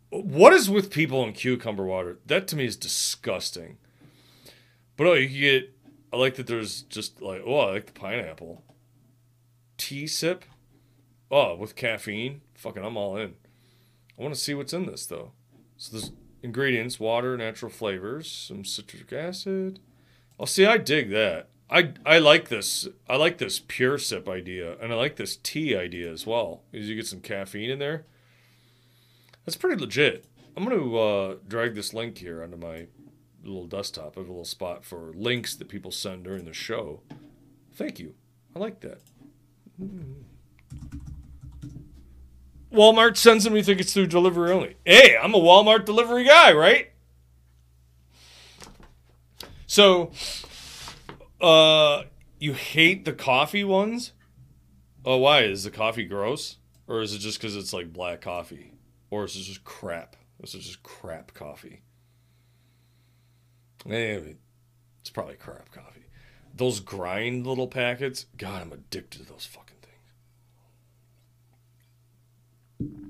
What 0.09 0.53
is 0.53 0.69
with 0.69 0.91
people 0.91 1.23
in 1.23 1.33
cucumber 1.33 1.85
water? 1.85 2.19
That 2.25 2.47
to 2.49 2.55
me 2.55 2.65
is 2.65 2.75
disgusting. 2.75 3.77
But 4.95 5.07
oh, 5.07 5.13
you 5.13 5.27
can 5.27 5.39
get. 5.39 5.73
I 6.11 6.17
like 6.17 6.35
that 6.35 6.47
there's 6.47 6.83
just 6.83 7.21
like 7.21 7.41
oh, 7.45 7.59
I 7.59 7.71
like 7.71 7.85
the 7.87 7.91
pineapple. 7.93 8.63
Tea 9.77 10.07
sip. 10.07 10.45
Oh, 11.29 11.55
with 11.55 11.75
caffeine. 11.75 12.41
Fucking, 12.55 12.83
I'm 12.83 12.97
all 12.97 13.17
in. 13.17 13.35
I 14.17 14.21
want 14.21 14.33
to 14.33 14.39
see 14.39 14.53
what's 14.53 14.73
in 14.73 14.85
this 14.85 15.05
though. 15.05 15.31
So 15.77 15.91
there's 15.91 16.11
ingredients: 16.41 16.99
water, 16.99 17.37
natural 17.37 17.71
flavors, 17.71 18.31
some 18.31 18.63
citric 18.65 19.11
acid. 19.13 19.79
Oh, 20.39 20.45
see, 20.45 20.65
I 20.65 20.77
dig 20.77 21.09
that. 21.11 21.49
I 21.69 21.93
I 22.05 22.19
like 22.19 22.49
this. 22.49 22.87
I 23.09 23.17
like 23.17 23.37
this 23.37 23.61
pure 23.67 23.97
sip 23.97 24.29
idea, 24.29 24.77
and 24.79 24.91
I 24.91 24.95
like 24.95 25.17
this 25.17 25.37
tea 25.37 25.75
idea 25.75 26.11
as 26.11 26.25
well. 26.25 26.63
Because 26.71 26.87
you 26.87 26.95
get 26.95 27.07
some 27.07 27.19
caffeine 27.19 27.69
in 27.69 27.79
there. 27.79 28.05
That's 29.45 29.57
pretty 29.57 29.79
legit. 29.79 30.25
I'm 30.55 30.63
gonna 30.63 30.95
uh, 30.95 31.35
drag 31.47 31.75
this 31.75 31.93
link 31.93 32.17
here 32.17 32.41
onto 32.41 32.57
my 32.57 32.87
little 33.43 33.67
desktop. 33.67 34.17
I 34.17 34.21
have 34.21 34.29
a 34.29 34.31
little 34.31 34.45
spot 34.45 34.83
for 34.83 35.11
links 35.13 35.55
that 35.55 35.69
people 35.69 35.91
send 35.91 36.23
during 36.23 36.45
the 36.45 36.53
show. 36.53 37.01
Thank 37.73 37.99
you. 37.99 38.15
I 38.55 38.59
like 38.59 38.79
that. 38.81 39.01
Walmart 42.77 43.17
sends 43.17 43.43
them. 43.43 43.55
You 43.55 43.63
think 43.63 43.79
it's 43.81 43.93
through 43.93 44.07
delivery 44.07 44.51
only? 44.51 44.75
Hey, 44.85 45.17
I'm 45.21 45.33
a 45.33 45.39
Walmart 45.39 45.85
delivery 45.85 46.23
guy, 46.23 46.53
right? 46.53 46.91
So, 49.65 50.11
uh, 51.41 52.03
you 52.39 52.53
hate 52.53 53.03
the 53.05 53.13
coffee 53.13 53.63
ones? 53.63 54.13
Oh, 55.03 55.17
why? 55.17 55.41
Is 55.43 55.63
the 55.63 55.71
coffee 55.71 56.05
gross? 56.05 56.57
Or 56.87 57.01
is 57.01 57.13
it 57.13 57.19
just 57.19 57.39
because 57.39 57.55
it's 57.55 57.73
like 57.73 57.91
black 57.91 58.21
coffee? 58.21 58.73
Or 59.09 59.25
is 59.25 59.35
it 59.35 59.41
just 59.41 59.63
crap? 59.63 60.15
This 60.39 60.53
is 60.55 60.65
just 60.65 60.83
crap 60.83 61.33
coffee. 61.33 61.81
Eh, 63.89 64.19
It's 65.01 65.09
probably 65.09 65.35
crap 65.35 65.71
coffee. 65.71 66.05
Those 66.53 66.79
grind 66.79 67.45
little 67.45 67.67
packets, 67.67 68.25
God, 68.37 68.61
I'm 68.61 68.71
addicted 68.73 69.19
to 69.19 69.31
those 69.31 69.45
fucking 69.45 69.77
things. 72.79 73.03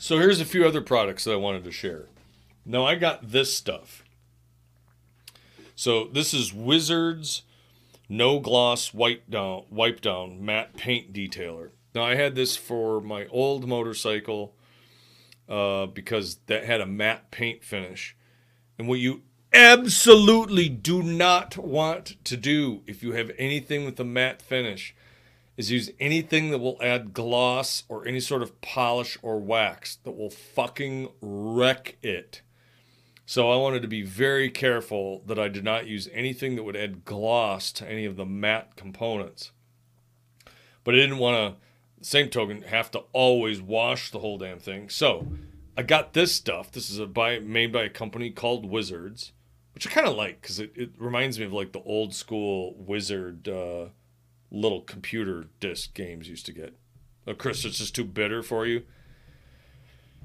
So 0.00 0.18
here's 0.18 0.40
a 0.40 0.44
few 0.44 0.64
other 0.64 0.80
products 0.80 1.24
that 1.24 1.32
I 1.32 1.36
wanted 1.36 1.64
to 1.64 1.72
share. 1.72 2.06
Now 2.64 2.86
I 2.86 2.94
got 2.94 3.32
this 3.32 3.52
stuff. 3.52 4.04
So 5.74 6.04
this 6.04 6.32
is 6.32 6.54
Wizards 6.54 7.42
No 8.08 8.38
Gloss 8.38 8.94
Wipe 8.94 9.28
Down 9.28 9.64
Wipe 9.70 10.00
Down 10.00 10.44
Matte 10.44 10.76
Paint 10.76 11.12
Detailer. 11.12 11.70
Now 11.96 12.04
I 12.04 12.14
had 12.14 12.36
this 12.36 12.56
for 12.56 13.00
my 13.00 13.26
old 13.26 13.66
motorcycle 13.66 14.54
uh, 15.48 15.86
because 15.86 16.36
that 16.46 16.64
had 16.64 16.80
a 16.80 16.86
matte 16.86 17.32
paint 17.32 17.64
finish. 17.64 18.16
And 18.78 18.86
what 18.86 19.00
you 19.00 19.22
absolutely 19.52 20.68
do 20.68 21.02
not 21.02 21.56
want 21.56 22.24
to 22.24 22.36
do 22.36 22.82
if 22.86 23.02
you 23.02 23.14
have 23.14 23.32
anything 23.36 23.84
with 23.84 23.98
a 23.98 24.04
matte 24.04 24.42
finish 24.42 24.94
is 25.58 25.72
use 25.72 25.90
anything 25.98 26.50
that 26.50 26.60
will 26.60 26.78
add 26.80 27.12
gloss 27.12 27.82
or 27.88 28.06
any 28.06 28.20
sort 28.20 28.42
of 28.42 28.60
polish 28.60 29.18
or 29.22 29.40
wax 29.40 29.96
that 29.96 30.16
will 30.16 30.30
fucking 30.30 31.08
wreck 31.20 31.96
it. 32.00 32.40
So 33.26 33.50
I 33.50 33.56
wanted 33.56 33.82
to 33.82 33.88
be 33.88 34.02
very 34.02 34.50
careful 34.50 35.20
that 35.26 35.38
I 35.38 35.48
did 35.48 35.64
not 35.64 35.88
use 35.88 36.08
anything 36.12 36.54
that 36.54 36.62
would 36.62 36.76
add 36.76 37.04
gloss 37.04 37.72
to 37.72 37.90
any 37.90 38.04
of 38.04 38.16
the 38.16 38.24
matte 38.24 38.76
components. 38.76 39.50
But 40.84 40.94
I 40.94 40.98
didn't 40.98 41.18
want 41.18 41.58
to, 41.58 42.06
same 42.06 42.30
token, 42.30 42.62
have 42.62 42.92
to 42.92 43.00
always 43.12 43.60
wash 43.60 44.12
the 44.12 44.20
whole 44.20 44.38
damn 44.38 44.60
thing. 44.60 44.88
So 44.88 45.26
I 45.76 45.82
got 45.82 46.12
this 46.12 46.32
stuff. 46.32 46.70
This 46.70 46.88
is 46.88 47.00
a 47.00 47.06
by 47.06 47.40
made 47.40 47.72
by 47.72 47.82
a 47.82 47.90
company 47.90 48.30
called 48.30 48.64
Wizards, 48.64 49.32
which 49.74 49.88
I 49.88 49.90
kind 49.90 50.06
of 50.06 50.14
like 50.14 50.40
because 50.40 50.60
it, 50.60 50.70
it 50.76 50.90
reminds 50.96 51.36
me 51.38 51.44
of 51.44 51.52
like 51.52 51.72
the 51.72 51.82
old 51.82 52.14
school 52.14 52.76
Wizard 52.78 53.48
uh, 53.48 53.86
little 54.50 54.80
computer 54.82 55.46
disc 55.60 55.94
games 55.94 56.28
used 56.28 56.46
to 56.46 56.52
get. 56.52 56.74
Oh, 57.26 57.34
Chris, 57.34 57.64
it's 57.64 57.78
just 57.78 57.94
too 57.94 58.04
bitter 58.04 58.42
for 58.42 58.66
you. 58.66 58.84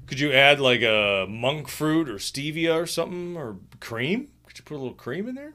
Could 0.06 0.20
you 0.20 0.32
add 0.32 0.60
like 0.60 0.82
a 0.82 1.26
monk 1.28 1.68
fruit 1.68 2.08
or 2.08 2.14
stevia 2.16 2.74
or 2.74 2.86
something 2.86 3.36
or 3.36 3.56
cream? 3.80 4.28
Could 4.46 4.58
you 4.58 4.64
put 4.64 4.76
a 4.76 4.78
little 4.78 4.94
cream 4.94 5.28
in 5.28 5.34
there? 5.34 5.54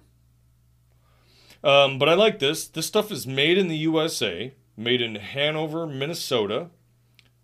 Um, 1.63 1.99
but 1.99 2.09
I 2.09 2.13
like 2.13 2.39
this. 2.39 2.67
This 2.67 2.87
stuff 2.87 3.11
is 3.11 3.27
made 3.27 3.57
in 3.57 3.67
the 3.67 3.77
USA, 3.77 4.53
made 4.77 5.01
in 5.01 5.15
Hanover, 5.15 5.85
Minnesota. 5.85 6.69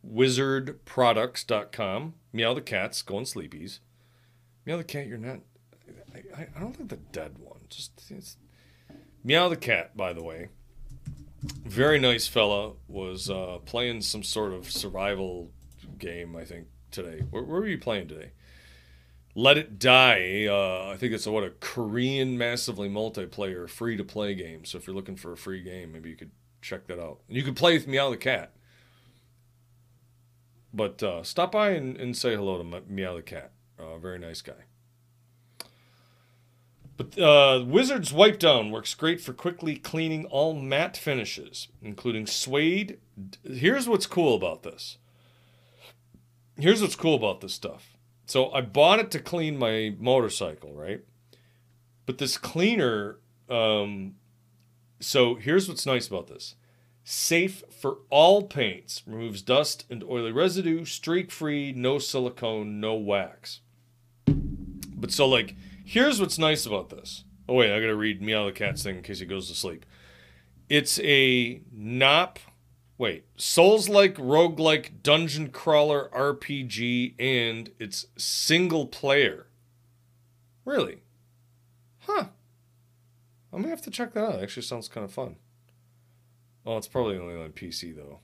Wizardproducts.com. 0.08 2.14
Meow 2.32 2.54
the 2.54 2.62
cats, 2.62 3.02
going 3.02 3.26
sleepies. 3.26 3.80
Meow 4.66 4.78
the 4.78 4.84
cat, 4.84 5.08
you're 5.08 5.18
not. 5.18 5.40
I, 6.14 6.42
I- 6.42 6.48
I 6.56 6.60
don't 6.60 6.76
think 6.76 6.90
the 6.90 6.98
dead 6.98 7.38
one. 7.40 7.60
Just 7.70 7.92
Meow 9.24 9.50
the 9.50 9.58
cat, 9.58 9.98
by 9.98 10.14
the 10.14 10.24
way. 10.24 10.50
Very 11.64 12.00
nice 12.00 12.28
fella. 12.28 12.74
Was 12.88 13.30
uh, 13.30 13.60
playing 13.66 14.02
some 14.02 14.24
sort 14.24 14.54
of 14.54 14.70
survival 14.72 15.52
game, 15.98 16.36
I 16.36 16.46
think, 16.46 16.68
today. 16.92 17.24
Where, 17.30 17.44
where 17.44 17.62
were 17.62 17.68
you 17.68 17.78
playing 17.78 18.08
today? 18.08 18.32
Let 19.38 19.58
It 19.58 19.78
Die. 19.78 20.48
Uh, 20.48 20.92
I 20.94 20.98
think 20.98 21.14
it's 21.14 21.26
a, 21.26 21.32
what 21.32 21.44
a 21.44 21.50
Korean 21.60 22.38
massively 22.38 22.88
multiplayer 22.88 23.70
free 23.70 23.98
to 23.98 24.04
play 24.04 24.34
game. 24.34 24.64
So 24.64 24.78
if 24.78 24.88
you're 24.88 24.96
looking 24.96 25.18
for 25.18 25.34
a 25.34 25.38
free 25.38 25.62
game, 25.62 25.92
maybe 25.92 26.10
you 26.10 26.16
could 26.16 26.32
check 26.62 26.88
that 26.88 27.00
out. 27.00 27.20
And 27.28 27.36
you 27.36 27.44
could 27.44 27.58
play 27.58 27.74
with 27.74 27.88
Meow 27.88 28.10
the 28.10 28.18
cat. 28.18 28.54
But 30.74 31.04
uh, 31.04 31.24
stop 31.24 31.52
by 31.52 31.72
and, 31.72 31.98
and 31.98 32.16
say 32.16 32.36
hello 32.36 32.58
to 32.58 32.82
Meow 32.88 33.16
the 33.16 33.22
cat. 33.22 33.52
Uh, 33.78 33.98
very 33.98 34.20
nice 34.20 34.42
guy. 34.42 34.64
But 36.98 37.20
uh, 37.20 37.64
Wizard's 37.66 38.14
Wipe 38.14 38.40
Down 38.40 38.72
works 38.72 38.94
great 38.94 39.20
for 39.20 39.34
quickly 39.34 39.76
cleaning 39.76 40.26
all 40.28 40.54
matte 40.54 40.96
finishes, 40.96 41.68
including 41.82 42.26
suede. 42.26 43.00
Here's 43.44 43.90
what's 43.90 44.08
cool 44.08 44.36
about 44.36 44.64
this. 44.64 44.98
Here's 46.58 46.82
what's 46.82 46.96
cool 46.96 47.16
about 47.16 47.42
this 47.42 47.54
stuff. 47.54 47.98
So 48.26 48.50
I 48.52 48.62
bought 48.62 49.00
it 49.00 49.12
to 49.12 49.20
clean 49.20 49.58
my 49.58 49.96
motorcycle, 50.00 50.74
right? 50.74 51.02
But 52.06 52.18
this 52.18 52.38
cleaner, 52.38 53.18
um, 53.50 54.16
so 55.00 55.36
here's 55.36 55.68
what's 55.68 55.86
nice 55.86 56.08
about 56.08 56.28
this. 56.28 56.56
Safe 57.04 57.64
for 57.70 57.98
all 58.10 58.44
paints, 58.44 59.04
removes 59.06 59.42
dust 59.42 59.86
and 59.90 60.04
oily 60.04 60.32
residue, 60.32 60.86
streak 60.86 61.30
free, 61.30 61.72
no 61.74 62.00
silicone, 62.00 62.80
no 62.80 62.96
wax. 62.96 63.60
But 64.26 65.12
so 65.12 65.28
like 65.28 65.56
Here's 65.88 66.20
what's 66.20 66.40
nice 66.40 66.66
about 66.66 66.90
this. 66.90 67.24
Oh 67.48 67.54
wait, 67.54 67.72
I 67.72 67.80
gotta 67.80 67.96
read 67.96 68.22
Meow 68.22 68.46
the 68.46 68.52
Cat's 68.52 68.82
thing 68.82 68.98
in 68.98 69.04
case 69.04 69.20
he 69.20 69.26
goes 69.26 69.48
to 69.50 69.56
sleep. 69.56 69.86
It's 70.68 71.00
a 71.02 71.62
NOP, 71.72 72.40
wait, 72.98 73.26
Souls-like, 73.38 74.18
rogue-like 74.18 75.04
dungeon 75.04 75.50
crawler 75.50 76.10
RPG, 76.12 77.14
and 77.20 77.70
it's 77.80 78.08
single 78.18 78.88
player. 78.88 79.46
Really? 80.66 81.04
Huh. 82.00 82.30
I'm 83.54 83.62
gonna 83.62 83.70
have 83.70 83.84
to 83.84 83.92
check 83.92 84.14
that 84.14 84.24
out. 84.24 84.36
It 84.40 84.44
actually 84.44 84.64
sounds 84.64 84.88
kind 84.88 85.06
of 85.06 85.14
fun. 85.14 85.36
Oh, 86.66 86.78
it's 86.78 86.88
probably 86.88 87.18
only 87.18 87.36
on 87.36 87.52
PC 87.52 87.96
though. 87.96 88.22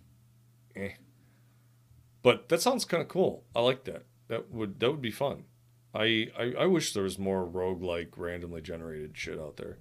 Eh. 0.75 0.93
But 2.23 2.49
that 2.49 2.61
sounds 2.61 2.85
kind 2.85 3.03
of 3.03 3.07
cool. 3.07 3.43
I 3.55 3.61
like 3.61 3.83
that. 3.83 4.05
That 4.29 4.51
would 4.51 4.79
that 4.79 4.89
would 4.89 5.01
be 5.01 5.11
fun. 5.11 5.43
I, 5.93 6.29
I, 6.37 6.53
I 6.59 6.65
wish 6.65 6.93
there 6.93 7.03
was 7.03 7.19
more 7.19 7.45
rogue-like 7.45 8.17
randomly 8.17 8.61
generated 8.61 9.11
shit 9.13 9.39
out 9.39 9.57
there. 9.57 9.77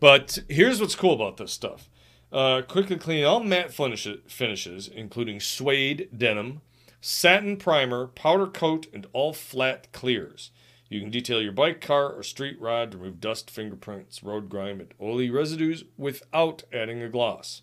But 0.00 0.38
here's 0.48 0.80
what's 0.80 0.94
cool 0.94 1.14
about 1.14 1.36
this 1.36 1.52
stuff. 1.52 1.88
Uh, 2.30 2.62
quickly 2.62 2.96
clean 2.96 3.24
all 3.24 3.40
matte 3.40 3.72
finishes, 3.72 4.88
including 4.88 5.40
suede 5.40 6.08
denim, 6.16 6.60
satin 7.00 7.56
primer, 7.56 8.06
powder 8.06 8.46
coat, 8.46 8.86
and 8.92 9.06
all 9.12 9.32
flat 9.32 9.92
clears. 9.92 10.50
You 10.88 11.00
can 11.00 11.10
detail 11.10 11.42
your 11.42 11.52
bike, 11.52 11.80
car, 11.80 12.10
or 12.10 12.22
street 12.22 12.58
rod 12.60 12.92
to 12.92 12.98
remove 12.98 13.20
dust, 13.20 13.50
fingerprints, 13.50 14.22
road 14.22 14.48
grime, 14.48 14.80
and 14.80 14.94
oily 15.00 15.30
residues 15.30 15.84
without 15.96 16.62
adding 16.72 17.02
a 17.02 17.08
gloss. 17.08 17.62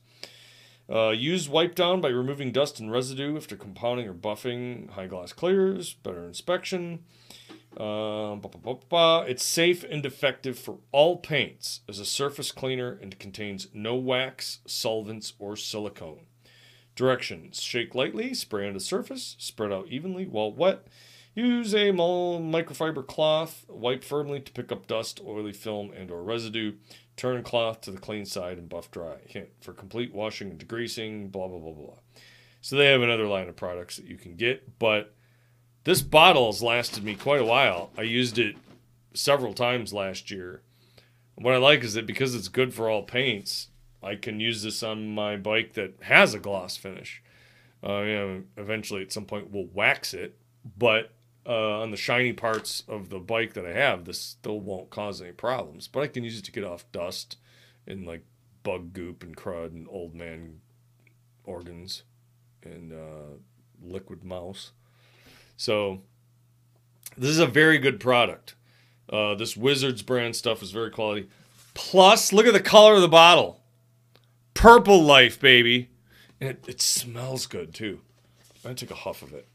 Uh, 0.90 1.10
use 1.10 1.50
wipe 1.50 1.74
down 1.74 2.00
by 2.00 2.10
removing 2.10 2.52
dust 2.52 2.80
and 2.80 2.92
residue 2.92 3.36
after 3.36 3.56
compounding 3.56 4.08
or 4.08 4.14
buffing 4.14 4.90
high 4.92 5.08
gloss 5.08 5.34
clears, 5.34 5.94
better 5.94 6.26
inspection. 6.26 7.00
Uh, 7.76 8.36
bah, 8.36 8.50
bah, 8.64 8.76
bah, 8.88 9.22
it's 9.28 9.44
safe 9.44 9.84
and 9.84 10.06
effective 10.06 10.58
for 10.58 10.78
all 10.92 11.18
paints 11.18 11.82
as 11.90 12.00
a 12.00 12.06
surface 12.06 12.52
cleaner 12.52 12.98
and 13.02 13.20
contains 13.20 13.68
no 13.74 13.96
wax, 13.96 14.60
solvents, 14.66 15.34
or 15.40 15.58
silicone. 15.58 16.28
Directions 16.96 17.62
Shake 17.62 17.94
lightly, 17.94 18.34
spray 18.34 18.68
on 18.68 18.74
the 18.74 18.80
surface, 18.80 19.36
spread 19.40 19.74
out 19.74 19.88
evenly 19.90 20.26
while 20.26 20.54
wet. 20.54 20.88
Use 21.36 21.74
a 21.74 21.92
microfiber 21.92 23.06
cloth, 23.06 23.66
wipe 23.68 24.06
firmly 24.06 24.40
to 24.40 24.52
pick 24.54 24.72
up 24.72 24.88
dust, 24.88 25.20
oily 25.26 25.52
film, 25.52 25.92
and 25.92 26.10
or 26.10 26.24
residue. 26.24 26.76
Turn 27.18 27.44
cloth 27.44 27.82
to 27.82 27.92
the 27.92 27.98
clean 27.98 28.26
side 28.26 28.58
and 28.58 28.70
buff 28.70 28.90
dry. 28.90 29.18
Hint 29.28 29.50
for 29.60 29.74
complete 29.74 30.14
washing 30.14 30.50
and 30.50 30.60
degreasing, 30.60 31.30
blah, 31.32 31.50
blah, 31.50 31.60
blah, 31.60 31.74
blah. 31.74 31.98
So 32.62 32.78
they 32.78 32.88
have 32.88 33.02
another 33.02 33.28
line 33.28 33.50
of 33.50 33.58
products 33.58 33.98
that 33.98 34.06
you 34.06 34.16
can 34.16 34.36
get, 34.38 34.80
but 34.80 35.14
this 35.84 36.02
bottle 36.02 36.48
has 36.48 36.64
lasted 36.64 37.04
me 37.04 37.16
quite 37.16 37.42
a 37.42 37.46
while. 37.46 37.92
I 37.98 38.04
used 38.04 38.40
it 38.40 38.56
several 39.14 39.54
times 39.54 39.94
last 39.94 40.32
year. 40.32 40.62
What 41.36 41.54
I 41.54 41.58
like 41.58 41.84
is 41.84 41.96
that 41.96 42.08
because 42.08 42.34
it's 42.34 42.48
good 42.48 42.74
for 42.74 42.90
all 42.90 43.04
paints, 43.04 43.68
I 44.02 44.16
can 44.16 44.40
use 44.40 44.64
this 44.64 44.82
on 44.82 45.14
my 45.14 45.36
bike 45.36 45.74
that 45.74 45.96
has 46.04 46.34
a 46.34 46.40
gloss 46.40 46.78
finish. 46.78 47.22
Uh, 47.86 48.00
you 48.00 48.14
know, 48.14 48.44
eventually 48.56 49.02
at 49.02 49.12
some 49.12 49.26
point 49.26 49.52
we'll 49.52 49.68
wax 49.74 50.14
it, 50.14 50.38
but 50.78 51.12
uh, 51.46 51.80
on 51.80 51.92
the 51.92 51.98
shiny 51.98 52.34
parts 52.34 52.84
of 52.88 53.10
the 53.10 53.20
bike 53.20 53.54
that 53.54 53.66
I 53.66 53.74
have, 53.74 54.06
this 54.06 54.20
still 54.20 54.60
won't 54.60 54.90
cause 54.90 55.22
any 55.22 55.32
problems. 55.32 55.88
But 55.88 56.02
I 56.02 56.08
can 56.08 56.24
use 56.24 56.40
it 56.40 56.46
to 56.46 56.52
get 56.52 56.64
off 56.64 56.92
dust 56.92 57.38
and 57.88 58.06
like 58.06 58.24
bug 58.64 58.94
goop 58.94 59.24
and 59.24 59.38
crud 59.38 59.68
and 59.68 59.88
old 59.90 60.16
man 60.16 60.62
organs 61.44 62.04
and 62.64 62.92
uh, 62.92 63.38
liquid 63.82 64.24
mouse. 64.24 64.72
So 65.58 66.02
this 67.18 67.30
is 67.30 67.40
a 67.40 67.46
very 67.46 67.78
good 67.78 68.00
product. 68.00 68.56
Uh, 69.08 69.36
this 69.36 69.56
Wizards 69.56 70.02
brand 70.02 70.36
stuff 70.36 70.64
is 70.64 70.72
very 70.72 70.90
quality. 70.90 71.30
Plus, 71.76 72.34
look 72.34 72.48
at 72.48 72.54
the 72.54 72.60
color 72.60 72.96
of 72.96 73.02
the 73.02 73.08
bottle. 73.08 73.62
Purple 74.54 75.04
Life, 75.04 75.40
baby. 75.40 75.90
And 76.42 76.50
it, 76.50 76.66
it 76.68 76.82
smells 76.82 77.46
good 77.46 77.74
too. 77.74 78.02
Gonna 78.64 78.76
take 78.76 78.92
a 78.92 78.96
huff 78.96 79.22
of 79.22 79.34
it. 79.34 79.48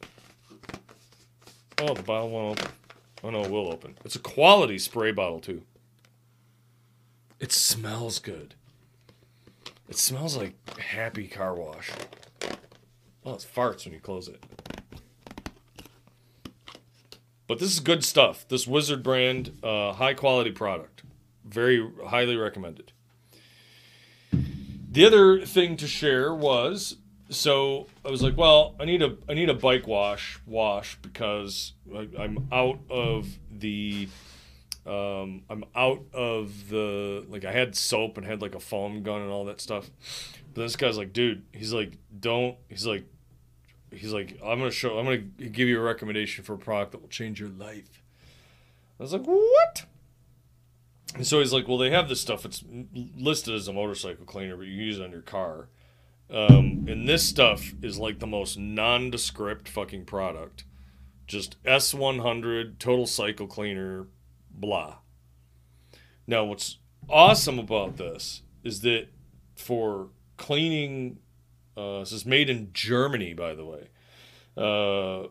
Oh, 1.82 1.94
the 1.94 2.02
bottle 2.02 2.28
won't 2.28 2.60
open. 2.60 2.72
Oh 3.24 3.30
no, 3.30 3.42
it 3.42 3.50
will 3.50 3.72
open. 3.72 3.96
It's 4.04 4.14
a 4.14 4.20
quality 4.20 4.78
spray 4.78 5.12
bottle 5.12 5.40
too. 5.40 5.62
It 7.38 7.52
smells 7.52 8.18
good. 8.18 8.54
It 9.88 9.96
smells 9.96 10.36
like 10.36 10.54
happy 10.78 11.26
car 11.26 11.54
wash. 11.54 11.90
Oh, 13.24 13.34
it 13.34 13.46
farts 13.54 13.86
when 13.86 13.94
you 13.94 14.00
close 14.00 14.28
it. 14.28 14.44
But 17.46 17.58
this 17.58 17.72
is 17.72 17.80
good 17.80 18.04
stuff. 18.04 18.46
This 18.46 18.66
Wizard 18.66 19.02
brand, 19.02 19.58
uh, 19.62 19.94
high 19.94 20.14
quality 20.14 20.52
product. 20.52 21.02
Very 21.44 21.84
highly 22.06 22.36
recommended. 22.36 22.92
The 24.32 25.04
other 25.04 25.46
thing 25.46 25.76
to 25.78 25.86
share 25.86 26.34
was 26.34 26.96
so 27.30 27.86
I 28.04 28.10
was 28.10 28.22
like, 28.22 28.36
well, 28.36 28.74
I 28.78 28.84
need 28.84 29.02
a 29.02 29.16
I 29.28 29.34
need 29.34 29.48
a 29.48 29.54
bike 29.54 29.86
wash 29.86 30.40
wash 30.46 30.98
because 31.00 31.72
I, 31.94 32.08
I'm 32.18 32.48
out 32.52 32.80
of 32.90 33.26
the 33.50 34.08
um, 34.86 35.42
I'm 35.48 35.64
out 35.76 36.02
of 36.12 36.68
the 36.68 37.24
like 37.28 37.44
I 37.44 37.52
had 37.52 37.76
soap 37.76 38.18
and 38.18 38.26
had 38.26 38.42
like 38.42 38.54
a 38.54 38.60
foam 38.60 39.02
gun 39.02 39.22
and 39.22 39.30
all 39.30 39.44
that 39.44 39.60
stuff. 39.60 39.90
But 40.54 40.62
this 40.62 40.76
guy's 40.76 40.98
like, 40.98 41.12
dude, 41.12 41.44
he's 41.52 41.72
like, 41.72 41.92
don't. 42.18 42.56
He's 42.68 42.86
like, 42.86 43.04
he's 43.92 44.12
like, 44.12 44.38
I'm 44.44 44.58
gonna 44.58 44.70
show, 44.70 44.98
I'm 44.98 45.04
gonna 45.04 45.18
give 45.18 45.68
you 45.68 45.78
a 45.78 45.82
recommendation 45.82 46.44
for 46.44 46.54
a 46.54 46.58
product 46.58 46.92
that 46.92 47.00
will 47.00 47.08
change 47.08 47.38
your 47.38 47.50
life. 47.50 48.02
I 48.98 49.02
was 49.02 49.12
like, 49.12 49.24
what? 49.24 49.84
And 51.14 51.26
so 51.26 51.38
he's 51.40 51.52
like, 51.52 51.68
well, 51.68 51.78
they 51.78 51.90
have 51.90 52.08
this 52.08 52.20
stuff. 52.20 52.44
It's 52.44 52.64
listed 53.16 53.54
as 53.54 53.68
a 53.68 53.72
motorcycle 53.72 54.24
cleaner, 54.24 54.56
but 54.56 54.66
you 54.66 54.72
use 54.72 54.98
it 54.98 55.04
on 55.04 55.10
your 55.10 55.22
car. 55.22 55.68
Um, 56.32 56.86
and 56.88 57.08
this 57.08 57.28
stuff 57.28 57.72
is 57.82 57.98
like 57.98 58.18
the 58.18 58.26
most 58.26 58.58
nondescript 58.58 59.68
fucking 59.68 60.04
product. 60.04 60.64
Just 61.26 61.62
S100 61.64 62.78
total 62.78 63.06
cycle 63.06 63.46
cleaner, 63.46 64.06
blah. 64.50 64.98
Now, 66.26 66.44
what's 66.44 66.78
awesome 67.08 67.58
about 67.58 67.96
this 67.96 68.42
is 68.62 68.80
that 68.82 69.08
for 69.56 70.08
cleaning 70.36 71.18
uh, 71.76 72.00
this 72.00 72.12
is 72.12 72.26
made 72.26 72.50
in 72.50 72.70
Germany, 72.72 73.32
by 73.32 73.54
the 73.54 73.64
way. 73.64 73.88
Uh, 74.56 75.28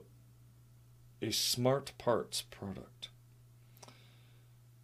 a 1.21 1.31
smart 1.31 1.91
parts 1.97 2.41
product. 2.41 3.09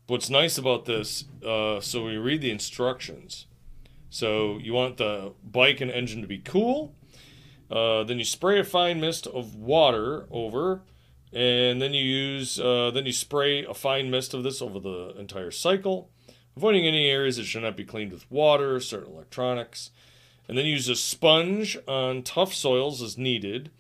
What's 0.07 0.30
nice 0.30 0.57
about 0.57 0.86
this, 0.86 1.26
uh, 1.45 1.80
so 1.80 2.05
we 2.05 2.18
read 2.18 2.41
the 2.41 2.51
instructions. 2.51 3.47
So 4.16 4.59
you 4.59 4.72
want 4.72 4.95
the 4.95 5.34
bike 5.43 5.82
and 5.82 5.91
engine 5.91 6.22
to 6.22 6.28
be 6.28 6.38
cool. 6.38 6.95
Uh, 7.70 8.03
then 8.05 8.18
you 8.18 8.24
spray 8.24 8.59
a 8.59 8.63
fine 8.63 9.01
mist 9.01 9.28
of 9.28 9.55
water 9.55 10.26
over, 10.32 10.84
and 11.34 11.82
then 11.82 11.93
you 11.93 12.05
use 12.05 12.57
uh, 12.57 12.91
then 12.93 13.05
you 13.05 13.11
spray 13.11 13.66
a 13.66 13.74
fine 13.74 14.09
mist 14.09 14.34
of 14.34 14.43
this 14.43 14.61
over 14.61 14.80
the 14.80 15.13
entire 15.20 15.51
cycle, 15.51 16.09
avoiding 16.55 16.88
any 16.88 17.07
areas 17.09 17.36
that 17.36 17.43
should 17.43 17.63
not 17.63 17.76
be 17.76 17.84
cleaned 17.84 18.13
with 18.13 18.30
water, 18.32 18.80
certain 18.80 19.11
electronics 19.11 19.91
and 20.47 20.57
then 20.57 20.66
use 20.66 20.88
a 20.89 20.95
sponge 20.95 21.78
on 21.88 22.24
tough 22.24 22.53
soils 22.53 23.01
as 23.01 23.18
needed. 23.18 23.72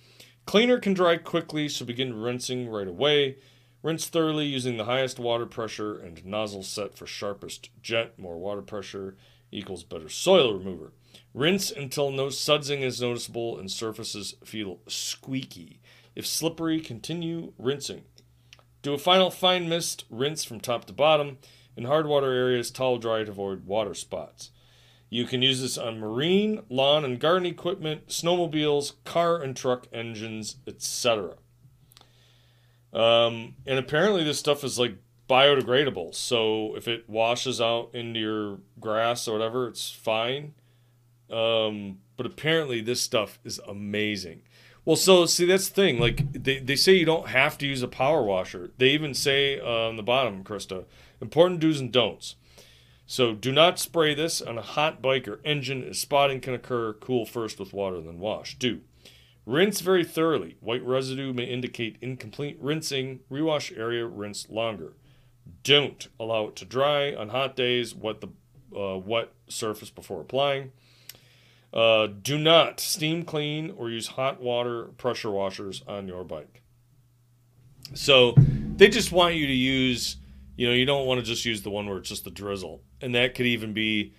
Cleaner 0.45 0.79
can 0.79 0.93
dry 0.93 1.17
quickly, 1.17 1.69
so 1.69 1.85
begin 1.85 2.19
rinsing 2.19 2.69
right 2.69 2.87
away. 2.87 3.37
Rinse 3.83 4.07
thoroughly 4.07 4.45
using 4.45 4.77
the 4.77 4.85
highest 4.85 5.19
water 5.19 5.45
pressure 5.45 5.97
and 5.97 6.25
nozzle 6.25 6.63
set 6.63 6.95
for 6.95 7.05
sharpest 7.05 7.69
jet. 7.81 8.17
More 8.17 8.37
water 8.37 8.63
pressure 8.63 9.15
equals 9.51 9.83
better 9.83 10.09
soil 10.09 10.53
remover. 10.53 10.93
Rinse 11.33 11.71
until 11.71 12.11
no 12.11 12.27
sudsing 12.27 12.81
is 12.81 13.01
noticeable 13.01 13.57
and 13.57 13.69
surfaces 13.69 14.35
feel 14.43 14.79
squeaky. 14.87 15.79
If 16.15 16.25
slippery, 16.25 16.79
continue 16.79 17.53
rinsing. 17.57 18.03
Do 18.81 18.93
a 18.93 18.97
final 18.97 19.31
fine 19.31 19.67
mist 19.67 20.05
rinse 20.09 20.43
from 20.43 20.59
top 20.59 20.85
to 20.85 20.93
bottom. 20.93 21.39
In 21.75 21.85
hard 21.85 22.07
water 22.07 22.31
areas, 22.31 22.71
towel 22.71 22.97
dry 22.97 23.23
to 23.23 23.31
avoid 23.31 23.65
water 23.65 23.93
spots. 23.93 24.51
You 25.09 25.25
can 25.25 25.41
use 25.41 25.61
this 25.61 25.77
on 25.77 25.99
marine, 25.99 26.63
lawn, 26.69 27.05
and 27.05 27.19
garden 27.19 27.45
equipment, 27.45 28.07
snowmobiles, 28.07 28.93
car 29.03 29.41
and 29.41 29.55
truck 29.55 29.87
engines, 29.91 30.57
etc. 30.67 31.35
Um, 32.93 33.55
and 33.65 33.77
apparently, 33.77 34.23
this 34.23 34.39
stuff 34.39 34.63
is 34.63 34.79
like 34.79 34.95
biodegradable. 35.29 36.13
So 36.13 36.75
if 36.75 36.87
it 36.87 37.09
washes 37.09 37.59
out 37.59 37.89
into 37.93 38.19
your 38.19 38.59
grass 38.79 39.27
or 39.27 39.33
whatever, 39.33 39.67
it's 39.67 39.89
fine. 39.89 40.53
Um, 41.29 41.99
but 42.17 42.25
apparently, 42.25 42.81
this 42.81 43.01
stuff 43.01 43.39
is 43.43 43.59
amazing. 43.67 44.43
Well, 44.85 44.95
so 44.95 45.25
see, 45.25 45.45
that's 45.45 45.67
the 45.69 45.73
thing. 45.75 45.99
Like 45.99 46.31
they, 46.31 46.59
they 46.59 46.75
say 46.75 46.93
you 46.93 47.05
don't 47.05 47.29
have 47.29 47.57
to 47.57 47.67
use 47.67 47.81
a 47.81 47.87
power 47.87 48.21
washer. 48.21 48.71
They 48.77 48.89
even 48.89 49.13
say 49.13 49.59
uh, 49.59 49.89
on 49.89 49.95
the 49.95 50.03
bottom, 50.03 50.43
Krista, 50.43 50.85
important 51.19 51.59
do's 51.59 51.79
and 51.79 51.91
don'ts. 51.91 52.35
So 53.07 53.33
do 53.33 53.51
not 53.51 53.79
spray 53.79 54.13
this 54.13 54.41
on 54.41 54.57
a 54.57 54.63
hot 54.63 55.01
bike 55.01 55.27
or 55.27 55.39
engine 55.43 55.83
as 55.83 55.99
spotting 55.99 56.39
can 56.39 56.53
occur. 56.53 56.93
Cool 56.93 57.25
first 57.25 57.59
with 57.59 57.73
water, 57.73 57.99
then 58.01 58.19
wash. 58.19 58.57
Do. 58.57 58.81
Rinse 59.45 59.81
very 59.81 60.03
thoroughly. 60.03 60.57
White 60.59 60.83
residue 60.83 61.33
may 61.33 61.43
indicate 61.43 61.97
incomplete 62.01 62.57
rinsing. 62.59 63.19
Rewash 63.31 63.75
area, 63.77 64.05
rinse 64.05 64.49
longer. 64.49 64.93
Don't 65.63 66.07
allow 66.19 66.47
it 66.47 66.55
to 66.57 66.65
dry 66.65 67.13
on 67.13 67.29
hot 67.29 67.55
days. 67.55 67.95
Wet 67.95 68.21
the 68.21 68.29
uh, 68.77 68.97
wet 68.97 69.29
surface 69.47 69.89
before 69.89 70.21
applying. 70.21 70.71
Uh, 71.73 72.07
do 72.07 72.37
not 72.37 72.79
steam 72.79 73.23
clean 73.23 73.73
or 73.77 73.89
use 73.89 74.07
hot 74.07 74.41
water 74.41 74.85
pressure 74.97 75.31
washers 75.31 75.83
on 75.87 76.07
your 76.07 76.23
bike. 76.23 76.61
So 77.93 78.33
they 78.37 78.87
just 78.87 79.11
want 79.11 79.35
you 79.35 79.45
to 79.45 79.53
use, 79.53 80.17
you 80.55 80.67
know, 80.67 80.73
you 80.73 80.85
don't 80.85 81.05
want 81.05 81.19
to 81.19 81.25
just 81.25 81.45
use 81.45 81.61
the 81.63 81.69
one 81.69 81.87
where 81.87 81.97
it's 81.97 82.09
just 82.09 82.23
the 82.23 82.31
drizzle. 82.31 82.81
And 83.01 83.13
that 83.15 83.35
could 83.35 83.45
even 83.45 83.73
be 83.73 84.13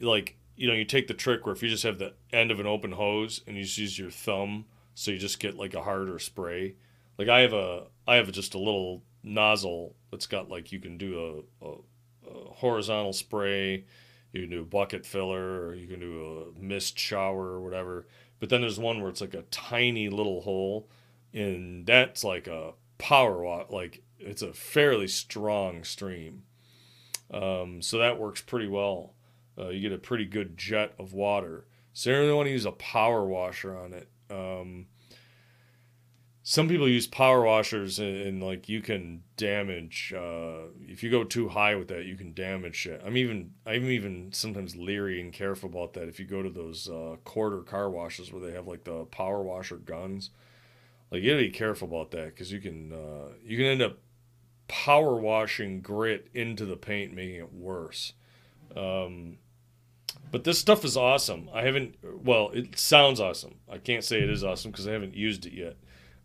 like, 0.00 0.36
you 0.56 0.68
know, 0.68 0.74
you 0.74 0.84
take 0.84 1.08
the 1.08 1.14
trick 1.14 1.44
where 1.44 1.54
if 1.54 1.62
you 1.62 1.68
just 1.68 1.82
have 1.82 1.98
the 1.98 2.14
end 2.32 2.50
of 2.50 2.60
an 2.60 2.66
open 2.66 2.92
hose 2.92 3.40
and 3.46 3.56
you 3.56 3.64
just 3.64 3.78
use 3.78 3.98
your 3.98 4.10
thumb, 4.10 4.66
so 4.94 5.10
you 5.10 5.18
just 5.18 5.40
get 5.40 5.56
like 5.56 5.74
a 5.74 5.82
harder 5.82 6.18
spray. 6.18 6.74
Like 7.18 7.28
I 7.28 7.40
have 7.40 7.52
a, 7.52 7.86
I 8.06 8.16
have 8.16 8.30
just 8.32 8.54
a 8.54 8.58
little 8.58 9.02
nozzle 9.22 9.94
that's 10.10 10.26
got 10.26 10.48
like 10.48 10.72
you 10.72 10.80
can 10.80 10.96
do 10.96 11.44
a, 11.62 11.66
a, 11.66 11.72
a 12.30 12.54
horizontal 12.54 13.12
spray 13.12 13.84
you 14.32 14.42
can 14.42 14.50
do 14.50 14.60
a 14.60 14.64
bucket 14.64 15.04
filler 15.04 15.66
or 15.66 15.74
you 15.74 15.86
can 15.86 16.00
do 16.00 16.52
a 16.56 16.60
mist 16.60 16.98
shower 16.98 17.46
or 17.46 17.60
whatever. 17.60 18.06
But 18.38 18.48
then 18.48 18.60
there's 18.60 18.78
one 18.78 19.00
where 19.00 19.10
it's 19.10 19.20
like 19.20 19.34
a 19.34 19.42
tiny 19.50 20.08
little 20.08 20.40
hole, 20.42 20.88
and 21.34 21.84
that's 21.84 22.24
like 22.24 22.46
a 22.46 22.72
power 22.98 23.42
watt. 23.42 23.70
Like 23.70 24.02
it's 24.18 24.42
a 24.42 24.52
fairly 24.52 25.08
strong 25.08 25.84
stream, 25.84 26.44
um, 27.30 27.82
so 27.82 27.98
that 27.98 28.18
works 28.18 28.40
pretty 28.40 28.68
well. 28.68 29.14
Uh, 29.58 29.68
you 29.68 29.80
get 29.80 29.92
a 29.92 29.98
pretty 29.98 30.24
good 30.24 30.56
jet 30.56 30.94
of 30.98 31.12
water. 31.12 31.66
So 31.92 32.10
you 32.10 32.16
really 32.16 32.32
want 32.32 32.46
to 32.46 32.52
use 32.52 32.64
a 32.64 32.72
power 32.72 33.26
washer 33.26 33.76
on 33.76 33.92
it. 33.92 34.08
Um, 34.30 34.86
some 36.50 36.66
people 36.66 36.88
use 36.88 37.06
power 37.06 37.42
washers 37.42 38.00
and, 38.00 38.22
and, 38.22 38.42
like 38.42 38.68
you 38.68 38.82
can 38.82 39.22
damage 39.36 40.12
uh, 40.16 40.62
if 40.80 41.00
you 41.00 41.08
go 41.08 41.22
too 41.22 41.48
high 41.48 41.76
with 41.76 41.86
that 41.86 42.06
you 42.06 42.16
can 42.16 42.34
damage 42.34 42.74
shit. 42.74 43.00
I'm 43.06 43.16
even 43.16 43.52
i'm 43.64 43.84
even 43.84 44.32
sometimes 44.32 44.74
leery 44.74 45.20
and 45.20 45.32
careful 45.32 45.68
about 45.68 45.92
that. 45.92 46.08
If 46.08 46.18
you 46.18 46.26
go 46.26 46.42
to 46.42 46.50
those 46.50 46.88
uh, 46.88 47.18
quarter 47.22 47.60
car 47.60 47.88
washes 47.88 48.32
where 48.32 48.44
they 48.44 48.50
have 48.50 48.66
like 48.66 48.82
the 48.82 49.04
power 49.04 49.40
washer 49.42 49.76
guns 49.76 50.30
like 51.12 51.22
you 51.22 51.30
gotta 51.30 51.44
be 51.44 51.50
careful 51.50 51.86
about 51.86 52.10
that 52.10 52.34
because 52.34 52.50
you 52.50 52.58
can 52.58 52.92
uh, 52.92 53.28
you 53.44 53.56
can 53.56 53.66
end 53.66 53.82
up 53.82 53.98
power 54.66 55.14
washing 55.14 55.80
grit 55.80 56.30
into 56.34 56.66
the 56.66 56.76
paint 56.76 57.14
making 57.14 57.36
it 57.36 57.52
worse. 57.52 58.12
Um, 58.76 59.38
but 60.32 60.42
this 60.42 60.58
stuff 60.58 60.84
is 60.84 60.96
awesome. 60.96 61.48
I 61.54 61.62
haven't 61.62 61.94
well 62.02 62.50
it 62.52 62.76
sounds 62.76 63.20
awesome. 63.20 63.54
I 63.70 63.78
can't 63.78 64.02
say 64.02 64.20
it 64.20 64.28
is 64.28 64.42
awesome 64.42 64.72
because 64.72 64.88
i 64.88 64.90
haven't 64.90 65.14
used 65.14 65.46
it 65.46 65.52
yet 65.52 65.76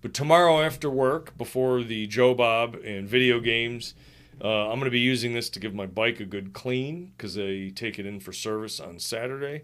but 0.06 0.14
tomorrow 0.14 0.62
after 0.62 0.88
work, 0.88 1.36
before 1.36 1.82
the 1.82 2.06
Joe 2.06 2.36
Bob 2.36 2.76
and 2.86 3.10
video 3.10 3.40
games, 3.40 3.96
uh, 4.40 4.70
I'm 4.70 4.78
going 4.78 4.84
to 4.84 4.92
be 4.92 5.00
using 5.00 5.34
this 5.34 5.50
to 5.50 5.60
give 5.60 5.74
my 5.74 5.88
bike 5.88 6.20
a 6.20 6.26
good 6.26 6.54
clean 6.54 7.14
because 7.18 7.34
they 7.34 7.72
take 7.72 7.98
it 7.98 8.06
in 8.06 8.20
for 8.20 8.32
service 8.32 8.80
on 8.80 9.00
Saturday. 9.00 9.64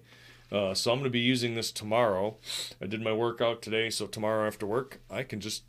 Uh, 0.51 0.73
so 0.73 0.91
I'm 0.91 0.97
going 0.97 1.03
to 1.03 1.11
be 1.11 1.19
using 1.19 1.53
this 1.53 1.71
tomorrow. 1.71 2.37
I 2.81 2.87
did 2.87 3.03
my 3.03 3.13
workout 3.13 3.61
today, 3.61 3.91
so 3.91 4.07
tomorrow 4.07 4.47
after 4.47 4.65
work, 4.65 4.99
I 5.11 5.21
can 5.21 5.41
just 5.41 5.61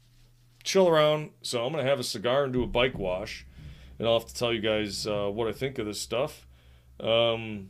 chill 0.65 0.89
around. 0.89 1.33
So 1.43 1.67
I'm 1.67 1.73
going 1.75 1.85
to 1.85 1.91
have 1.91 2.01
a 2.01 2.03
cigar 2.03 2.45
and 2.45 2.53
do 2.55 2.63
a 2.63 2.67
bike 2.67 2.97
wash. 2.97 3.45
And 3.99 4.09
I'll 4.09 4.19
have 4.19 4.29
to 4.29 4.35
tell 4.35 4.55
you 4.55 4.63
guys 4.63 5.07
uh, 5.07 5.29
what 5.29 5.49
I 5.49 5.53
think 5.53 5.79
of 5.79 5.85
this 5.85 6.01
stuff. 6.01 6.47
Um, 6.99 7.69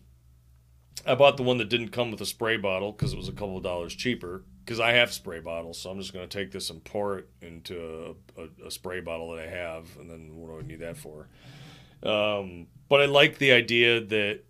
I 1.04 1.16
bought 1.16 1.36
the 1.36 1.42
one 1.42 1.58
that 1.58 1.68
didn't 1.68 1.88
come 1.88 2.12
with 2.12 2.20
a 2.20 2.26
spray 2.26 2.58
bottle 2.58 2.92
because 2.92 3.12
it 3.12 3.16
was 3.16 3.28
a 3.28 3.32
couple 3.32 3.56
of 3.56 3.64
dollars 3.64 3.92
cheaper 3.92 4.44
because 4.64 4.80
I 4.80 4.92
have 4.92 5.12
spray 5.12 5.40
bottles, 5.40 5.78
so 5.78 5.90
I'm 5.90 5.98
just 5.98 6.12
going 6.12 6.28
to 6.28 6.38
take 6.38 6.52
this 6.52 6.70
and 6.70 6.82
pour 6.84 7.18
it 7.18 7.28
into 7.40 8.16
a, 8.36 8.42
a, 8.42 8.66
a, 8.66 8.70
spray 8.70 9.00
bottle 9.00 9.32
that 9.32 9.44
I 9.44 9.48
have, 9.48 9.86
and 9.98 10.08
then 10.08 10.36
what 10.36 10.48
do 10.48 10.58
I 10.58 10.62
need 10.62 10.80
that 10.80 10.96
for? 10.96 11.28
Um, 12.02 12.66
but 12.88 13.00
I 13.00 13.06
like 13.06 13.38
the 13.38 13.52
idea 13.52 14.00
that 14.00 14.40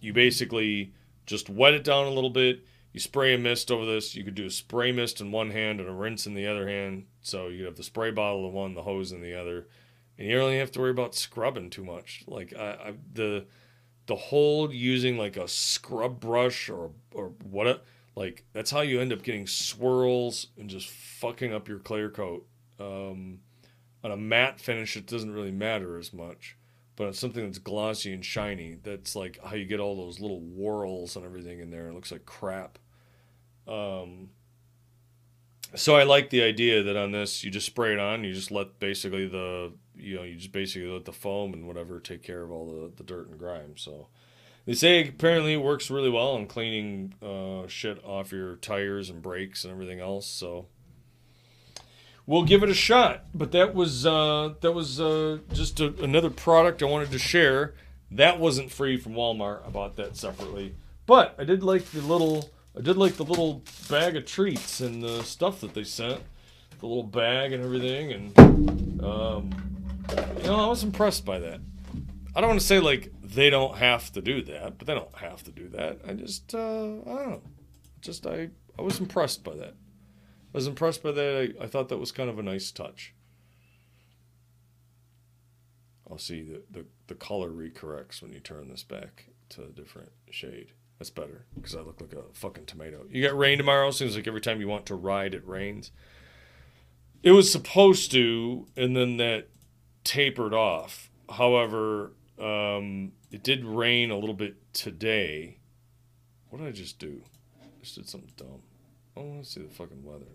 you 0.00 0.12
basically 0.12 0.92
just 1.26 1.50
wet 1.50 1.74
it 1.74 1.84
down 1.84 2.06
a 2.06 2.10
little 2.10 2.30
bit. 2.30 2.64
You 2.92 3.00
spray 3.00 3.34
a 3.34 3.38
mist 3.38 3.70
over 3.70 3.86
this. 3.86 4.14
You 4.14 4.24
could 4.24 4.34
do 4.34 4.46
a 4.46 4.50
spray 4.50 4.92
mist 4.92 5.20
in 5.20 5.30
one 5.30 5.50
hand 5.50 5.80
and 5.80 5.88
a 5.88 5.92
rinse 5.92 6.26
in 6.26 6.34
the 6.34 6.46
other 6.46 6.68
hand. 6.68 7.06
So 7.20 7.48
you 7.48 7.64
have 7.66 7.76
the 7.76 7.82
spray 7.82 8.10
bottle 8.10 8.48
in 8.48 8.52
one, 8.52 8.74
the 8.74 8.82
hose 8.82 9.12
in 9.12 9.22
the 9.22 9.34
other, 9.34 9.68
and 10.18 10.26
you 10.26 10.34
don't 10.34 10.46
really 10.46 10.58
have 10.58 10.72
to 10.72 10.80
worry 10.80 10.90
about 10.90 11.14
scrubbing 11.14 11.70
too 11.70 11.84
much. 11.84 12.24
Like 12.26 12.52
I, 12.58 12.70
I 12.70 12.94
the 13.12 13.46
the 14.06 14.16
whole 14.16 14.72
using 14.72 15.16
like 15.16 15.36
a 15.36 15.46
scrub 15.46 16.18
brush 16.18 16.68
or 16.68 16.90
or 17.12 17.32
what 17.44 17.84
like 18.16 18.44
that's 18.52 18.70
how 18.70 18.80
you 18.80 19.00
end 19.00 19.12
up 19.12 19.22
getting 19.22 19.46
swirls 19.46 20.48
and 20.58 20.68
just 20.68 20.88
fucking 20.88 21.52
up 21.52 21.68
your 21.68 21.78
clear 21.78 22.10
coat. 22.10 22.46
Um, 22.78 23.40
on 24.02 24.10
a 24.10 24.16
matte 24.16 24.60
finish, 24.60 24.96
it 24.96 25.06
doesn't 25.06 25.32
really 25.32 25.50
matter 25.50 25.98
as 25.98 26.12
much, 26.12 26.56
but 26.96 27.06
on 27.06 27.12
something 27.12 27.44
that's 27.44 27.58
glossy 27.58 28.12
and 28.12 28.24
shiny, 28.24 28.78
that's 28.82 29.14
like 29.14 29.38
how 29.44 29.54
you 29.54 29.66
get 29.66 29.80
all 29.80 29.96
those 29.96 30.20
little 30.20 30.40
whorls 30.40 31.16
and 31.16 31.24
everything 31.24 31.60
in 31.60 31.70
there. 31.70 31.88
It 31.88 31.94
looks 31.94 32.10
like 32.10 32.24
crap. 32.24 32.78
Um, 33.68 34.30
so 35.74 35.96
I 35.96 36.02
like 36.02 36.30
the 36.30 36.42
idea 36.42 36.82
that 36.82 36.96
on 36.96 37.12
this 37.12 37.44
you 37.44 37.50
just 37.50 37.66
spray 37.66 37.92
it 37.92 38.00
on, 38.00 38.24
you 38.24 38.32
just 38.32 38.50
let 38.50 38.78
basically 38.80 39.28
the 39.28 39.72
you 39.94 40.16
know 40.16 40.22
you 40.22 40.36
just 40.36 40.52
basically 40.52 40.88
let 40.88 41.04
the 41.04 41.12
foam 41.12 41.52
and 41.52 41.66
whatever 41.66 42.00
take 42.00 42.22
care 42.22 42.42
of 42.42 42.50
all 42.50 42.66
the, 42.66 42.90
the 42.96 43.04
dirt 43.04 43.28
and 43.28 43.38
grime. 43.38 43.76
So 43.76 44.08
they 44.66 44.74
say 44.74 45.08
apparently 45.08 45.54
it 45.54 45.62
works 45.62 45.90
really 45.90 46.10
well 46.10 46.32
on 46.32 46.46
cleaning 46.46 47.14
uh, 47.22 47.66
shit 47.66 48.02
off 48.04 48.32
your 48.32 48.56
tires 48.56 49.10
and 49.10 49.22
brakes 49.22 49.64
and 49.64 49.72
everything 49.72 50.00
else. 50.00 50.26
So 50.26 50.66
we'll 52.26 52.44
give 52.44 52.62
it 52.62 52.68
a 52.68 52.74
shot. 52.74 53.24
But 53.34 53.52
that 53.52 53.74
was 53.74 54.06
uh, 54.06 54.54
that 54.60 54.72
was 54.72 55.00
uh, 55.00 55.38
just 55.52 55.80
a, 55.80 55.94
another 56.02 56.30
product 56.30 56.82
I 56.82 56.86
wanted 56.86 57.10
to 57.12 57.18
share. 57.18 57.74
That 58.10 58.38
wasn't 58.38 58.70
free 58.70 58.96
from 58.96 59.14
Walmart. 59.14 59.66
I 59.66 59.70
bought 59.70 59.96
that 59.96 60.16
separately. 60.16 60.74
But 61.06 61.34
I 61.38 61.44
did 61.44 61.62
like 61.62 61.84
the 61.86 62.02
little 62.02 62.50
I 62.76 62.82
did 62.82 62.96
like 62.96 63.14
the 63.14 63.24
little 63.24 63.62
bag 63.88 64.16
of 64.16 64.26
treats 64.26 64.80
and 64.80 65.02
the 65.02 65.22
stuff 65.22 65.60
that 65.60 65.74
they 65.74 65.84
sent. 65.84 66.20
The 66.78 66.86
little 66.86 67.02
bag 67.02 67.52
and 67.52 67.62
everything, 67.62 68.12
and 68.12 69.02
um, 69.02 69.50
you 70.38 70.44
know 70.44 70.64
I 70.64 70.66
was 70.68 70.82
impressed 70.82 71.26
by 71.26 71.38
that. 71.40 71.60
I 72.34 72.40
don't 72.40 72.48
want 72.48 72.60
to 72.60 72.66
say 72.66 72.80
like 72.80 73.12
they 73.34 73.50
don't 73.50 73.78
have 73.78 74.12
to 74.12 74.20
do 74.20 74.42
that, 74.42 74.78
but 74.78 74.86
they 74.86 74.94
don't 74.94 75.14
have 75.16 75.42
to 75.44 75.50
do 75.50 75.68
that. 75.68 75.98
I 76.06 76.14
just, 76.14 76.54
uh, 76.54 76.58
I 76.58 77.04
don't 77.04 77.30
know. 77.30 77.42
Just, 78.00 78.26
I, 78.26 78.48
I 78.78 78.82
was 78.82 78.98
impressed 78.98 79.44
by 79.44 79.54
that. 79.56 79.74
I 80.52 80.58
was 80.58 80.66
impressed 80.66 81.02
by 81.02 81.12
that. 81.12 81.54
I, 81.60 81.64
I 81.64 81.66
thought 81.66 81.88
that 81.90 81.98
was 81.98 82.12
kind 82.12 82.28
of 82.28 82.38
a 82.38 82.42
nice 82.42 82.70
touch. 82.70 83.14
I'll 86.10 86.18
see 86.18 86.42
the, 86.42 86.62
the, 86.70 86.86
the 87.06 87.14
color 87.14 87.50
recorrects 87.50 88.20
when 88.20 88.32
you 88.32 88.40
turn 88.40 88.68
this 88.68 88.82
back 88.82 89.26
to 89.50 89.62
a 89.62 89.68
different 89.68 90.10
shade. 90.30 90.72
That's 90.98 91.10
better 91.10 91.46
because 91.54 91.74
I 91.74 91.80
look 91.80 92.00
like 92.00 92.12
a 92.12 92.24
fucking 92.32 92.66
tomato. 92.66 93.06
You 93.08 93.22
got 93.22 93.38
rain 93.38 93.58
tomorrow. 93.58 93.90
Seems 93.90 94.16
like 94.16 94.26
every 94.26 94.40
time 94.40 94.60
you 94.60 94.68
want 94.68 94.86
to 94.86 94.94
ride, 94.94 95.34
it 95.34 95.46
rains. 95.46 95.92
It 97.22 97.30
was 97.30 97.50
supposed 97.50 98.10
to, 98.10 98.66
and 98.76 98.96
then 98.96 99.16
that 99.18 99.48
tapered 100.04 100.52
off. 100.52 101.10
However, 101.30 102.12
um, 102.40 103.12
it 103.30 103.42
did 103.42 103.64
rain 103.64 104.10
a 104.10 104.16
little 104.16 104.34
bit 104.34 104.56
today. 104.72 105.58
What 106.48 106.58
did 106.58 106.68
I 106.68 106.72
just 106.72 106.98
do? 106.98 107.22
I 107.62 107.66
just 107.80 107.94
did 107.94 108.08
something 108.08 108.32
dumb. 108.36 108.62
Oh, 109.16 109.34
let's 109.36 109.54
see 109.54 109.62
the 109.62 109.68
fucking 109.68 110.04
weather. 110.04 110.26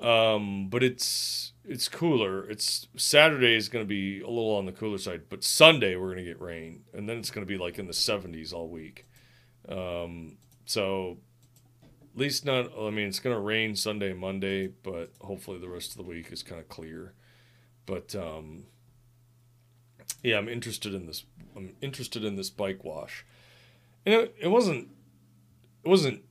Um, 0.00 0.68
but 0.68 0.82
it's 0.82 1.52
it's 1.64 1.88
cooler. 1.88 2.48
It's 2.48 2.88
Saturday 2.96 3.56
is 3.56 3.68
going 3.68 3.84
to 3.84 3.88
be 3.88 4.20
a 4.20 4.28
little 4.28 4.54
on 4.56 4.66
the 4.66 4.72
cooler 4.72 4.98
side, 4.98 5.22
but 5.30 5.42
Sunday 5.42 5.96
we're 5.96 6.12
going 6.12 6.18
to 6.18 6.24
get 6.24 6.40
rain, 6.40 6.82
and 6.92 7.08
then 7.08 7.16
it's 7.18 7.30
going 7.30 7.46
to 7.46 7.50
be 7.50 7.56
like 7.58 7.78
in 7.78 7.86
the 7.86 7.92
70s 7.92 8.52
all 8.52 8.68
week. 8.68 9.06
Um, 9.66 10.36
so 10.66 11.18
at 12.14 12.20
least 12.20 12.44
not. 12.44 12.70
I 12.78 12.90
mean, 12.90 13.08
it's 13.08 13.20
going 13.20 13.34
to 13.34 13.40
rain 13.40 13.76
Sunday, 13.76 14.12
Monday, 14.12 14.66
but 14.66 15.12
hopefully 15.22 15.58
the 15.58 15.70
rest 15.70 15.92
of 15.92 15.96
the 15.96 16.02
week 16.02 16.30
is 16.30 16.42
kind 16.42 16.60
of 16.60 16.68
clear. 16.68 17.14
But 17.86 18.14
um, 18.14 18.64
yeah, 20.24 20.38
I'm 20.38 20.48
interested 20.48 20.94
in 20.94 21.06
this. 21.06 21.24
I'm 21.54 21.76
interested 21.80 22.24
in 22.24 22.34
this 22.34 22.50
bike 22.50 22.82
wash, 22.82 23.24
and 24.04 24.14
it, 24.14 24.34
it 24.40 24.48
wasn't 24.48 24.88
it 25.84 25.88
wasn't 25.88 26.22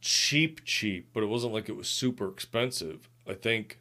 cheap 0.00 0.64
cheap, 0.64 1.10
but 1.12 1.22
it 1.22 1.26
wasn't 1.26 1.52
like 1.52 1.68
it 1.68 1.76
was 1.76 1.88
super 1.88 2.28
expensive. 2.28 3.08
I 3.28 3.34
think. 3.34 3.78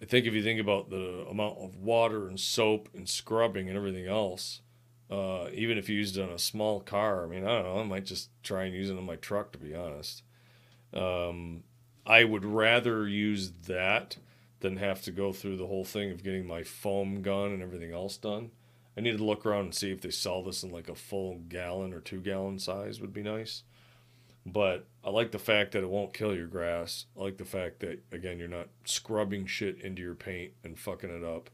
I 0.00 0.04
think 0.04 0.26
if 0.26 0.34
you 0.34 0.42
think 0.42 0.60
about 0.60 0.90
the 0.90 1.24
amount 1.30 1.58
of 1.58 1.76
water 1.76 2.26
and 2.26 2.38
soap 2.38 2.88
and 2.92 3.08
scrubbing 3.08 3.68
and 3.68 3.76
everything 3.76 4.08
else, 4.08 4.60
uh, 5.08 5.46
even 5.54 5.78
if 5.78 5.88
you 5.88 5.96
used 5.96 6.16
it 6.16 6.22
on 6.22 6.30
a 6.30 6.40
small 6.40 6.80
car, 6.80 7.22
I 7.22 7.28
mean, 7.28 7.44
I 7.44 7.62
don't 7.62 7.62
know, 7.62 7.78
I 7.78 7.84
might 7.84 8.04
just 8.04 8.30
try 8.42 8.64
and 8.64 8.74
use 8.74 8.90
it 8.90 8.98
on 8.98 9.06
my 9.06 9.14
truck 9.14 9.52
to 9.52 9.58
be 9.58 9.76
honest. 9.76 10.24
Um, 10.92 11.62
I 12.04 12.24
would 12.24 12.44
rather 12.44 13.06
use 13.06 13.52
that 13.68 14.16
than 14.62 14.78
have 14.78 15.02
to 15.02 15.10
go 15.10 15.32
through 15.32 15.56
the 15.56 15.66
whole 15.66 15.84
thing 15.84 16.10
of 16.10 16.24
getting 16.24 16.46
my 16.46 16.62
foam 16.62 17.20
gun 17.20 17.50
and 17.50 17.62
everything 17.62 17.92
else 17.92 18.16
done. 18.16 18.50
I 18.96 19.00
need 19.00 19.18
to 19.18 19.24
look 19.24 19.44
around 19.44 19.64
and 19.64 19.74
see 19.74 19.90
if 19.90 20.00
they 20.00 20.10
sell 20.10 20.42
this 20.42 20.62
in 20.62 20.70
like 20.70 20.88
a 20.88 20.94
full 20.94 21.40
gallon 21.48 21.92
or 21.92 22.00
two 22.00 22.20
gallon 22.20 22.58
size 22.58 23.00
would 23.00 23.12
be 23.12 23.22
nice. 23.22 23.62
But 24.44 24.86
I 25.04 25.10
like 25.10 25.30
the 25.30 25.38
fact 25.38 25.72
that 25.72 25.82
it 25.82 25.90
won't 25.90 26.14
kill 26.14 26.34
your 26.34 26.46
grass. 26.46 27.06
I 27.16 27.22
like 27.22 27.36
the 27.36 27.44
fact 27.44 27.80
that 27.80 28.02
again 28.10 28.38
you're 28.38 28.48
not 28.48 28.68
scrubbing 28.84 29.46
shit 29.46 29.80
into 29.80 30.02
your 30.02 30.14
paint 30.14 30.52
and 30.64 30.78
fucking 30.78 31.10
it 31.10 31.24
up. 31.24 31.50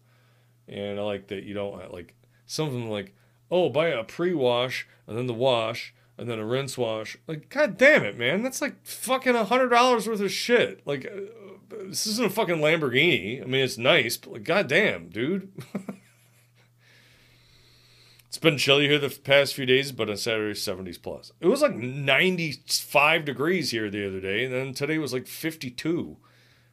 And 0.66 0.98
I 0.98 1.02
like 1.02 1.28
that 1.28 1.44
you 1.44 1.54
don't 1.54 1.92
like 1.92 2.14
something 2.46 2.90
like, 2.90 3.14
oh, 3.50 3.68
buy 3.68 3.88
a 3.88 4.04
pre-wash 4.04 4.86
and 5.06 5.16
then 5.16 5.26
the 5.26 5.34
wash 5.34 5.94
and 6.18 6.28
then 6.28 6.38
a 6.38 6.44
rinse 6.44 6.76
wash. 6.76 7.16
Like, 7.26 7.48
god 7.48 7.78
damn 7.78 8.04
it, 8.04 8.18
man, 8.18 8.42
that's 8.42 8.60
like 8.60 8.84
fucking 8.84 9.36
a 9.36 9.44
hundred 9.44 9.68
dollars 9.68 10.08
worth 10.08 10.20
of 10.20 10.32
shit. 10.32 10.82
Like, 10.84 11.06
uh, 11.06 11.47
this 11.68 12.06
isn't 12.06 12.26
a 12.26 12.30
fucking 12.30 12.56
Lamborghini. 12.56 13.42
I 13.42 13.46
mean, 13.46 13.62
it's 13.62 13.78
nice, 13.78 14.16
but 14.16 14.32
like, 14.32 14.44
god 14.44 14.68
damn, 14.68 15.08
dude. 15.08 15.52
It's 18.28 18.36
been 18.36 18.58
chilly 18.58 18.86
here 18.86 18.98
the 18.98 19.08
past 19.08 19.54
few 19.54 19.64
days, 19.64 19.90
but 19.90 20.10
on 20.10 20.16
Saturday, 20.18 20.52
70s 20.52 21.02
plus. 21.02 21.32
It 21.40 21.46
was 21.46 21.62
like 21.62 21.74
95 21.74 23.24
degrees 23.24 23.70
here 23.70 23.88
the 23.88 24.06
other 24.06 24.20
day, 24.20 24.44
and 24.44 24.52
then 24.52 24.74
today 24.74 24.98
was 24.98 25.14
like 25.14 25.26
52 25.26 26.18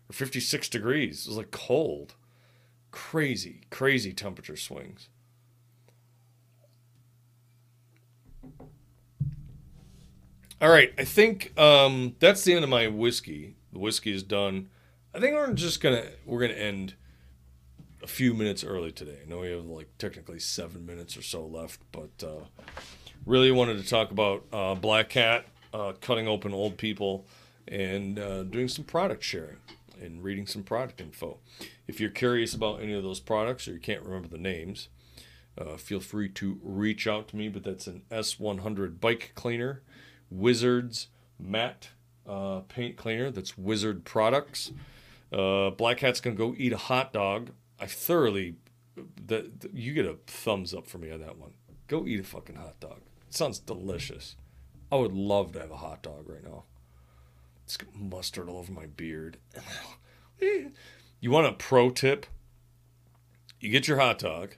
or 0.10 0.14
56 0.14 0.70
degrees. 0.70 1.26
It 1.26 1.30
was 1.30 1.38
like 1.38 1.52
cold. 1.52 2.16
Crazy, 2.91 3.62
crazy 3.70 4.12
temperature 4.12 4.58
swings. 4.58 5.08
All 10.62 10.70
right, 10.70 10.93
I 10.98 11.04
think 11.06 11.58
um, 11.58 12.16
that's 12.20 12.43
the 12.43 12.54
end 12.54 12.64
of 12.64 12.70
my 12.70 12.88
whiskey. 12.88 13.56
The 13.72 13.80
whiskey 13.80 14.14
is 14.14 14.24
done. 14.24 14.70
I 15.16 15.20
think 15.20 15.34
we're 15.34 15.53
just 15.53 15.80
gonna 15.80 16.03
we're 16.26 16.41
gonna 16.41 16.59
end 16.59 16.93
a 18.03 18.07
few 18.07 18.34
minutes 18.34 18.66
early 18.66 18.91
today. 18.91 19.20
I 19.26 19.30
know 19.30 19.39
we 19.39 19.51
have 19.51 19.63
like 19.63 19.88
technically 19.97 20.39
seven 20.39 20.86
minutes 20.86 21.16
or 21.16 21.22
so 21.22 21.45
left, 21.45 21.80
but 21.93 22.22
uh, 22.22 22.43
really 23.26 23.49
wanted 23.49 23.82
to 23.82 23.88
talk 23.89 24.11
about 24.11 24.43
uh, 24.51 24.76
Black 24.76 25.07
Cat 25.07 25.45
uh, 25.74 25.93
cutting 26.01 26.28
open 26.28 26.53
old 26.53 26.76
people 26.76 27.26
and 27.66 28.20
uh, 28.20 28.43
doing 28.43 28.68
some 28.68 28.84
product 28.84 29.24
sharing 29.24 29.55
and 30.01 30.22
reading 30.22 30.47
some 30.47 30.63
product 30.63 30.99
info. 30.99 31.38
If 31.88 32.01
you're 32.01 32.09
curious 32.09 32.53
about 32.53 32.82
any 32.82 32.93
of 32.93 33.01
those 33.01 33.22
products 33.22 33.70
or 33.70 33.72
you 33.72 33.80
can't 33.80 34.03
remember 34.03 34.28
the 34.28 34.38
names, 34.38 34.89
uh, 35.57 35.78
feel 35.78 36.01
free 36.01 36.28
to 36.28 36.59
reach 36.61 37.07
out 37.07 37.30
to 37.30 37.38
me. 37.38 37.47
But 37.47 37.63
that's 37.63 37.88
an 37.88 38.01
S100 38.11 38.99
bike 38.99 39.32
cleaner, 39.34 39.82
Wizards 40.30 41.07
matte 41.39 41.91
uh, 42.28 42.63
paint 42.68 42.97
cleaner. 42.97 43.32
That's 43.32 43.57
Wizard 43.57 44.03
Products. 44.03 44.74
Uh, 45.38 45.70
black 45.72 46.00
Hat's 46.00 46.22
gonna 46.22 46.36
go 46.36 46.56
eat 46.58 46.72
a 46.72 46.78
hot 46.78 47.12
dog 47.12 47.52
I 47.80 47.88
thoroughly 47.88 48.56
that 49.26 49.70
you 49.74 49.94
get 49.94 50.06
a 50.06 50.18
thumbs 50.28 50.74
up 50.74 50.88
for 50.88 50.98
me 50.98 51.12
on 51.12 51.20
that 51.20 51.38
one. 51.38 51.52
Go 51.88 52.08
eat 52.08 52.20
a 52.20 52.24
fucking 52.24 52.56
hot 52.56 52.80
dog. 52.80 53.02
It 53.28 53.34
sounds 53.34 53.60
delicious. 53.60 54.36
I 54.92 54.96
would 54.96 55.14
love 55.14 55.52
to 55.54 55.60
have 55.60 55.72
a 55.72 55.78
hot 55.78 56.02
dog 56.02 56.30
right 56.30 56.44
now. 56.44 56.64
It's 57.66 57.78
got 57.78 57.94
mustard 57.94 58.48
all 58.48 58.60
over 58.60 58.72
my 58.72 58.86
beard. 58.86 59.38
you 60.40 61.32
want 61.32 61.48
a 61.48 61.52
pro 61.52 61.90
tip? 61.90 62.26
You 63.60 63.70
get 63.70 63.88
your 63.88 64.00
hot 64.00 64.20
dog. 64.20 64.56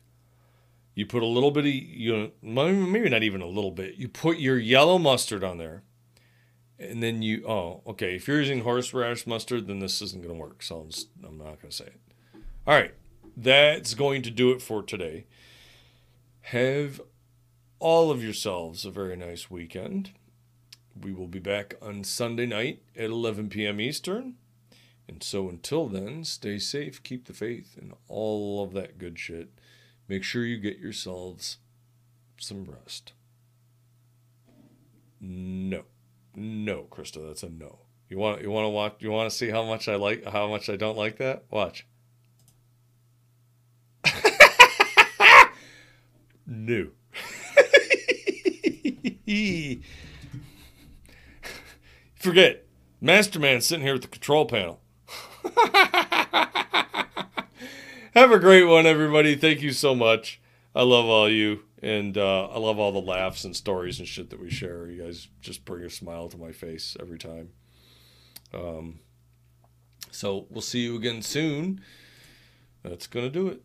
You 0.94 1.06
put 1.06 1.24
a 1.24 1.28
little 1.28 1.52
bit 1.52 1.66
of 1.66 1.72
you 1.72 2.32
know, 2.42 2.72
maybe 2.72 3.10
not 3.10 3.24
even 3.24 3.42
a 3.42 3.48
little 3.48 3.72
bit. 3.72 3.96
You 3.96 4.08
put 4.08 4.38
your 4.38 4.58
yellow 4.58 4.98
mustard 4.98 5.44
on 5.44 5.58
there, 5.58 5.84
and 6.80 7.02
then 7.02 7.22
you 7.22 7.46
oh 7.48 7.82
okay. 7.88 8.16
If 8.16 8.28
you're 8.28 8.40
using 8.40 8.62
horseradish 8.62 9.28
mustard, 9.28 9.68
then 9.68 9.80
this 9.80 10.02
isn't 10.02 10.24
going 10.24 10.36
to 10.36 10.40
work. 10.40 10.64
So 10.64 10.80
I'm, 10.82 10.90
just, 10.90 11.10
I'm 11.24 11.38
not 11.38 11.62
going 11.62 11.70
to 11.70 11.72
say 11.72 11.86
it. 11.86 12.00
All 12.66 12.74
right 12.74 12.94
that's 13.38 13.94
going 13.94 14.24
to 14.24 14.32
do 14.32 14.52
it 14.52 14.64
for 14.64 14.82
today. 14.82 15.28
Have 16.42 17.00
all 17.78 18.10
of 18.10 18.24
yourselves 18.24 18.84
a 18.84 18.90
very 18.90 19.16
nice 19.16 19.52
weekend. 19.52 20.10
We 21.00 21.14
will 21.14 21.28
be 21.28 21.40
back 21.40 21.76
on 21.80 22.04
Sunday 22.04 22.48
night 22.48 22.82
at 22.96 23.12
11 23.12 23.50
p.m. 23.50 23.80
Eastern. 23.80 24.36
And 25.08 25.22
so 25.22 25.48
until 25.48 25.88
then, 25.88 26.24
stay 26.24 26.58
safe, 26.58 27.04
keep 27.04 27.28
the 27.28 27.34
faith, 27.34 27.78
and 27.80 27.94
all 28.08 28.64
of 28.64 28.74
that 28.74 28.98
good 28.98 29.20
shit. 29.20 29.50
Make 30.08 30.24
sure 30.24 30.44
you 30.44 30.58
get 30.58 30.80
yourselves 30.80 31.58
some 32.40 32.66
rest. 32.66 33.14
No. 35.22 35.84
No, 36.38 36.88
Krista, 36.92 37.28
that's 37.28 37.42
a 37.42 37.50
no. 37.50 37.80
You 38.10 38.20
want 38.20 38.44
you 38.44 38.52
want 38.52 38.66
to 38.66 38.70
watch 38.70 38.98
you 39.00 39.12
want 39.12 39.30
to 39.30 39.36
see 39.36 39.50
how 39.50 39.66
much 39.66 39.90
I 39.90 39.96
like 39.96 40.24
how 40.24 40.48
much 40.48 40.70
I 40.70 40.76
don't 40.76 40.98
like 40.98 41.18
that? 41.18 41.46
Watch. 41.50 41.88
No. 46.48 46.88
Forget. 52.16 52.64
Masterman 53.02 53.60
sitting 53.62 53.84
here 53.84 53.94
with 53.94 54.04
the 54.04 54.08
control 54.08 54.46
panel. 54.46 54.80
Have 58.16 58.32
a 58.32 58.40
great 58.40 58.64
one, 58.64 58.88
everybody. 58.88 59.36
Thank 59.36 59.62
you 59.62 59.72
so 59.72 59.94
much. 59.94 60.40
I 60.74 60.84
love 60.84 61.06
all 61.06 61.30
you, 61.30 61.64
and 61.82 62.18
uh, 62.18 62.48
I 62.48 62.58
love 62.58 62.80
all 62.80 62.92
the 62.92 63.00
laughs 63.00 63.44
and 63.44 63.56
stories 63.56 64.00
and 64.00 64.08
shit 64.08 64.30
that 64.32 64.40
we 64.40 64.50
share. 64.50 64.88
You 64.88 65.04
guys 65.04 65.28
just 65.42 65.66
bring 65.66 65.84
a 65.84 65.90
smile 65.90 66.30
to 66.30 66.38
my 66.38 66.52
face 66.52 66.98
every 67.00 67.20
time. 67.20 67.50
Um, 68.54 69.00
so 70.12 70.48
we'll 70.50 70.62
see 70.62 70.80
you 70.80 70.96
again 70.96 71.22
soon. 71.22 71.82
That's 72.84 73.08
going 73.08 73.26
to 73.26 73.32
do 73.32 73.48
it. 73.48 73.62